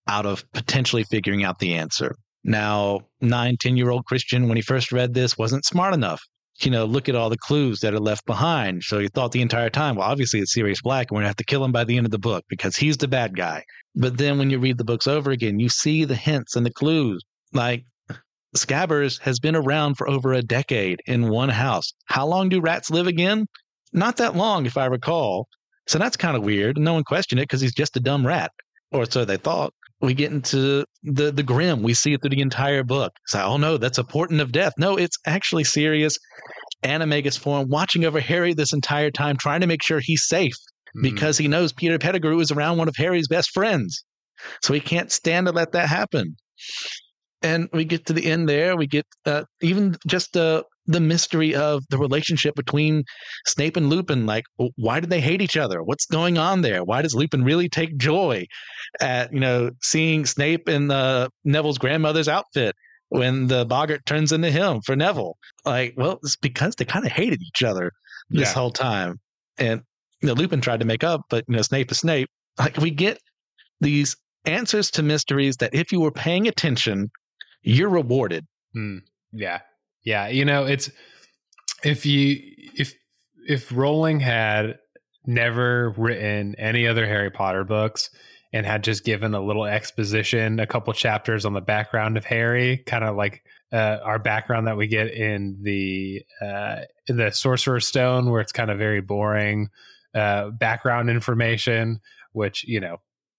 out 0.08 0.26
of 0.26 0.50
potentially 0.54 1.04
figuring 1.04 1.44
out 1.44 1.60
the 1.60 1.76
answer. 1.76 2.16
Now, 2.44 3.02
nine, 3.22 3.58
10 3.60 3.78
year 3.78 3.90
old 3.90 4.06
Christian, 4.06 4.48
when 4.48 4.56
he 4.56 4.62
first 4.62 4.92
read 4.92 5.14
this, 5.14 5.38
wasn't 5.38 5.66
smart 5.66 5.94
enough. 5.94 6.22
You 6.60 6.72
know, 6.72 6.86
look 6.86 7.08
at 7.08 7.16
all 7.16 7.30
the 7.30 7.38
clues 7.38 7.82
that 7.82 7.94
are 7.94 8.00
left 8.00 8.26
behind. 8.26 8.84
So 8.84 9.00
he 9.00 9.10
thought 9.10 9.32
the 9.32 9.42
entire 9.42 9.70
time, 9.70 9.96
well, 9.96 10.10
obviously 10.10 10.40
it's 10.40 10.54
Sirius 10.54 10.82
Black, 10.82 11.12
and 11.12 11.16
we're 11.16 11.20
going 11.20 11.26
to 11.26 11.30
have 11.30 11.36
to 11.36 11.44
kill 11.44 11.64
him 11.64 11.72
by 11.72 11.84
the 11.84 11.98
end 11.98 12.08
of 12.08 12.12
the 12.12 12.18
book 12.18 12.46
because 12.50 12.76
he's 12.76 12.98
the 12.98 13.08
bad 13.08 13.36
guy. 13.36 13.64
But 13.96 14.18
then 14.18 14.40
when 14.40 14.50
you 14.50 14.58
read 14.58 14.78
the 14.78 14.84
books 14.84 15.08
over 15.08 15.32
again, 15.32 15.60
you 15.60 15.70
see 15.70 16.04
the 16.04 16.16
hints 16.16 16.56
and 16.56 16.66
the 16.66 16.74
clues. 16.74 17.24
Like 17.54 17.86
Scabbers 18.58 19.20
has 19.22 19.40
been 19.40 19.56
around 19.56 19.96
for 19.96 20.10
over 20.10 20.34
a 20.34 20.42
decade 20.42 21.02
in 21.06 21.30
one 21.30 21.50
house. 21.50 21.94
How 22.06 22.26
long 22.26 22.50
do 22.50 22.60
rats 22.60 22.90
live 22.90 23.08
again? 23.08 23.46
Not 23.94 24.18
that 24.18 24.36
long, 24.36 24.66
if 24.66 24.78
I 24.78 24.86
recall. 24.86 25.48
So 25.88 25.98
that's 25.98 26.18
kind 26.18 26.36
of 26.36 26.44
weird. 26.44 26.78
No 26.78 26.94
one 26.94 27.04
questioned 27.04 27.40
it 27.40 27.44
because 27.44 27.62
he's 27.62 27.74
just 27.74 27.96
a 27.96 28.00
dumb 28.00 28.28
rat, 28.28 28.52
or 28.92 29.06
so 29.06 29.24
they 29.24 29.38
thought. 29.38 29.74
We 30.02 30.14
get 30.14 30.32
into 30.32 30.86
the 31.04 31.32
the 31.32 31.44
grim. 31.44 31.82
We 31.82 31.94
see 31.94 32.14
it 32.14 32.22
through 32.22 32.32
the 32.32 32.42
entire 32.42 32.84
book. 32.84 33.14
So, 33.28 33.42
oh 33.42 33.58
no, 33.58 33.78
that's 33.78 33.98
a 33.98 34.04
portent 34.04 34.42
of 34.42 34.52
death. 34.52 34.74
No, 34.78 34.98
it's 34.98 35.18
actually 35.26 35.64
Sirius 35.64 36.18
Animagus 36.84 37.40
form 37.40 37.70
watching 37.70 38.06
over 38.06 38.20
Harry 38.20 38.54
this 38.54 38.74
entire 38.74 39.10
time, 39.10 39.38
trying 39.38 39.62
to 39.62 39.68
make 39.68 39.82
sure 39.82 40.00
he's 40.00 40.28
safe 40.28 40.56
mm. 40.96 41.02
because 41.02 41.38
he 41.38 41.48
knows 41.48 41.74
Peter 41.74 41.98
Pettigrew 41.98 42.40
is 42.40 42.52
around 42.52 42.78
one 42.78 42.88
of 42.88 42.96
Harry's 42.96 43.28
best 43.28 43.52
friends. 43.52 44.04
So 44.62 44.74
he 44.74 44.80
can't 44.80 45.12
stand 45.12 45.48
to 45.48 45.54
let 45.54 45.72
that 45.72 45.90
happen 45.90 46.36
and 47.42 47.70
we 47.74 47.86
get 47.86 48.06
to 48.08 48.14
the 48.14 48.26
end 48.26 48.50
there. 48.50 48.76
We 48.76 48.88
get 48.88 49.06
uh, 49.26 49.44
even 49.62 49.98
just 50.08 50.34
the 50.34 50.64
the 50.86 51.00
mystery 51.02 51.54
of 51.54 51.84
the 51.90 51.98
relationship 51.98 52.56
between 52.56 53.04
Snape 53.46 53.76
and 53.76 53.90
Lupin. 53.90 54.26
Like, 54.26 54.46
why 54.76 55.00
do 55.00 55.08
they 55.08 55.20
hate 55.20 55.42
each 55.42 55.58
other? 55.58 55.84
What's 55.84 56.06
going 56.06 56.38
on 56.38 56.62
there? 56.62 56.84
Why 56.84 57.02
does 57.02 57.14
Lupin 57.14 57.44
really 57.44 57.70
take 57.70 57.98
joy 57.98 58.46
at 59.00 59.32
you 59.34 59.40
know 59.40 59.72
seeing 59.82 60.26
Snape 60.26 60.68
in 60.68 60.88
the 60.88 61.30
Neville's 61.44 61.78
grandmother's 61.78 62.28
outfit 62.28 62.76
when 63.10 63.48
the 63.48 63.66
Boggart 63.66 64.06
turns 64.06 64.32
into 64.32 64.50
him 64.50 64.82
for 64.86 64.96
Neville? 64.96 65.38
Like, 65.66 65.94
well, 65.98 66.20
it's 66.24 66.38
because 66.38 66.76
they 66.76 66.86
kind 66.86 67.06
of 67.06 67.12
hated 67.12 67.42
each 67.42 67.64
other 67.64 67.92
this 68.30 68.50
yeah. 68.50 68.54
whole 68.54 68.72
time, 68.72 69.20
and 69.58 69.82
you 70.22 70.28
know, 70.28 70.34
Lupin 70.34 70.62
tried 70.62 70.80
to 70.80 70.86
make 70.86 71.04
up, 71.04 71.22
but 71.30 71.44
you 71.48 71.56
know, 71.56 71.62
Snape 71.62 71.92
is 71.92 72.00
Snape. 72.00 72.30
Like, 72.58 72.78
we 72.78 72.90
get 72.90 73.20
these 73.82 74.16
answers 74.46 74.90
to 74.92 75.04
mysteries 75.04 75.58
that 75.58 75.76
if 75.76 75.92
you 75.92 76.00
were 76.00 76.12
paying 76.12 76.48
attention 76.48 77.12
you're 77.68 77.90
rewarded. 77.90 78.48
Mm, 78.76 79.02
yeah. 79.32 79.60
Yeah. 80.04 80.28
You 80.28 80.46
know, 80.46 80.66
it's 80.66 80.90
if 81.84 82.06
you 82.06 82.38
if 82.76 82.94
if 83.48 83.72
Rowling 83.72 84.20
had 84.20 84.80
never 85.26 85.92
written 85.92 86.56
any 86.58 86.88
other 86.88 87.06
Harry 87.06 87.30
Potter 87.30 87.64
books 87.64 88.10
and 88.54 88.66
had 88.66 88.84
just 88.84 89.04
given 89.04 89.34
a 89.34 89.42
little 89.42 89.66
exposition, 89.66 90.60
a 90.60 90.68
couple 90.68 90.94
chapters 90.94 91.46
on 91.46 91.54
the 91.54 91.62
background 91.62 92.18
of 92.18 92.26
Harry, 92.26 92.78
kind 92.86 93.04
of 93.04 93.16
like 93.16 93.44
uh, 93.74 93.98
our 94.04 94.20
background 94.20 94.68
that 94.68 94.78
we 94.78 94.88
get 94.88 95.12
in 95.12 95.58
the 95.62 96.22
uh, 96.42 96.82
in 97.08 97.18
the 97.18 97.32
Sorcerer's 97.32 97.86
Stone, 97.86 98.30
where 98.30 98.40
it's 98.40 98.54
kind 98.54 98.72
of 98.72 98.78
very 98.78 99.02
boring 99.02 99.70
uh, 100.16 100.50
background 100.52 101.10
information, 101.10 102.00
which 102.32 102.64
you 102.64 102.80
know 102.80 102.98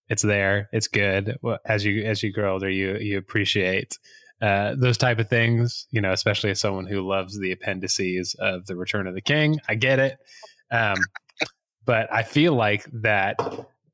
it's 0.08 0.22
there, 0.22 0.68
it's 0.72 0.88
good. 0.88 1.38
As 1.64 1.84
you 1.84 2.04
as 2.04 2.22
you 2.22 2.32
grow 2.32 2.54
older, 2.54 2.70
you 2.70 2.96
you 2.96 3.18
appreciate 3.18 3.98
uh, 4.40 4.74
those 4.76 4.96
type 4.96 5.18
of 5.18 5.28
things. 5.28 5.86
You 5.90 6.00
know, 6.00 6.12
especially 6.12 6.50
as 6.50 6.60
someone 6.60 6.86
who 6.86 7.06
loves 7.06 7.38
the 7.38 7.52
appendices 7.52 8.34
of 8.38 8.66
the 8.66 8.76
Return 8.76 9.06
of 9.06 9.14
the 9.14 9.20
King. 9.20 9.58
I 9.68 9.74
get 9.74 9.98
it, 9.98 10.18
um, 10.70 10.98
but 11.84 12.12
I 12.12 12.22
feel 12.22 12.54
like 12.54 12.84
that 13.02 13.38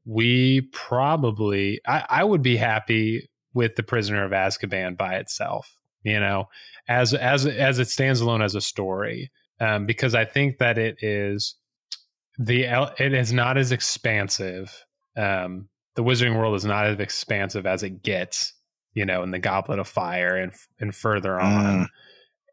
we 0.05 0.63
probably 0.73 1.81
I, 1.87 2.05
I 2.09 2.25
would 2.25 2.43
be 2.43 2.57
happy 2.57 3.29
with 3.55 3.77
the 3.77 3.83
Prisoner 3.83 4.25
of 4.25 4.33
Azkaban 4.33 4.97
by 4.97 5.17
itself. 5.17 5.77
You 6.03 6.21
know, 6.21 6.49
as 6.87 7.15
as 7.15 7.47
as 7.47 7.79
it 7.79 7.89
stands 7.89 8.21
alone 8.21 8.43
as 8.43 8.55
a 8.55 8.61
story, 8.61 9.33
um, 9.61 9.87
because 9.87 10.15
I 10.15 10.25
think 10.25 10.59
that 10.59 10.79
it 10.79 11.03
is 11.03 11.57
the 12.39 12.65
it 12.99 13.15
is 13.15 13.33
not 13.33 13.57
as 13.57 13.73
expansive 13.73 14.85
um, 15.17 15.69
the 15.95 16.03
Wizarding 16.03 16.37
World 16.39 16.55
is 16.55 16.65
not 16.65 16.87
as 16.87 16.99
expansive 16.99 17.67
as 17.67 17.83
it 17.83 18.03
gets, 18.03 18.53
you 18.95 19.05
know, 19.05 19.23
in 19.23 19.31
the 19.31 19.39
Goblet 19.39 19.79
of 19.79 19.89
Fire 19.89 20.37
and 20.37 20.53
and 20.81 20.95
further 20.95 21.41
on, 21.41 21.87
mm. 21.87 21.89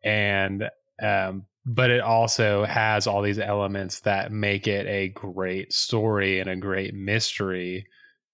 and 0.03 0.69
um, 1.01 1.45
but 1.65 1.89
it 1.89 2.01
also 2.01 2.65
has 2.65 3.07
all 3.07 3.21
these 3.21 3.39
elements 3.39 4.01
that 4.01 4.31
make 4.31 4.67
it 4.67 4.87
a 4.87 5.09
great 5.09 5.73
story 5.73 6.39
and 6.39 6.49
a 6.49 6.55
great 6.55 6.93
mystery 6.93 7.87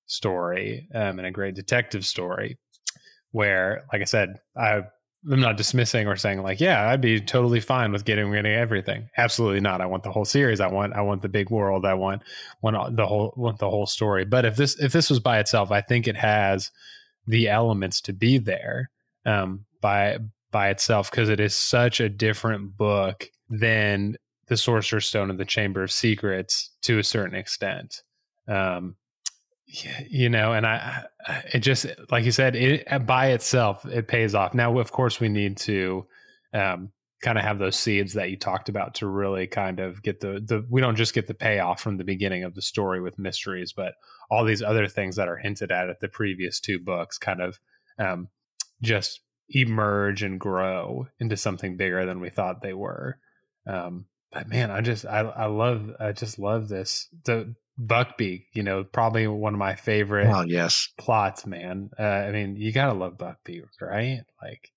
story 0.05 0.87
um, 0.93 1.19
and 1.19 1.27
a 1.27 1.31
great 1.31 1.55
detective 1.55 2.05
story. 2.05 2.57
Where, 3.31 3.85
like 3.91 4.01
I 4.01 4.05
said, 4.05 4.39
I 4.55 4.83
I'm 5.29 5.39
not 5.39 5.57
dismissing 5.57 6.07
or 6.07 6.15
saying 6.15 6.41
like, 6.41 6.59
yeah, 6.61 6.89
I'd 6.89 7.01
be 7.01 7.19
totally 7.19 7.59
fine 7.59 7.91
with 7.91 8.05
getting 8.05 8.29
rid 8.29 8.45
of 8.45 8.51
everything. 8.51 9.09
Absolutely 9.17 9.59
not. 9.59 9.81
I 9.81 9.85
want 9.85 10.03
the 10.03 10.11
whole 10.11 10.25
series. 10.25 10.59
I 10.59 10.67
want 10.67 10.93
I 10.93 11.01
want 11.01 11.21
the 11.21 11.29
big 11.29 11.49
world. 11.49 11.85
I 11.85 11.93
want 11.95 12.21
want 12.61 12.95
the 12.95 13.05
whole 13.05 13.33
want 13.35 13.59
the 13.59 13.69
whole 13.69 13.85
story. 13.85 14.25
But 14.25 14.45
if 14.45 14.55
this 14.55 14.79
if 14.79 14.93
this 14.93 15.09
was 15.09 15.19
by 15.19 15.39
itself, 15.39 15.71
I 15.71 15.81
think 15.81 16.07
it 16.07 16.15
has 16.15 16.71
the 17.25 17.49
elements 17.49 17.99
to 18.01 18.13
be 18.13 18.37
there 18.37 18.89
um, 19.25 19.65
by 19.81 20.19
by 20.51 20.69
itself 20.69 21.11
because 21.11 21.29
it 21.29 21.39
is 21.39 21.55
such 21.55 21.99
a 21.99 22.09
different 22.09 22.77
book 22.77 23.25
than 23.49 24.15
the 24.47 24.57
Sorcerer's 24.57 25.05
Stone 25.05 25.29
and 25.29 25.39
the 25.39 25.45
Chamber 25.45 25.83
of 25.83 25.91
Secrets 25.91 26.71
to 26.83 26.99
a 26.99 27.03
certain 27.03 27.35
extent. 27.35 28.01
Um, 28.47 28.95
you 29.67 30.29
know, 30.29 30.53
and 30.53 30.65
I, 30.65 31.05
it 31.53 31.59
just 31.59 31.85
like 32.09 32.23
you 32.23 32.31
said, 32.31 32.55
it 32.55 33.05
by 33.05 33.27
itself 33.27 33.85
it 33.85 34.07
pays 34.07 34.33
off. 34.33 34.53
Now, 34.53 34.77
of 34.79 34.91
course, 34.91 35.19
we 35.19 35.27
need 35.27 35.57
to 35.57 36.05
um, 36.53 36.91
kind 37.21 37.37
of 37.37 37.43
have 37.43 37.59
those 37.59 37.77
seeds 37.77 38.13
that 38.13 38.29
you 38.29 38.37
talked 38.37 38.69
about 38.69 38.95
to 38.95 39.07
really 39.07 39.45
kind 39.45 39.79
of 39.79 40.01
get 40.01 40.21
the 40.21 40.41
the. 40.43 40.65
We 40.69 40.79
don't 40.79 40.95
just 40.95 41.13
get 41.13 41.27
the 41.27 41.33
payoff 41.33 41.81
from 41.81 41.97
the 41.97 42.05
beginning 42.05 42.43
of 42.43 42.55
the 42.55 42.61
story 42.61 43.01
with 43.01 43.19
mysteries, 43.19 43.73
but 43.75 43.95
all 44.31 44.45
these 44.45 44.61
other 44.61 44.87
things 44.87 45.17
that 45.17 45.27
are 45.27 45.37
hinted 45.37 45.71
at 45.71 45.89
at 45.89 45.99
the 45.99 46.07
previous 46.07 46.61
two 46.61 46.79
books, 46.79 47.17
kind 47.17 47.41
of 47.41 47.59
um, 47.99 48.29
just 48.81 49.21
emerge 49.49 50.23
and 50.23 50.39
grow 50.39 51.07
into 51.19 51.35
something 51.35 51.75
bigger 51.77 52.05
than 52.05 52.21
we 52.21 52.29
thought 52.29 52.61
they 52.61 52.73
were. 52.73 53.19
Um, 53.65 54.05
man, 54.45 54.71
I 54.71 54.81
just 54.81 55.05
I 55.05 55.19
I 55.19 55.45
love 55.45 55.91
I 55.99 56.11
just 56.11 56.39
love 56.39 56.67
this 56.67 57.07
the 57.25 57.55
Buckbeak. 57.79 58.45
You 58.53 58.63
know, 58.63 58.83
probably 58.83 59.27
one 59.27 59.53
of 59.53 59.59
my 59.59 59.75
favorite. 59.75 60.27
Oh 60.27 60.43
yes, 60.47 60.89
plots, 60.97 61.45
man. 61.45 61.89
Uh, 61.97 62.03
I 62.03 62.31
mean, 62.31 62.55
you 62.55 62.71
gotta 62.71 62.93
love 62.93 63.17
Buckbeak, 63.17 63.63
right? 63.81 64.21
Like, 64.41 64.69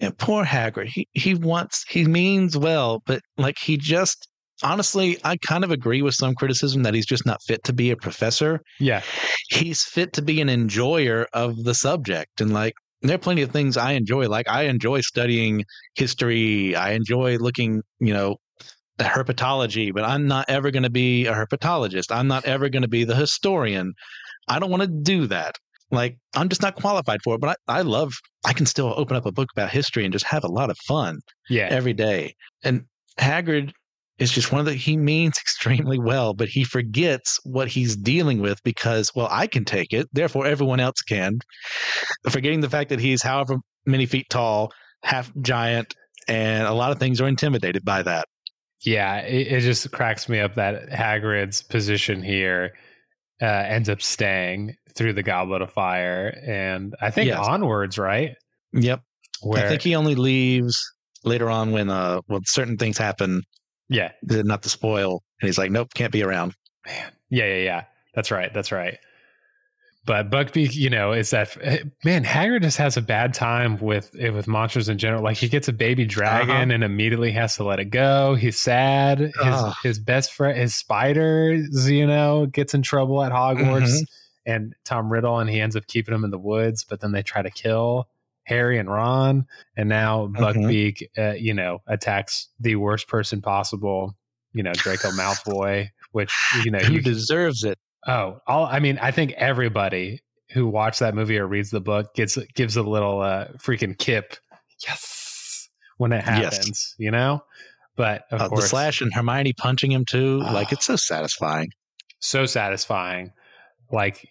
and 0.00 0.16
poor 0.16 0.44
Hagrid. 0.44 0.86
He 0.86 1.08
he 1.12 1.34
wants 1.34 1.84
he 1.88 2.04
means 2.04 2.56
well, 2.56 3.02
but 3.06 3.20
like 3.36 3.58
he 3.58 3.76
just 3.76 4.28
honestly, 4.62 5.18
I 5.24 5.36
kind 5.36 5.64
of 5.64 5.70
agree 5.70 6.02
with 6.02 6.14
some 6.14 6.34
criticism 6.34 6.82
that 6.82 6.94
he's 6.94 7.06
just 7.06 7.26
not 7.26 7.42
fit 7.46 7.64
to 7.64 7.72
be 7.72 7.90
a 7.90 7.96
professor. 7.96 8.60
Yeah, 8.78 9.02
he's 9.50 9.82
fit 9.82 10.12
to 10.14 10.22
be 10.22 10.40
an 10.40 10.48
enjoyer 10.48 11.26
of 11.32 11.64
the 11.64 11.74
subject, 11.74 12.40
and 12.40 12.52
like 12.52 12.74
there 13.02 13.14
are 13.14 13.18
plenty 13.18 13.42
of 13.42 13.50
things 13.50 13.76
I 13.76 13.92
enjoy. 13.92 14.28
Like 14.28 14.48
I 14.48 14.64
enjoy 14.64 15.00
studying 15.00 15.64
history. 15.94 16.76
I 16.76 16.92
enjoy 16.92 17.38
looking, 17.38 17.82
you 17.98 18.12
know, 18.12 18.36
herpetology, 19.04 19.92
but 19.92 20.04
I'm 20.04 20.26
not 20.26 20.48
ever 20.48 20.70
going 20.70 20.82
to 20.82 20.90
be 20.90 21.26
a 21.26 21.32
herpetologist. 21.32 22.14
I'm 22.14 22.28
not 22.28 22.44
ever 22.44 22.68
going 22.68 22.82
to 22.82 22.88
be 22.88 23.04
the 23.04 23.14
historian. 23.14 23.92
I 24.48 24.58
don't 24.58 24.70
want 24.70 24.82
to 24.82 24.88
do 24.88 25.26
that. 25.28 25.56
Like, 25.90 26.18
I'm 26.36 26.48
just 26.48 26.62
not 26.62 26.76
qualified 26.76 27.20
for 27.22 27.34
it, 27.34 27.40
but 27.40 27.58
I, 27.68 27.78
I 27.78 27.82
love, 27.82 28.14
I 28.44 28.52
can 28.52 28.66
still 28.66 28.94
open 28.96 29.16
up 29.16 29.26
a 29.26 29.32
book 29.32 29.48
about 29.52 29.70
history 29.70 30.04
and 30.04 30.12
just 30.12 30.26
have 30.26 30.44
a 30.44 30.50
lot 30.50 30.70
of 30.70 30.78
fun 30.86 31.18
yeah. 31.48 31.68
every 31.70 31.92
day. 31.92 32.34
And 32.62 32.84
Hagrid 33.18 33.72
is 34.18 34.30
just 34.30 34.52
one 34.52 34.60
of 34.60 34.66
the, 34.66 34.74
he 34.74 34.96
means 34.96 35.36
extremely 35.40 35.98
well, 35.98 36.32
but 36.34 36.48
he 36.48 36.62
forgets 36.62 37.38
what 37.44 37.68
he's 37.68 37.96
dealing 37.96 38.40
with 38.40 38.62
because, 38.62 39.10
well, 39.16 39.28
I 39.30 39.46
can 39.46 39.64
take 39.64 39.92
it, 39.92 40.08
therefore 40.12 40.46
everyone 40.46 40.78
else 40.78 41.00
can. 41.02 41.38
Forgetting 42.28 42.60
the 42.60 42.70
fact 42.70 42.90
that 42.90 43.00
he's 43.00 43.22
however 43.22 43.56
many 43.86 44.06
feet 44.06 44.26
tall, 44.30 44.72
half 45.02 45.32
giant, 45.40 45.94
and 46.28 46.66
a 46.66 46.72
lot 46.74 46.92
of 46.92 46.98
things 46.98 47.20
are 47.20 47.26
intimidated 47.26 47.84
by 47.84 48.02
that. 48.02 48.26
Yeah, 48.84 49.18
it, 49.18 49.48
it, 49.48 49.60
just 49.60 49.90
cracks 49.92 50.28
me 50.28 50.40
up 50.40 50.54
that 50.54 50.88
Hagrid's 50.88 51.62
position 51.62 52.22
here 52.22 52.72
uh, 53.42 53.44
ends 53.44 53.88
up 53.88 54.00
staying 54.00 54.74
through 54.94 55.12
the 55.12 55.22
Goblet 55.22 55.62
of 55.62 55.72
Fire, 55.72 56.38
and 56.46 56.94
I 57.00 57.10
think 57.10 57.28
yes. 57.28 57.46
onwards, 57.46 57.98
right? 57.98 58.36
Yep. 58.72 59.02
Where, 59.42 59.64
I 59.64 59.68
think 59.68 59.82
he 59.82 59.94
only 59.94 60.14
leaves 60.14 60.82
later 61.24 61.50
on 61.50 61.72
when 61.72 61.90
uh 61.90 62.20
when 62.26 62.44
certain 62.44 62.76
things 62.76 62.98
happen. 62.98 63.42
Yeah. 63.88 64.12
Not 64.22 64.62
to 64.62 64.68
spoil, 64.68 65.22
and 65.40 65.48
he's 65.48 65.58
like, 65.58 65.70
"Nope, 65.70 65.92
can't 65.94 66.12
be 66.12 66.22
around." 66.22 66.54
Man, 66.86 67.12
yeah, 67.28 67.46
yeah, 67.46 67.62
yeah. 67.62 67.84
That's 68.14 68.30
right. 68.30 68.52
That's 68.52 68.72
right. 68.72 68.98
But 70.06 70.30
Buckbeak, 70.30 70.74
you 70.74 70.88
know, 70.88 71.12
is 71.12 71.30
that 71.30 71.56
eh, 71.60 71.82
man? 72.04 72.24
Hagrid 72.24 72.62
just 72.62 72.78
has 72.78 72.96
a 72.96 73.02
bad 73.02 73.34
time 73.34 73.78
with 73.78 74.10
eh, 74.18 74.30
with 74.30 74.48
monsters 74.48 74.88
in 74.88 74.96
general. 74.96 75.22
Like 75.22 75.36
he 75.36 75.48
gets 75.48 75.68
a 75.68 75.74
baby 75.74 76.06
dragon 76.06 76.50
uh-huh. 76.50 76.72
and 76.72 76.82
immediately 76.84 77.30
has 77.32 77.56
to 77.56 77.64
let 77.64 77.80
it 77.80 77.86
go. 77.86 78.34
He's 78.34 78.58
sad. 78.58 79.20
His 79.20 79.34
uh. 79.42 79.74
his 79.82 79.98
best 79.98 80.32
friend, 80.32 80.58
his 80.58 80.74
spider, 80.74 81.52
you 81.52 82.06
know, 82.06 82.46
gets 82.46 82.72
in 82.72 82.80
trouble 82.80 83.22
at 83.22 83.30
Hogwarts, 83.30 83.92
mm-hmm. 83.92 84.50
and 84.50 84.74
Tom 84.84 85.12
Riddle, 85.12 85.38
and 85.38 85.50
he 85.50 85.60
ends 85.60 85.76
up 85.76 85.86
keeping 85.86 86.14
him 86.14 86.24
in 86.24 86.30
the 86.30 86.38
woods. 86.38 86.82
But 86.82 87.00
then 87.00 87.12
they 87.12 87.22
try 87.22 87.42
to 87.42 87.50
kill 87.50 88.08
Harry 88.44 88.78
and 88.78 88.90
Ron, 88.90 89.46
and 89.76 89.88
now 89.90 90.28
mm-hmm. 90.28 90.42
Buckbeak, 90.42 91.02
uh, 91.18 91.34
you 91.34 91.52
know, 91.52 91.82
attacks 91.86 92.48
the 92.58 92.76
worst 92.76 93.06
person 93.06 93.42
possible. 93.42 94.16
You 94.54 94.62
know, 94.62 94.72
Draco 94.72 95.10
Malfoy, 95.10 95.90
which 96.12 96.34
you 96.64 96.70
know 96.70 96.78
who 96.78 96.94
you, 96.94 97.02
deserves 97.02 97.64
it. 97.64 97.78
Oh, 98.06 98.38
all 98.46 98.66
I 98.66 98.78
mean, 98.80 98.98
I 98.98 99.10
think 99.10 99.32
everybody 99.32 100.20
who 100.52 100.66
watched 100.66 101.00
that 101.00 101.14
movie 101.14 101.38
or 101.38 101.46
reads 101.46 101.70
the 101.70 101.80
book 101.80 102.14
gets 102.14 102.38
gives 102.54 102.76
a 102.76 102.82
little 102.82 103.20
uh, 103.20 103.48
freaking 103.58 103.96
kip, 103.96 104.36
yes, 104.86 105.68
when 105.98 106.12
it 106.12 106.22
happens, 106.22 106.66
yes. 106.66 106.94
you 106.98 107.10
know. 107.10 107.42
But 107.96 108.24
of 108.30 108.40
uh, 108.40 108.48
course, 108.48 108.62
the 108.62 108.68
slash 108.68 109.00
and 109.00 109.12
Hermione 109.12 109.52
punching 109.52 109.92
him 109.92 110.04
too, 110.04 110.42
oh, 110.44 110.52
like 110.52 110.72
it's 110.72 110.86
so 110.86 110.96
satisfying, 110.96 111.70
so 112.20 112.46
satisfying. 112.46 113.32
Like 113.92 114.26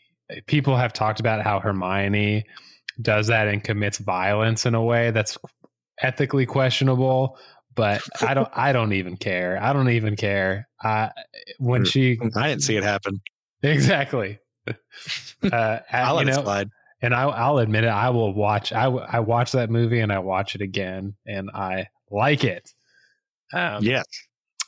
people 0.48 0.76
have 0.76 0.94
talked 0.94 1.20
about 1.20 1.42
how 1.42 1.60
Hermione 1.60 2.46
does 3.02 3.28
that 3.28 3.48
and 3.48 3.64
commits 3.64 3.98
violence 3.98 4.66
in 4.66 4.76
a 4.76 4.84
way 4.84 5.12
that's 5.12 5.38
ethically 6.02 6.46
questionable 6.46 7.38
but 7.80 8.02
I 8.22 8.34
don't 8.34 8.50
I 8.54 8.74
don't 8.74 8.92
even 8.92 9.16
care. 9.16 9.58
I 9.62 9.72
don't 9.72 9.90
even 9.90 10.18
care. 10.18 10.68
I, 10.84 11.12
when 11.60 11.84
mm, 11.84 11.88
she 11.88 12.20
I 12.36 12.50
didn't 12.50 12.64
see 12.64 12.76
it 12.76 12.84
happen. 12.84 13.22
Exactly. 13.64 14.40
Uh, 15.42 15.80
I'll 15.92 16.16
let 16.16 16.28
know, 16.28 16.44
slide. 16.44 16.70
And 17.02 17.16
I, 17.16 17.24
I'll 17.24 17.60
admit 17.60 17.86
it. 17.86 17.88
I 17.88 18.10
will 18.10 18.34
watch. 18.34 18.74
I 18.74 18.88
I 18.88 19.22
watch 19.22 19.54
that 19.54 19.70
movie 19.70 20.02
and 20.02 20.12
I 20.12 20.20
watch 20.20 20.54
it 20.54 20.62
again, 20.62 21.16
and 21.26 21.50
I 21.52 21.88
like 22.12 22.44
it. 22.44 22.70
Um, 23.54 23.82
yes. 23.82 24.06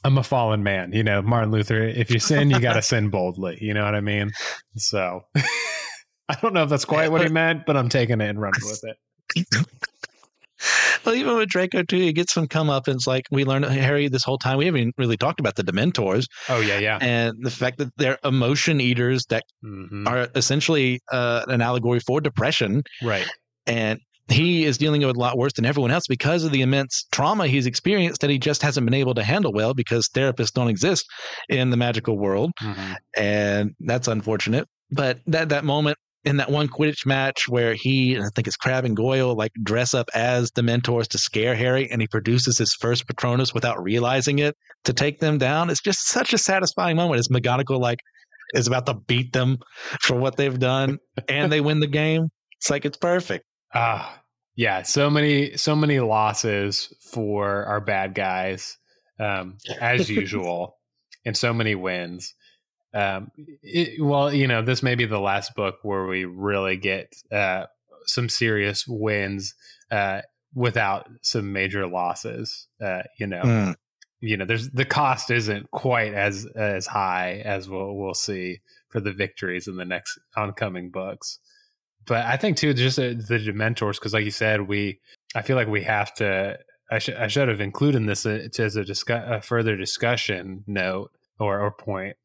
I'm 0.04 0.18
a 0.18 0.24
fallen 0.24 0.64
man. 0.64 0.94
You 0.94 1.04
know, 1.04 1.22
Martin 1.22 1.52
Luther. 1.52 1.84
If 1.84 2.10
you 2.10 2.20
sin, 2.20 2.50
you 2.50 2.60
got 2.62 2.76
to 2.76 2.82
sin 2.82 3.10
boldly. 3.10 3.58
You 3.62 3.74
know 3.74 3.84
what 3.84 3.94
I 3.94 4.02
mean? 4.02 4.32
So. 4.78 5.26
I 5.36 6.36
don't 6.42 6.54
know 6.54 6.64
if 6.64 6.70
that's 6.70 6.86
quite 6.86 7.12
what 7.12 7.22
he 7.22 7.28
meant, 7.28 7.66
but 7.66 7.76
I'm 7.76 7.90
taking 7.90 8.22
it 8.22 8.30
and 8.30 8.42
running 8.42 8.62
with 8.64 8.82
it. 8.86 9.68
well, 11.06 11.16
even 11.16 11.36
with 11.36 11.50
Draco 11.50 11.84
too, 11.84 11.98
he 11.98 12.14
gets 12.14 12.34
some 12.34 12.48
come 12.48 12.70
up, 12.70 12.88
and 12.88 12.96
it's 12.96 13.08
like 13.08 13.26
we 13.32 13.46
learned 13.46 13.66
Harry 13.66 14.08
this 14.08 14.24
whole 14.24 14.38
time. 14.38 14.58
We 14.58 14.66
haven't 14.66 14.96
really 14.98 15.18
talked 15.18 15.40
about 15.40 15.56
the 15.56 15.64
Dementors. 15.64 16.26
Oh 16.50 16.62
yeah, 16.62 16.80
yeah, 16.80 16.98
and 17.02 17.36
the 17.42 17.52
fact 17.52 17.78
that 17.80 17.90
they're 17.98 18.18
emotion 18.24 18.82
eaters 18.82 19.26
that 19.30 19.44
mm-hmm. 19.64 20.08
are 20.08 20.30
essentially 20.36 21.00
uh, 21.12 21.46
an 21.48 21.62
allegory 21.62 22.00
for 22.00 22.22
depression, 22.22 22.84
right? 23.02 23.28
And 23.66 24.00
he 24.28 24.66
is 24.66 24.78
dealing 24.78 25.06
with 25.06 25.16
a 25.16 25.20
lot 25.20 25.38
worse 25.38 25.54
than 25.54 25.66
everyone 25.66 25.92
else 25.92 26.06
because 26.08 26.44
of 26.44 26.52
the 26.52 26.62
immense 26.62 27.06
trauma 27.12 27.48
he's 27.48 27.66
experienced 27.66 28.22
that 28.22 28.30
he 28.30 28.38
just 28.38 28.62
hasn't 28.62 28.86
been 28.86 28.94
able 28.94 29.14
to 29.14 29.24
handle 29.24 29.52
well 29.52 29.74
because 29.74 30.08
therapists 30.10 30.54
don't 30.54 30.70
exist 30.70 31.06
in 31.50 31.70
the 31.70 31.78
magical 31.78 32.18
world, 32.18 32.52
mm-hmm. 32.62 32.94
and 33.18 33.72
that's 33.82 34.08
unfortunate. 34.08 34.68
But 34.92 35.20
that 35.28 35.50
that 35.50 35.64
moment 35.64 35.98
in 36.24 36.38
that 36.38 36.52
one 36.52 36.68
Quidditch 36.68 37.06
match 37.06 37.48
where 37.50 37.74
he 37.74 38.18
I 38.18 38.30
think 38.36 38.48
it's 38.48 38.56
Crabbe 38.56 38.86
and 38.86 38.96
Goyle 38.96 39.36
like 39.36 39.52
dress 39.64 39.94
up 39.94 40.10
as 40.14 40.52
the 40.52 40.64
mentors 40.64 41.08
to 41.10 41.18
scare 41.18 41.56
Harry 41.56 41.90
and 41.90 42.02
he 42.02 42.08
produces 42.08 42.58
his 42.58 42.74
first 42.74 43.08
Patronus 43.08 43.54
without 43.54 43.82
realizing 43.82 44.40
it 44.40 44.56
to 44.84 44.94
take 44.94 45.20
them 45.20 45.38
down. 45.38 45.70
It's 45.70 45.82
just 45.82 46.08
such 46.08 46.34
a 46.34 46.38
satisfying 46.38 46.96
moment 46.96 47.20
It's 47.20 47.30
McGonagall 47.30 47.80
like 47.80 48.00
is 48.54 48.68
about 48.68 48.86
to 48.86 48.94
beat 48.94 49.34
them 49.34 49.58
for 50.02 50.16
what 50.16 50.38
they've 50.38 50.60
done 50.60 51.00
and 51.28 51.52
they 51.52 51.62
win 51.62 51.80
the 51.80 51.88
game. 51.88 52.30
It's 52.58 52.70
like 52.70 52.86
it's 52.86 52.98
perfect. 52.98 53.46
Ah, 53.74 54.14
uh, 54.14 54.18
yeah. 54.56 54.82
So 54.84 55.10
many, 55.10 55.56
so 55.58 55.76
many 55.76 56.00
losses 56.00 56.94
for 57.12 57.66
our 57.66 57.80
bad 57.80 58.14
guys, 58.14 58.78
um, 59.20 59.58
as 59.80 60.10
usual, 60.10 60.78
and 61.26 61.36
so 61.36 61.54
many 61.54 61.74
wins 61.74 62.36
um, 62.94 63.32
it, 63.64 64.02
well, 64.04 64.34
you 64.34 64.48
know, 64.48 64.62
this 64.62 64.84
may 64.84 64.96
be 64.96 65.06
the 65.06 65.20
last 65.20 65.56
book 65.56 65.78
where 65.84 66.06
we 66.06 66.26
really 66.26 66.78
get 66.78 67.16
uh, 67.32 67.66
some 68.06 68.30
serious 68.30 68.86
wins 68.88 69.56
uh, 69.92 70.22
without 70.54 71.10
some 71.22 71.54
major 71.54 71.88
losses. 71.88 72.68
Uh, 72.84 73.04
you 73.18 73.28
know, 73.28 73.42
mm. 73.42 73.76
you 74.20 74.38
know, 74.38 74.46
there's 74.46 74.70
the 74.72 74.86
cost 74.86 75.32
isn't 75.32 75.72
quite 75.72 76.14
as 76.14 76.46
as 76.56 76.86
high 76.86 77.42
as 77.46 77.70
we'll 77.70 77.96
we'll 77.96 78.14
see 78.14 78.60
for 78.90 79.00
the 79.00 79.14
victories 79.14 79.68
in 79.68 79.78
the 79.78 79.86
next 79.86 80.20
oncoming 80.36 80.90
books. 80.90 81.40
But 82.06 82.26
I 82.26 82.36
think 82.36 82.58
too, 82.58 82.74
just 82.74 83.00
uh, 83.00 83.10
the 83.10 83.40
Dementors, 83.40 83.96
because 83.96 84.14
like 84.14 84.26
you 84.26 84.32
said, 84.32 84.68
we 84.68 85.00
I 85.34 85.42
feel 85.44 85.56
like 85.56 85.68
we 85.68 85.84
have 85.84 86.14
to. 86.16 86.58
I 86.90 87.00
should 87.00 87.16
I 87.16 87.28
should 87.28 87.48
have 87.48 87.62
included 87.62 88.06
this 88.06 88.26
uh, 88.26 88.50
as 88.60 88.76
a, 88.76 88.84
discuss, 88.84 89.24
a 89.26 89.42
further 89.42 89.78
discussion 89.78 90.66
note 90.68 91.12
or, 91.40 91.60
or 91.60 91.72
point 91.72 92.18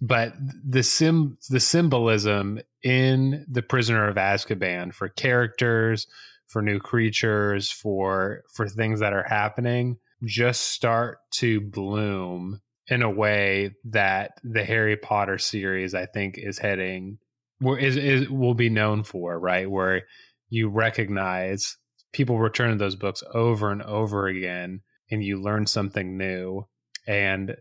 but 0.00 0.32
the 0.64 0.82
sim 0.82 1.36
the 1.50 1.60
symbolism 1.60 2.60
in 2.82 3.44
the 3.48 3.62
prisoner 3.62 4.08
of 4.08 4.16
azkaban 4.16 4.94
for 4.94 5.08
characters 5.08 6.06
for 6.46 6.62
new 6.62 6.78
creatures 6.78 7.70
for 7.70 8.42
for 8.52 8.68
things 8.68 9.00
that 9.00 9.12
are 9.12 9.26
happening 9.28 9.96
just 10.24 10.68
start 10.68 11.18
to 11.30 11.60
bloom 11.60 12.60
in 12.86 13.02
a 13.02 13.10
way 13.10 13.72
that 13.84 14.32
the 14.44 14.64
harry 14.64 14.96
potter 14.96 15.38
series 15.38 15.94
i 15.94 16.06
think 16.06 16.38
is 16.38 16.58
heading 16.58 17.18
is, 17.60 17.96
is 17.96 18.28
will 18.28 18.54
be 18.54 18.70
known 18.70 19.02
for 19.02 19.38
right? 19.38 19.70
Where 19.70 20.02
you 20.48 20.68
recognize 20.68 21.76
people 22.12 22.38
return 22.38 22.70
to 22.70 22.76
those 22.76 22.96
books 22.96 23.22
over 23.34 23.70
and 23.70 23.82
over 23.82 24.26
again 24.26 24.80
and 25.10 25.22
you 25.22 25.40
learn 25.40 25.66
something 25.66 26.16
new. 26.16 26.66
And 27.06 27.56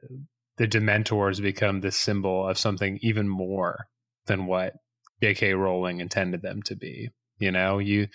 the 0.57 0.67
Dementors 0.67 1.41
become 1.41 1.81
the 1.81 1.91
symbol 1.91 2.47
of 2.47 2.57
something 2.57 2.99
even 3.01 3.27
more 3.27 3.87
than 4.25 4.45
what 4.45 4.73
J.K. 5.21 5.53
Rowling 5.53 5.99
intended 5.99 6.41
them 6.41 6.61
to 6.63 6.75
be. 6.75 7.09
You 7.39 7.51
know, 7.51 7.77
you 7.79 8.07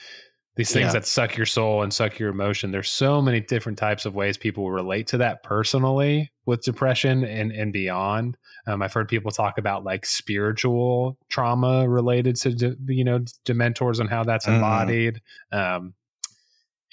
these 0.56 0.70
things 0.70 0.88
yeah. 0.88 0.92
that 0.92 1.06
suck 1.06 1.36
your 1.36 1.46
soul 1.46 1.82
and 1.82 1.94
suck 1.94 2.18
your 2.18 2.28
emotion. 2.28 2.72
There's 2.72 2.90
so 2.90 3.22
many 3.22 3.40
different 3.40 3.78
types 3.78 4.04
of 4.04 4.14
ways 4.14 4.36
people 4.36 4.70
relate 4.70 5.06
to 5.08 5.18
that 5.18 5.42
personally 5.42 6.30
with 6.44 6.62
depression 6.62 7.24
and 7.24 7.52
and 7.52 7.72
beyond. 7.72 8.36
Um, 8.66 8.82
I've 8.82 8.92
heard 8.92 9.08
people 9.08 9.30
talk 9.30 9.56
about 9.58 9.84
like 9.84 10.04
spiritual 10.04 11.16
trauma 11.30 11.88
related 11.88 12.36
to 12.36 12.54
de, 12.54 12.76
you 12.88 13.04
know 13.04 13.20
dementors 13.46 13.98
and 13.98 14.10
how 14.10 14.24
that's 14.24 14.44
mm-hmm. 14.44 14.56
embodied. 14.56 15.20
Mm. 15.52 15.76
Um, 15.76 15.94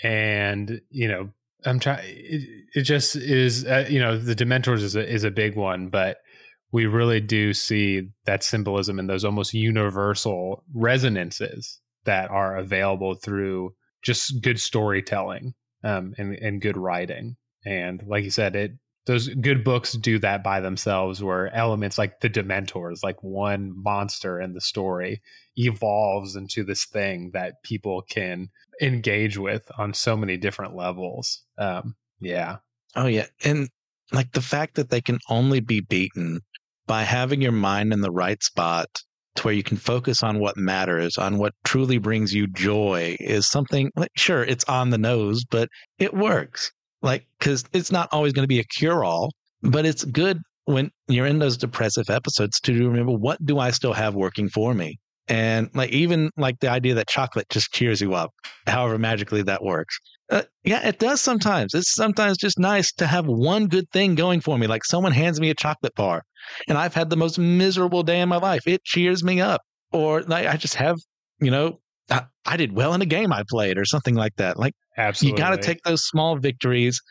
and 0.04 0.80
you 0.90 1.10
know, 1.10 1.30
I'm 1.66 1.80
trying. 1.80 2.06
It, 2.06 2.66
it, 2.74 2.82
just 2.84 3.16
is. 3.16 3.66
Uh, 3.66 3.86
you 3.90 4.00
know, 4.00 4.18
the 4.18 4.36
dementors 4.36 4.82
is 4.82 4.96
a, 4.96 5.08
is 5.08 5.24
a 5.24 5.32
big 5.32 5.56
one, 5.56 5.90
but 5.90 6.18
we 6.72 6.86
really 6.86 7.20
do 7.20 7.54
see 7.54 8.10
that 8.26 8.44
symbolism 8.44 9.00
and 9.00 9.10
those 9.10 9.26
almost 9.26 9.54
universal 9.54 10.64
resonances 10.74 11.80
that 12.06 12.30
are 12.30 12.58
available 12.58 13.16
through 13.16 13.74
just 14.04 14.42
good 14.42 14.60
storytelling 14.60 15.54
um, 15.84 16.14
and, 16.18 16.36
and 16.36 16.62
good 16.62 16.78
writing. 16.78 17.36
And 17.66 18.02
like 18.08 18.24
you 18.24 18.30
said, 18.30 18.56
it 18.56 18.72
those 19.10 19.28
good 19.28 19.64
books 19.64 19.94
do 19.94 20.20
that 20.20 20.44
by 20.44 20.60
themselves 20.60 21.24
where 21.24 21.52
elements 21.56 21.98
like 21.98 22.20
the 22.20 22.30
dementors 22.30 23.00
like 23.02 23.18
one 23.24 23.74
monster 23.76 24.40
in 24.40 24.54
the 24.54 24.62
story 24.62 25.20
evolves 25.56 26.36
into 26.36 26.64
this 26.64 26.86
thing 26.86 27.32
that 27.34 27.64
people 27.64 28.04
can 28.04 28.50
engage 28.84 29.36
with 29.36 29.68
on 29.80 29.96
so 29.96 30.16
many 30.16 30.38
different 30.38 30.76
levels 30.76 31.42
um 31.60 31.96
yeah 32.20 32.58
oh 32.96 33.06
yeah 33.06 33.26
and 33.44 33.70
like 34.12 34.32
the 34.32 34.42
fact 34.42 34.76
that 34.76 34.90
they 34.90 35.02
can 35.02 35.20
only 35.30 35.60
be 35.60 35.82
beaten 35.82 36.40
by 36.88 37.04
having 37.04 37.42
your 37.42 37.52
mind 37.52 37.94
in 37.94 38.02
the 38.02 38.12
right 38.12 38.42
spot 38.44 38.88
to 39.36 39.44
where 39.44 39.54
you 39.54 39.64
can 39.64 39.78
focus 39.78 40.24
on 40.24 40.40
what 40.40 40.58
matters, 40.58 41.18
on 41.18 41.38
what 41.38 41.54
truly 41.64 41.98
brings 41.98 42.34
you 42.34 42.48
joy 42.48 43.16
is 43.20 43.48
something 43.48 43.92
like, 43.96 44.10
sure, 44.18 44.44
it's 44.44 44.66
on 44.66 44.90
the 44.90 44.98
nose, 44.98 45.46
but 45.46 45.70
it 46.00 46.14
works. 46.14 46.72
Like, 47.02 47.26
because 47.38 47.64
it's 47.72 47.92
not 47.92 48.10
always 48.12 48.34
going 48.34 48.44
to 48.44 48.48
be 48.48 48.60
a 48.60 48.64
cure 48.64 49.04
all, 49.04 49.32
but 49.62 49.86
it's 49.86 50.04
good 50.04 50.40
when 50.66 50.92
you're 51.08 51.26
in 51.26 51.40
those 51.40 51.58
depressive 51.58 52.10
episodes 52.10 52.60
to 52.62 52.74
remember 52.74 53.14
what 53.14 53.44
do 53.46 53.60
I 53.60 53.72
still 53.72 53.94
have 53.94 54.16
working 54.16 54.50
for 54.50 54.74
me? 54.74 54.98
And 55.28 55.70
like, 55.76 55.92
even 55.92 56.32
like 56.38 56.60
the 56.60 56.70
idea 56.70 56.96
that 56.96 57.08
chocolate 57.08 57.48
just 57.50 57.72
cheers 57.72 58.02
you 58.02 58.16
up, 58.16 58.32
however 58.66 58.98
magically 58.98 59.44
that 59.44 59.64
works. 59.64 60.00
Uh, 60.30 60.44
yeah, 60.64 60.88
it 60.88 61.00
does 61.00 61.22
sometimes. 61.22 61.74
It's 61.74 61.96
sometimes 61.96 62.38
just 62.38 62.60
nice 62.60 62.92
to 62.94 63.08
have 63.08 63.26
one 63.26 63.68
good 63.68 63.90
thing 63.92 64.16
going 64.16 64.42
for 64.42 64.58
me. 64.58 64.68
Like 64.68 64.86
someone 64.86 65.12
hands 65.12 65.40
me 65.40 65.50
a 65.50 65.56
chocolate 65.56 65.96
bar 65.96 66.24
and 66.68 66.78
I've 66.78 66.94
had 66.94 67.10
the 67.10 67.18
most 67.18 67.40
miserable 67.40 68.04
day 68.04 68.22
in 68.22 68.30
my 68.30 68.38
life. 68.38 68.68
It 68.68 68.84
cheers 68.84 69.24
me 69.24 69.42
up. 69.42 69.62
Or 69.92 70.22
like 70.22 70.46
I 70.46 70.56
just 70.56 70.76
have, 70.76 70.98
you 71.42 71.50
know, 71.50 71.80
I, 72.12 72.26
I 72.46 72.58
did 72.58 72.74
well 72.74 72.94
in 72.94 73.02
a 73.02 73.08
game 73.08 73.34
I 73.34 73.44
played 73.50 73.78
or 73.78 73.86
something 73.86 74.14
like 74.14 74.36
that. 74.38 74.60
Like 74.60 74.74
Absolutely. 74.98 75.40
you 75.40 75.44
got 75.44 75.56
to 75.56 75.62
take 75.62 75.82
those 75.84 76.06
small 76.06 76.38
victories, 76.38 77.02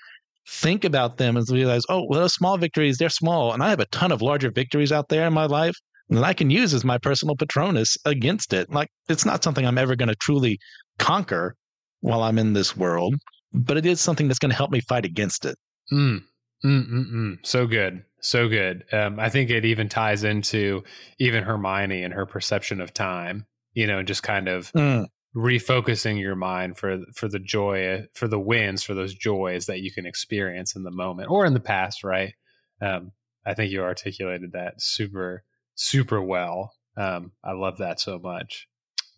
think 0.49 0.85
about 0.85 1.16
them 1.16 1.37
and 1.37 1.49
realize, 1.51 1.83
oh, 1.89 2.07
well, 2.09 2.21
those 2.21 2.35
small 2.35 2.57
victories, 2.57 2.99
they're 2.99 3.09
small. 3.09 3.53
And 3.53 3.64
I 3.64 3.71
have 3.71 3.81
a 3.81 3.87
ton 3.87 4.12
of 4.12 4.23
larger 4.23 4.53
victories 4.53 4.93
out 4.93 5.09
there 5.09 5.27
in 5.27 5.33
my 5.33 5.47
life 5.47 5.75
that 6.11 6.25
I 6.25 6.35
can 6.35 6.51
use 6.51 6.73
as 6.73 6.85
my 6.85 6.99
personal 6.99 7.35
patronus 7.35 7.97
against 8.05 8.53
it. 8.53 8.71
Like 8.71 8.89
it's 9.09 9.25
not 9.25 9.43
something 9.43 9.66
I'm 9.66 9.79
ever 9.79 9.97
going 9.97 10.09
to 10.09 10.16
truly 10.16 10.59
conquer 10.99 11.57
while 12.01 12.23
I'm 12.23 12.39
in 12.39 12.53
this 12.53 12.77
world, 12.77 13.15
but 13.53 13.77
it 13.77 13.87
is 13.87 14.01
something 14.01 14.29
that's 14.29 14.39
going 14.39 14.51
to 14.51 14.57
help 14.57 14.71
me 14.71 14.81
fight 14.81 15.05
against 15.05 15.45
it. 15.45 15.57
Mm. 15.93 16.23
Mm-mm-mm. 16.65 17.39
So 17.45 17.67
good. 17.67 18.05
So 18.21 18.49
good. 18.49 18.85
Um, 18.93 19.21
I 19.21 19.29
think 19.29 19.51
it 19.51 19.65
even 19.65 19.89
ties 19.89 20.25
into 20.25 20.83
even 21.19 21.45
Hermione 21.45 22.03
and 22.03 22.13
her 22.13 22.27
perception 22.27 22.81
of 22.81 22.93
time, 22.93 23.47
you 23.75 23.87
know, 23.87 24.03
just 24.03 24.23
kind 24.23 24.49
of 24.49 24.73
mm. 24.73 25.07
refocusing 25.37 26.21
your 26.21 26.35
mind 26.35 26.77
for 26.77 26.99
for 27.15 27.29
the 27.29 27.39
joy, 27.39 28.07
for 28.15 28.27
the 28.27 28.41
wins, 28.41 28.83
for 28.83 28.95
those 28.95 29.15
joys 29.15 29.67
that 29.67 29.81
you 29.81 29.93
can 29.93 30.05
experience 30.05 30.75
in 30.75 30.83
the 30.83 30.91
moment 30.91 31.31
or 31.31 31.47
in 31.47 31.55
the 31.55 31.61
past, 31.61 32.03
right? 32.03 32.35
Um, 32.81 33.13
I 33.47 33.55
think 33.55 33.71
you 33.71 33.83
articulated 33.83 34.53
that 34.53 34.83
super, 34.83 35.45
super 35.77 36.21
well. 36.21 36.73
Um, 36.97 37.33
I 37.45 37.53
love 37.53 37.79
that 37.79 38.01
so 38.01 38.19
much 38.19 38.67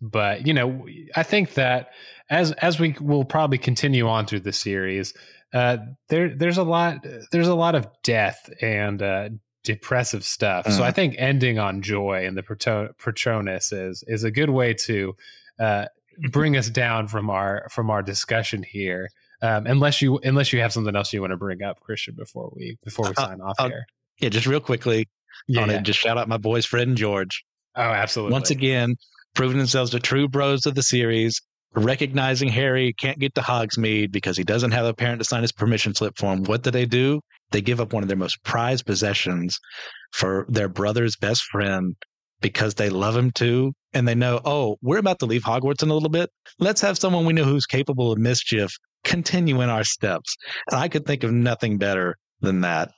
but 0.01 0.47
you 0.47 0.55
know 0.55 0.87
i 1.17 1.23
think 1.23 1.55
that 1.55 1.91
as 2.31 2.53
as 2.53 2.79
we 2.79 2.95
will 3.01 3.25
probably 3.25 3.59
continue 3.59 4.09
on 4.09 4.27
through 4.27 4.41
the 4.41 4.53
series 4.53 5.15
uh, 5.53 5.79
there 6.09 6.29
there's 6.29 6.59
a 6.59 6.63
lot 6.63 7.05
there's 7.33 7.49
a 7.49 7.55
lot 7.55 7.75
of 7.75 7.89
death 8.05 8.49
and 8.63 9.03
uh, 9.03 9.29
depressive 9.65 10.25
stuff 10.25 10.65
so 10.71 10.79
i 10.79 10.85
uh-huh. 10.85 10.93
think 10.93 11.15
ending 11.19 11.59
on 11.59 11.83
joy 11.83 12.25
and 12.25 12.37
the 12.37 12.93
patronus 12.99 13.73
is 13.73 14.05
is 14.07 14.25
a 14.25 14.31
good 14.31 14.51
way 14.51 14.73
to 14.73 15.15
uh, 15.59 15.85
bring 16.31 16.57
us 16.57 16.71
down 16.71 17.09
from 17.09 17.29
our 17.29 17.67
from 17.71 17.91
our 17.91 18.03
discussion 18.03 18.63
here 18.63 19.09
um, 19.43 19.67
unless 19.67 20.01
you 20.01 20.19
unless 20.19 20.53
you 20.53 20.61
have 20.61 20.73
something 20.73 20.95
else 20.95 21.13
you 21.13 21.21
want 21.21 21.33
to 21.33 21.37
bring 21.37 21.63
up 21.63 21.81
christian 21.81 22.15
before 22.17 22.51
we 22.55 22.79
before 22.85 23.09
we 23.09 23.15
sign 23.15 23.41
off 23.41 23.57
here 23.59 23.87
yeah 24.19 24.29
just 24.29 24.47
real 24.47 24.61
quickly 24.61 25.09
yeah, 25.47 25.67
yeah. 25.67 25.81
just 25.81 25.99
shout 25.99 26.17
out 26.17 26.29
my 26.29 26.37
boys 26.37 26.65
fred 26.65 26.89
and 26.89 26.97
george 26.97 27.45
oh 27.77 27.83
absolutely 27.83 28.33
once 28.33 28.51
again 28.51 28.97
proving 29.35 29.59
themselves 29.59 29.93
the 29.93 30.01
true 30.01 30.29
bros 30.29 30.67
of 30.67 30.75
the 30.75 30.83
series, 30.83 31.41
recognizing 31.75 32.49
Harry 32.49 32.93
can't 32.93 33.19
get 33.19 33.35
to 33.35 33.41
Hogsmeade 33.41 34.13
because 34.13 34.37
he 34.37 34.45
doesn't 34.45 34.73
have 34.73 34.87
a 34.87 34.95
parent 34.95 35.21
to 35.21 35.25
sign 35.25 35.43
his 35.43 35.53
permission 35.53 35.95
slip 35.95 36.17
for 36.17 36.33
him. 36.33 36.45
What 36.45 36.63
do 36.63 36.71
they 36.71 36.87
do? 36.87 37.21
They 37.51 37.61
give 37.61 37.81
up 37.81 37.93
one 37.93 38.03
of 38.03 38.09
their 38.09 38.17
most 38.17 38.43
prized 38.45 38.87
possessions 38.87 39.59
for 40.13 40.47
their 40.49 40.69
brother's 40.69 41.17
best 41.17 41.43
friend 41.45 41.95
because 42.41 42.75
they 42.75 42.91
love 42.91 43.17
him 43.17 43.31
too. 43.31 43.73
And 43.93 44.07
they 44.07 44.15
know, 44.15 44.41
oh, 44.45 44.77
we're 44.83 44.99
about 44.99 45.19
to 45.21 45.27
leave 45.27 45.43
Hogwarts 45.43 45.83
in 45.83 45.91
a 45.91 45.95
little 45.95 46.09
bit. 46.09 46.31
Let's 46.59 46.81
have 46.81 46.99
someone 46.99 47.25
we 47.25 47.33
know 47.33 47.45
who's 47.45 47.67
capable 47.67 48.13
of 48.13 48.19
mischief 48.19 48.77
continue 49.05 49.61
in 49.61 49.69
our 49.69 49.85
steps. 49.85 50.37
And 50.71 50.81
I 50.81 50.89
could 50.89 51.07
think 51.07 51.25
of 51.25 51.33
nothing 51.33 51.79
better 51.79 52.17
than 52.41 52.61
that. 52.61 52.91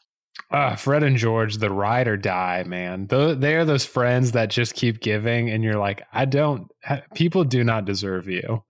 Uh, 0.51 0.77
Fred 0.77 1.03
and 1.03 1.17
George, 1.17 1.57
the 1.57 1.71
ride 1.71 2.09
or 2.09 2.17
die, 2.17 2.63
man. 2.67 3.07
they 3.07 3.55
are 3.55 3.65
those 3.65 3.87
friends 3.87 4.33
that 4.33 4.51
just 4.51 4.75
keep 4.75 5.01
giving, 5.01 5.51
and 5.51 5.65
you're 5.65 5.79
like, 5.79 6.03
I 6.13 6.27
don't. 6.27 6.71
People 7.15 7.45
do 7.45 7.65
not 7.65 7.87
deserve 7.87 8.29
you, 8.29 8.63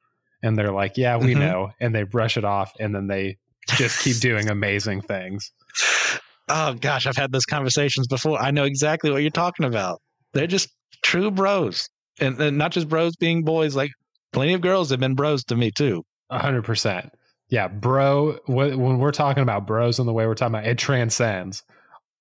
and 0.43 0.57
they're 0.57 0.73
like, 0.73 0.97
Yeah, 0.97 1.17
we 1.17 1.33
mm-hmm. 1.33 1.41
know, 1.41 1.71
and 1.81 1.95
they 1.95 2.05
brush 2.05 2.37
it 2.37 2.45
off, 2.45 2.73
and 2.79 2.95
then 2.95 3.09
they 3.09 3.39
just 3.71 4.01
keep 4.01 4.17
doing 4.21 4.49
amazing 4.49 5.03
things. 5.03 5.51
Oh 6.49 6.75
gosh, 6.75 7.07
I've 7.07 7.17
had 7.17 7.33
those 7.33 7.47
conversations 7.47 8.07
before. 8.07 8.41
I 8.41 8.53
know 8.53 8.65
exactly 8.65 9.11
what 9.11 9.23
you're 9.23 9.31
talking 9.31 9.67
about. 9.67 10.01
They're 10.35 10.47
just 10.47 10.69
true 11.03 11.33
bros, 11.33 11.89
and, 12.21 12.41
and 12.41 12.59
not 12.59 12.71
just 12.71 12.89
bros 12.89 13.17
being 13.17 13.43
boys. 13.43 13.75
Like 13.75 13.91
plenty 14.33 14.55
of 14.55 14.61
girls 14.61 14.91
have 14.91 15.01
been 15.01 15.15
bros 15.15 15.43
to 15.45 15.57
me 15.57 15.73
too. 15.73 16.05
A 16.31 16.39
hundred 16.39 16.65
percent 16.65 17.11
yeah, 17.53 17.68
bro. 17.68 18.38
When 18.46 18.98
we're 18.98 19.12
talking 19.12 19.42
about 19.42 19.66
bros 19.66 19.98
and 19.98 20.09
the 20.09 20.12
way 20.14 20.26
we're 20.26 20.34
talking 20.34 20.55
about 20.55 20.66
it, 20.66 20.78
transcends 20.78 21.62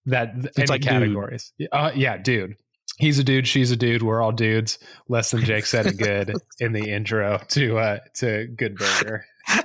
that 0.06 0.34
it's 0.36 0.60
any 0.60 0.68
like 0.68 0.82
categories. 0.82 1.54
Uh, 1.72 1.92
yeah, 1.96 2.18
dude. 2.18 2.58
He's 2.98 3.18
a 3.18 3.24
dude. 3.24 3.48
She's 3.48 3.72
a 3.72 3.78
dude. 3.78 4.04
We're 4.04 4.22
all 4.22 4.34
dudes. 4.34 4.78
Less 5.08 5.32
than 5.32 5.46
Jake 5.46 5.66
said 5.66 5.86
it 5.86 5.98
good 5.98 6.34
in 6.60 6.74
the 6.74 6.92
intro 6.92 7.40
to 7.48 7.78
uh 7.78 8.00
to 8.16 8.48
Good 8.48 8.76
Burger. 8.76 9.26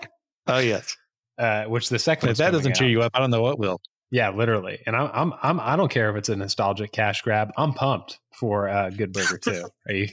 Oh 0.48 0.58
yes. 0.58 0.96
Uh, 1.36 1.64
which 1.64 1.88
the 1.88 1.98
second 1.98 2.28
if 2.28 2.36
that 2.36 2.52
doesn't 2.52 2.76
cheer 2.76 2.88
you 2.88 3.02
up, 3.02 3.10
I 3.14 3.18
don't 3.18 3.32
know 3.32 3.42
what 3.42 3.58
will. 3.58 3.80
Yeah, 4.12 4.30
literally. 4.30 4.78
And 4.86 4.94
I'm 4.94 5.10
I'm 5.12 5.32
I'm 5.42 5.58
I 5.58 5.74
don't 5.74 5.90
care 5.90 6.08
if 6.10 6.14
it's 6.14 6.28
a 6.28 6.36
nostalgic 6.36 6.92
cash 6.92 7.22
grab. 7.22 7.50
I'm 7.56 7.72
pumped 7.72 8.20
for 8.32 8.68
uh, 8.68 8.90
Good 8.90 9.12
Burger 9.12 9.38
too. 9.38 9.68
Are 9.88 9.92
you? 9.92 10.08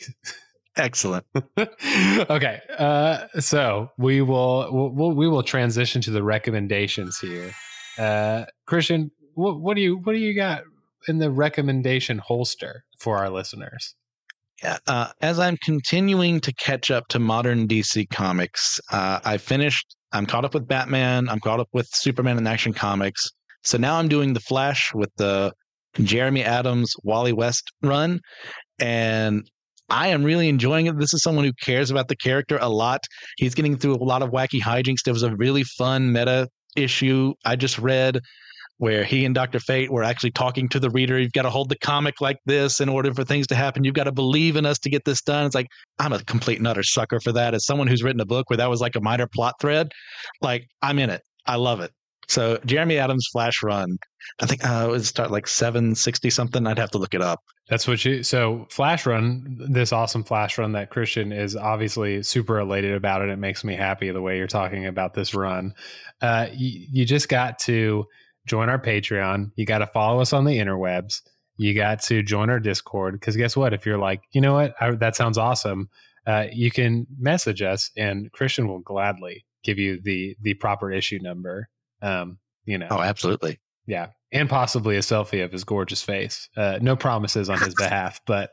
Excellent. 0.76 1.26
okay, 1.60 2.60
uh, 2.78 3.28
so 3.40 3.92
we 3.98 4.22
will 4.22 4.92
we'll, 4.94 5.12
we 5.12 5.28
will 5.28 5.44
transition 5.44 6.02
to 6.02 6.12
the 6.12 6.24
recommendations 6.24 7.20
here. 7.20 7.54
Uh, 7.98 8.46
Christian, 8.66 9.12
what, 9.36 9.60
what 9.60 9.76
do 9.76 9.82
you 9.82 9.98
what 9.98 10.14
do 10.14 10.20
you 10.20 10.36
got 10.36 10.64
in 11.08 11.20
the 11.20 11.30
recommendation 11.30 12.18
holster 12.18 12.86
for 12.98 13.18
our 13.20 13.30
listeners? 13.30 13.96
Yeah, 14.64 14.78
uh, 14.88 15.10
as 15.22 15.40
I'm 15.40 15.58
continuing 15.58 16.40
to 16.42 16.54
catch 16.54 16.90
up 16.90 17.08
to 17.10 17.20
modern 17.20 17.68
DC 17.68 18.10
comics, 18.10 18.80
uh, 18.92 19.20
I 19.24 19.38
finished. 19.38 19.96
I'm 20.12 20.26
caught 20.26 20.46
up 20.46 20.54
with 20.54 20.68
Batman. 20.68 21.28
I'm 21.28 21.40
caught 21.40 21.60
up 21.60 21.70
with 21.74 21.88
Superman 21.88 22.38
and 22.38 22.48
Action 22.48 22.72
Comics. 22.72 23.32
So 23.64 23.78
now 23.78 23.98
I'm 23.98 24.08
doing 24.08 24.34
the 24.34 24.40
Flash 24.40 24.94
with 24.94 25.10
the 25.18 25.54
Jeremy 25.96 26.44
Adams, 26.44 26.94
Wally 27.04 27.34
West 27.34 27.72
run, 27.82 28.20
and 28.80 29.50
I 29.94 30.08
am 30.08 30.24
really 30.24 30.50
enjoying 30.50 30.88
it. 30.88 30.98
This 30.98 31.14
is 31.14 31.22
someone 31.22 31.46
who 31.46 31.54
cares 31.62 31.92
about 31.92 32.08
the 32.08 32.16
character 32.16 32.58
a 32.60 32.68
lot. 32.68 33.06
He's 33.38 33.54
getting 33.54 33.78
through 33.78 33.94
a 33.94 34.04
lot 34.04 34.24
of 34.24 34.32
wacky 34.32 34.60
hijinks. 34.60 35.04
There 35.06 35.14
was 35.14 35.22
a 35.22 35.36
really 35.36 35.64
fun 35.64 36.12
meta 36.12 36.50
issue 36.76 37.36
I 37.46 37.56
just 37.56 37.78
read 37.78 38.20
where 38.80 39.04
he 39.04 39.24
and 39.24 39.36
Dr. 39.36 39.60
Fate 39.60 39.92
were 39.92 40.04
actually 40.04 40.32
talking 40.32 40.68
to 40.70 40.80
the 40.80 40.90
reader. 40.90 41.20
You've 41.20 41.32
got 41.34 41.44
to 41.44 41.52
hold 41.52 41.70
the 41.70 41.78
comic 41.78 42.22
like 42.22 42.38
this 42.48 42.82
in 42.82 42.90
order 42.90 43.14
for 43.14 43.24
things 43.24 43.46
to 43.48 43.56
happen. 43.56 43.84
You've 43.84 43.94
got 43.94 44.06
to 44.06 44.12
believe 44.12 44.56
in 44.56 44.66
us 44.66 44.80
to 44.80 44.90
get 44.90 45.06
this 45.06 45.22
done. 45.22 45.46
It's 45.46 45.54
like, 45.54 45.68
I'm 46.00 46.12
a 46.12 46.24
complete 46.24 46.58
and 46.58 46.68
utter 46.68 46.82
sucker 46.82 47.20
for 47.20 47.32
that. 47.32 47.54
As 47.54 47.64
someone 47.68 47.86
who's 47.86 48.02
written 48.02 48.20
a 48.20 48.26
book 48.26 48.50
where 48.50 48.58
that 48.58 48.72
was 48.72 48.82
like 48.82 48.96
a 48.96 49.02
minor 49.02 49.28
plot 49.28 49.54
thread, 49.62 49.92
like, 50.42 50.66
I'm 50.82 50.98
in 50.98 51.12
it. 51.12 51.22
I 51.46 51.58
love 51.58 51.82
it. 51.82 51.92
So 52.28 52.60
Jeremy 52.66 52.98
Adams 52.98 53.28
flash 53.32 53.62
run. 53.64 53.98
I 54.42 54.46
think 54.46 54.66
uh, 54.66 54.86
it 54.88 54.92
would 54.92 55.06
start 55.06 55.32
like 55.32 55.48
seven 55.48 55.96
sixty 55.96 56.30
something. 56.30 56.66
I'd 56.66 56.80
have 56.80 56.92
to 56.92 56.98
look 56.98 57.14
it 57.14 57.22
up. 57.22 57.42
That's 57.70 57.88
what 57.88 58.04
you. 58.06 58.24
So 58.24 58.68
flash 58.70 59.06
run, 59.06 59.58
this 59.70 59.92
awesome 59.92 60.24
flash 60.24 60.58
run 60.58 60.72
that 60.74 60.90
Christian 60.90 61.32
is 61.32 61.56
obviously 61.56 62.24
super 62.24 62.60
elated 62.60 62.94
about, 62.94 63.22
and 63.22 63.32
it 63.32 63.38
makes 63.38 63.64
me 63.64 63.76
happy 63.76 64.12
the 64.12 64.22
way 64.22 64.38
you're 64.38 64.48
talking 64.48 64.86
about 64.86 65.14
this 65.14 65.34
run. 65.34 65.74
Uh, 66.22 66.48
you, 66.54 66.88
you 66.92 67.06
just 67.06 67.30
got 67.30 67.60
to 67.60 68.06
join 68.46 68.70
our 68.70 68.80
Patreon. 68.80 69.52
You 69.56 69.66
got 69.66 69.80
to 69.80 69.88
follow 69.88 70.22
us 70.22 70.34
on 70.34 70.46
the 70.46 70.58
interwebs. 70.58 71.22
You 71.58 71.74
got 71.74 72.02
to 72.04 72.24
join 72.24 72.50
our 72.50 72.60
Discord 72.60 73.20
because 73.20 73.38
guess 73.38 73.56
what? 73.56 73.74
If 73.74 73.86
you're 73.86 73.98
like, 73.98 74.22
you 74.32 74.42
know 74.42 74.54
what, 74.54 74.74
I, 74.82 74.92
that 74.96 75.16
sounds 75.16 75.38
awesome, 75.38 75.90
uh, 76.26 76.46
you 76.52 76.72
can 76.72 77.06
message 77.20 77.62
us, 77.62 77.92
and 77.96 78.32
Christian 78.32 78.68
will 78.68 78.80
gladly 78.80 79.46
give 79.64 79.78
you 79.78 80.02
the 80.02 80.36
the 80.42 80.56
proper 80.56 80.92
issue 80.92 81.20
number. 81.22 81.70
Um, 82.04 82.38
you 82.66 82.78
know, 82.78 82.88
Oh, 82.92 83.00
absolutely. 83.02 83.60
yeah, 83.88 84.08
and 84.32 84.50
possibly 84.50 84.96
a 84.98 85.00
selfie 85.00 85.44
of 85.44 85.52
his 85.52 85.64
gorgeous 85.64 86.02
face. 86.04 86.50
Uh, 86.56 86.78
no 86.82 86.96
promises 86.96 87.50
on 87.50 87.60
his 87.60 87.74
behalf, 87.76 88.22
but 88.28 88.52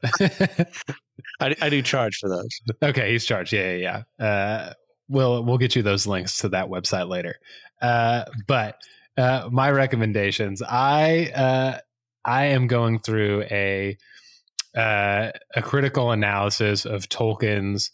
I, 1.40 1.55
I 1.61 1.68
do 1.68 1.82
charge 1.82 2.18
for 2.18 2.28
those. 2.28 2.48
okay, 2.82 3.12
he's 3.12 3.24
charged. 3.24 3.53
Yeah, 3.53 3.72
yeah, 3.72 4.03
yeah. 4.18 4.24
Uh, 4.26 4.72
we'll 5.09 5.44
we'll 5.44 5.59
get 5.59 5.76
you 5.76 5.82
those 5.82 6.07
links 6.07 6.38
to 6.38 6.48
that 6.51 6.66
website 6.68 7.09
later. 7.09 7.36
Uh, 7.82 8.24
but 8.46 8.76
uh, 9.16 9.48
my 9.51 9.70
recommendations, 9.70 10.62
I 10.62 11.30
uh, 11.34 11.78
I 12.24 12.46
am 12.46 12.66
going 12.66 12.98
through 12.98 13.42
a 13.51 13.96
uh, 14.76 15.30
a 15.57 15.62
critical 15.62 16.12
analysis 16.12 16.84
of 16.84 17.09
Tolkien's 17.09 17.90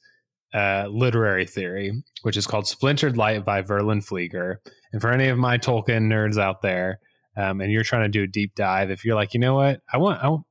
uh, 0.55 0.86
literary 0.88 1.47
theory, 1.47 2.03
which 2.22 2.36
is 2.36 2.47
called 2.47 2.66
Splintered 2.66 3.16
Light 3.16 3.44
by 3.44 3.62
Verlyn 3.62 4.05
Flieger. 4.05 4.57
And 4.92 5.01
for 5.01 5.11
any 5.11 5.28
of 5.28 5.38
my 5.38 5.59
Tolkien 5.59 6.09
nerds 6.09 6.38
out 6.38 6.62
there, 6.62 7.01
um, 7.36 7.61
and 7.61 7.70
you're 7.70 7.82
trying 7.82 8.05
to 8.05 8.09
do 8.09 8.22
a 8.22 8.26
deep 8.26 8.55
dive, 8.55 8.90
if 8.90 9.05
you're 9.05 9.14
like, 9.14 9.34
you 9.34 9.40
know 9.40 9.55
what, 9.55 9.80
I 9.92 9.99
want, 9.99 10.22
I 10.22 10.28
want 10.28 10.44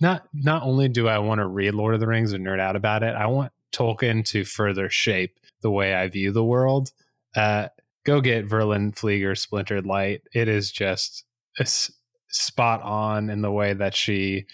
not 0.00 0.26
not 0.32 0.62
only 0.62 0.88
do 0.88 1.08
I 1.08 1.18
want 1.18 1.40
to 1.40 1.46
read 1.46 1.74
Lord 1.74 1.94
of 1.94 2.00
the 2.00 2.06
Rings 2.06 2.32
and 2.32 2.46
nerd 2.46 2.60
out 2.60 2.76
about 2.76 3.02
it, 3.02 3.14
I 3.14 3.26
want 3.26 3.52
Tolkien 3.72 4.24
to 4.30 4.44
further 4.44 4.88
shape 4.88 5.38
the 5.60 5.70
way 5.70 5.94
I 5.94 6.08
view 6.08 6.32
the 6.32 6.44
world. 6.44 6.90
Uh, 7.36 7.68
go 8.04 8.20
get 8.20 8.48
Verlyn 8.48 8.94
Flieger 8.94 9.36
Splintered 9.36 9.86
Light. 9.86 10.22
It 10.32 10.48
is 10.48 10.72
just 10.72 11.24
s- 11.58 11.92
spot 12.28 12.82
on 12.82 13.28
in 13.28 13.42
the 13.42 13.52
way 13.52 13.74
that 13.74 13.94
she 13.94 14.46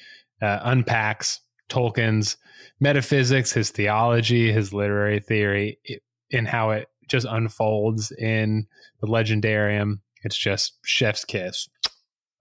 uh, 0.42 0.60
unpacks 0.62 1.40
Tolkien's 1.68 2.36
metaphysics, 2.80 3.52
his 3.52 3.70
theology, 3.70 4.52
his 4.52 4.72
literary 4.72 5.20
theory, 5.20 5.78
it, 5.84 6.02
and 6.32 6.46
how 6.48 6.70
it 6.70 6.88
just 7.08 7.26
unfolds 7.28 8.10
in 8.12 8.66
the 9.00 9.06
Legendarium. 9.06 10.00
It's 10.24 10.36
just 10.36 10.78
chef's 10.84 11.24
kiss. 11.24 11.68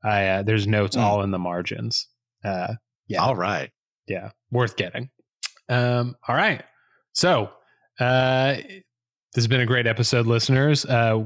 I 0.04 0.26
uh, 0.28 0.44
there's 0.44 0.68
notes 0.68 0.96
Mm. 0.96 1.02
all 1.02 1.24
in 1.24 1.32
the 1.32 1.40
margins. 1.40 2.08
Uh, 2.44 2.76
Yeah. 3.08 3.22
All 3.24 3.36
right. 3.36 3.72
yeah, 4.08 4.32
worth 4.52 4.76
getting. 4.76 5.10
Um, 5.70 6.16
all 6.28 6.36
right. 6.36 6.64
So, 7.14 7.50
uh, 8.00 8.56
this 8.58 8.84
has 9.36 9.48
been 9.48 9.62
a 9.62 9.66
great 9.66 9.88
episode, 9.88 10.28
listeners. 10.28 10.86
Uh, 10.86 11.26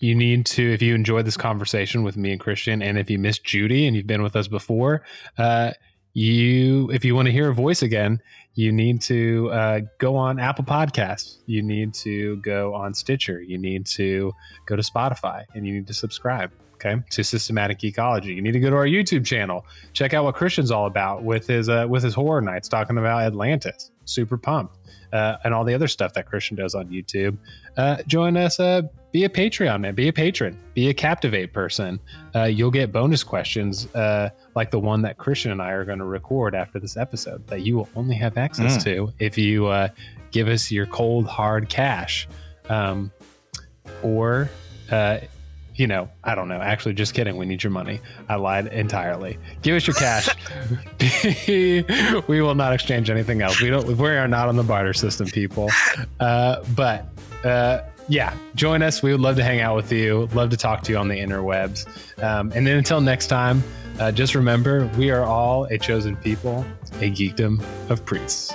you 0.00 0.14
need 0.14 0.46
to, 0.46 0.72
if 0.72 0.82
you 0.82 0.94
enjoyed 0.94 1.24
this 1.26 1.36
conversation 1.36 2.02
with 2.02 2.16
me 2.16 2.32
and 2.32 2.40
Christian, 2.40 2.82
and 2.82 2.98
if 2.98 3.08
you 3.10 3.18
missed 3.18 3.44
Judy 3.44 3.86
and 3.86 3.94
you've 3.96 4.06
been 4.06 4.22
with 4.22 4.34
us 4.36 4.48
before, 4.48 5.04
uh, 5.38 5.72
you, 6.14 6.90
if 6.90 7.04
you 7.04 7.14
want 7.14 7.26
to 7.26 7.32
hear 7.32 7.48
a 7.48 7.54
voice 7.54 7.82
again, 7.82 8.20
you 8.54 8.70
need 8.70 9.00
to 9.02 9.50
uh, 9.50 9.80
go 9.98 10.14
on 10.14 10.38
Apple 10.38 10.64
Podcasts. 10.64 11.38
You 11.46 11.62
need 11.62 11.94
to 11.94 12.36
go 12.38 12.74
on 12.74 12.92
Stitcher. 12.92 13.40
You 13.40 13.58
need 13.58 13.86
to 13.86 14.32
go 14.66 14.76
to 14.76 14.82
Spotify, 14.82 15.44
and 15.54 15.66
you 15.66 15.72
need 15.72 15.86
to 15.86 15.94
subscribe. 15.94 16.50
Okay, 16.84 17.00
to 17.10 17.22
Systematic 17.22 17.78
Geekology. 17.78 18.34
You 18.34 18.42
need 18.42 18.52
to 18.52 18.60
go 18.60 18.70
to 18.70 18.76
our 18.76 18.86
YouTube 18.86 19.24
channel 19.24 19.64
check 19.92 20.14
out 20.14 20.24
what 20.24 20.34
Christian's 20.34 20.70
all 20.72 20.86
about 20.86 21.22
with 21.22 21.46
his 21.46 21.68
uh, 21.68 21.86
with 21.88 22.02
his 22.02 22.14
horror 22.14 22.40
nights 22.40 22.68
talking 22.68 22.98
about 22.98 23.22
Atlantis. 23.22 23.90
Super 24.04 24.36
pumped, 24.36 24.78
uh, 25.12 25.36
and 25.44 25.54
all 25.54 25.62
the 25.64 25.74
other 25.74 25.86
stuff 25.86 26.12
that 26.14 26.26
Christian 26.26 26.56
does 26.56 26.74
on 26.74 26.88
YouTube. 26.88 27.38
Uh, 27.76 27.98
join 28.08 28.36
us. 28.36 28.58
Uh, 28.58 28.82
be 29.12 29.22
a 29.24 29.28
Patreon 29.28 29.80
man. 29.82 29.94
Be 29.94 30.08
a 30.08 30.12
patron. 30.12 30.58
Be 30.74 30.88
a 30.88 30.94
Captivate 30.94 31.52
person. 31.52 32.00
Uh, 32.34 32.44
you'll 32.44 32.70
get 32.72 32.90
bonus 32.90 33.22
questions 33.22 33.86
uh, 33.94 34.30
like 34.56 34.72
the 34.72 34.80
one 34.80 35.02
that 35.02 35.18
Christian 35.18 35.52
and 35.52 35.62
I 35.62 35.70
are 35.70 35.84
going 35.84 36.00
to 36.00 36.04
record 36.04 36.54
after 36.56 36.80
this 36.80 36.96
episode 36.96 37.46
that 37.46 37.60
you 37.60 37.76
will 37.76 37.88
only 37.94 38.16
have 38.16 38.36
access 38.36 38.78
Mm. 38.78 38.84
to 38.84 39.12
if 39.20 39.38
you 39.38 39.66
uh, 39.66 39.88
give 40.32 40.48
us 40.48 40.72
your 40.72 40.86
cold 40.86 41.26
hard 41.28 41.68
cash, 41.68 42.26
um, 42.68 43.12
or. 44.02 44.50
Uh, 44.90 45.20
you 45.82 45.88
know, 45.88 46.08
I 46.22 46.36
don't 46.36 46.46
know. 46.46 46.60
Actually, 46.60 46.94
just 46.94 47.12
kidding. 47.12 47.36
We 47.36 47.44
need 47.44 47.64
your 47.64 47.72
money. 47.72 48.00
I 48.28 48.36
lied 48.36 48.68
entirely. 48.68 49.36
Give 49.62 49.74
us 49.74 49.84
your 49.84 49.94
cash. 49.94 50.28
we 52.28 52.40
will 52.40 52.54
not 52.54 52.72
exchange 52.72 53.10
anything 53.10 53.42
else. 53.42 53.60
We 53.60 53.68
don't. 53.68 53.96
We 53.96 54.08
are 54.10 54.28
not 54.28 54.48
on 54.48 54.54
the 54.54 54.62
barter 54.62 54.92
system, 54.92 55.26
people. 55.26 55.70
Uh, 56.20 56.62
but 56.76 57.08
uh, 57.42 57.80
yeah, 58.06 58.32
join 58.54 58.80
us. 58.80 59.02
We 59.02 59.10
would 59.10 59.20
love 59.20 59.34
to 59.34 59.42
hang 59.42 59.60
out 59.60 59.74
with 59.74 59.90
you. 59.90 60.28
Love 60.34 60.50
to 60.50 60.56
talk 60.56 60.82
to 60.82 60.92
you 60.92 60.98
on 60.98 61.08
the 61.08 61.16
interwebs. 61.16 61.84
Um, 62.22 62.52
and 62.54 62.64
then 62.64 62.78
until 62.78 63.00
next 63.00 63.26
time, 63.26 63.64
uh, 63.98 64.12
just 64.12 64.36
remember 64.36 64.88
we 64.96 65.10
are 65.10 65.24
all 65.24 65.64
a 65.64 65.78
chosen 65.78 66.14
people, 66.14 66.64
a 67.00 67.10
geekdom 67.10 67.60
of 67.90 68.04
priests. 68.04 68.54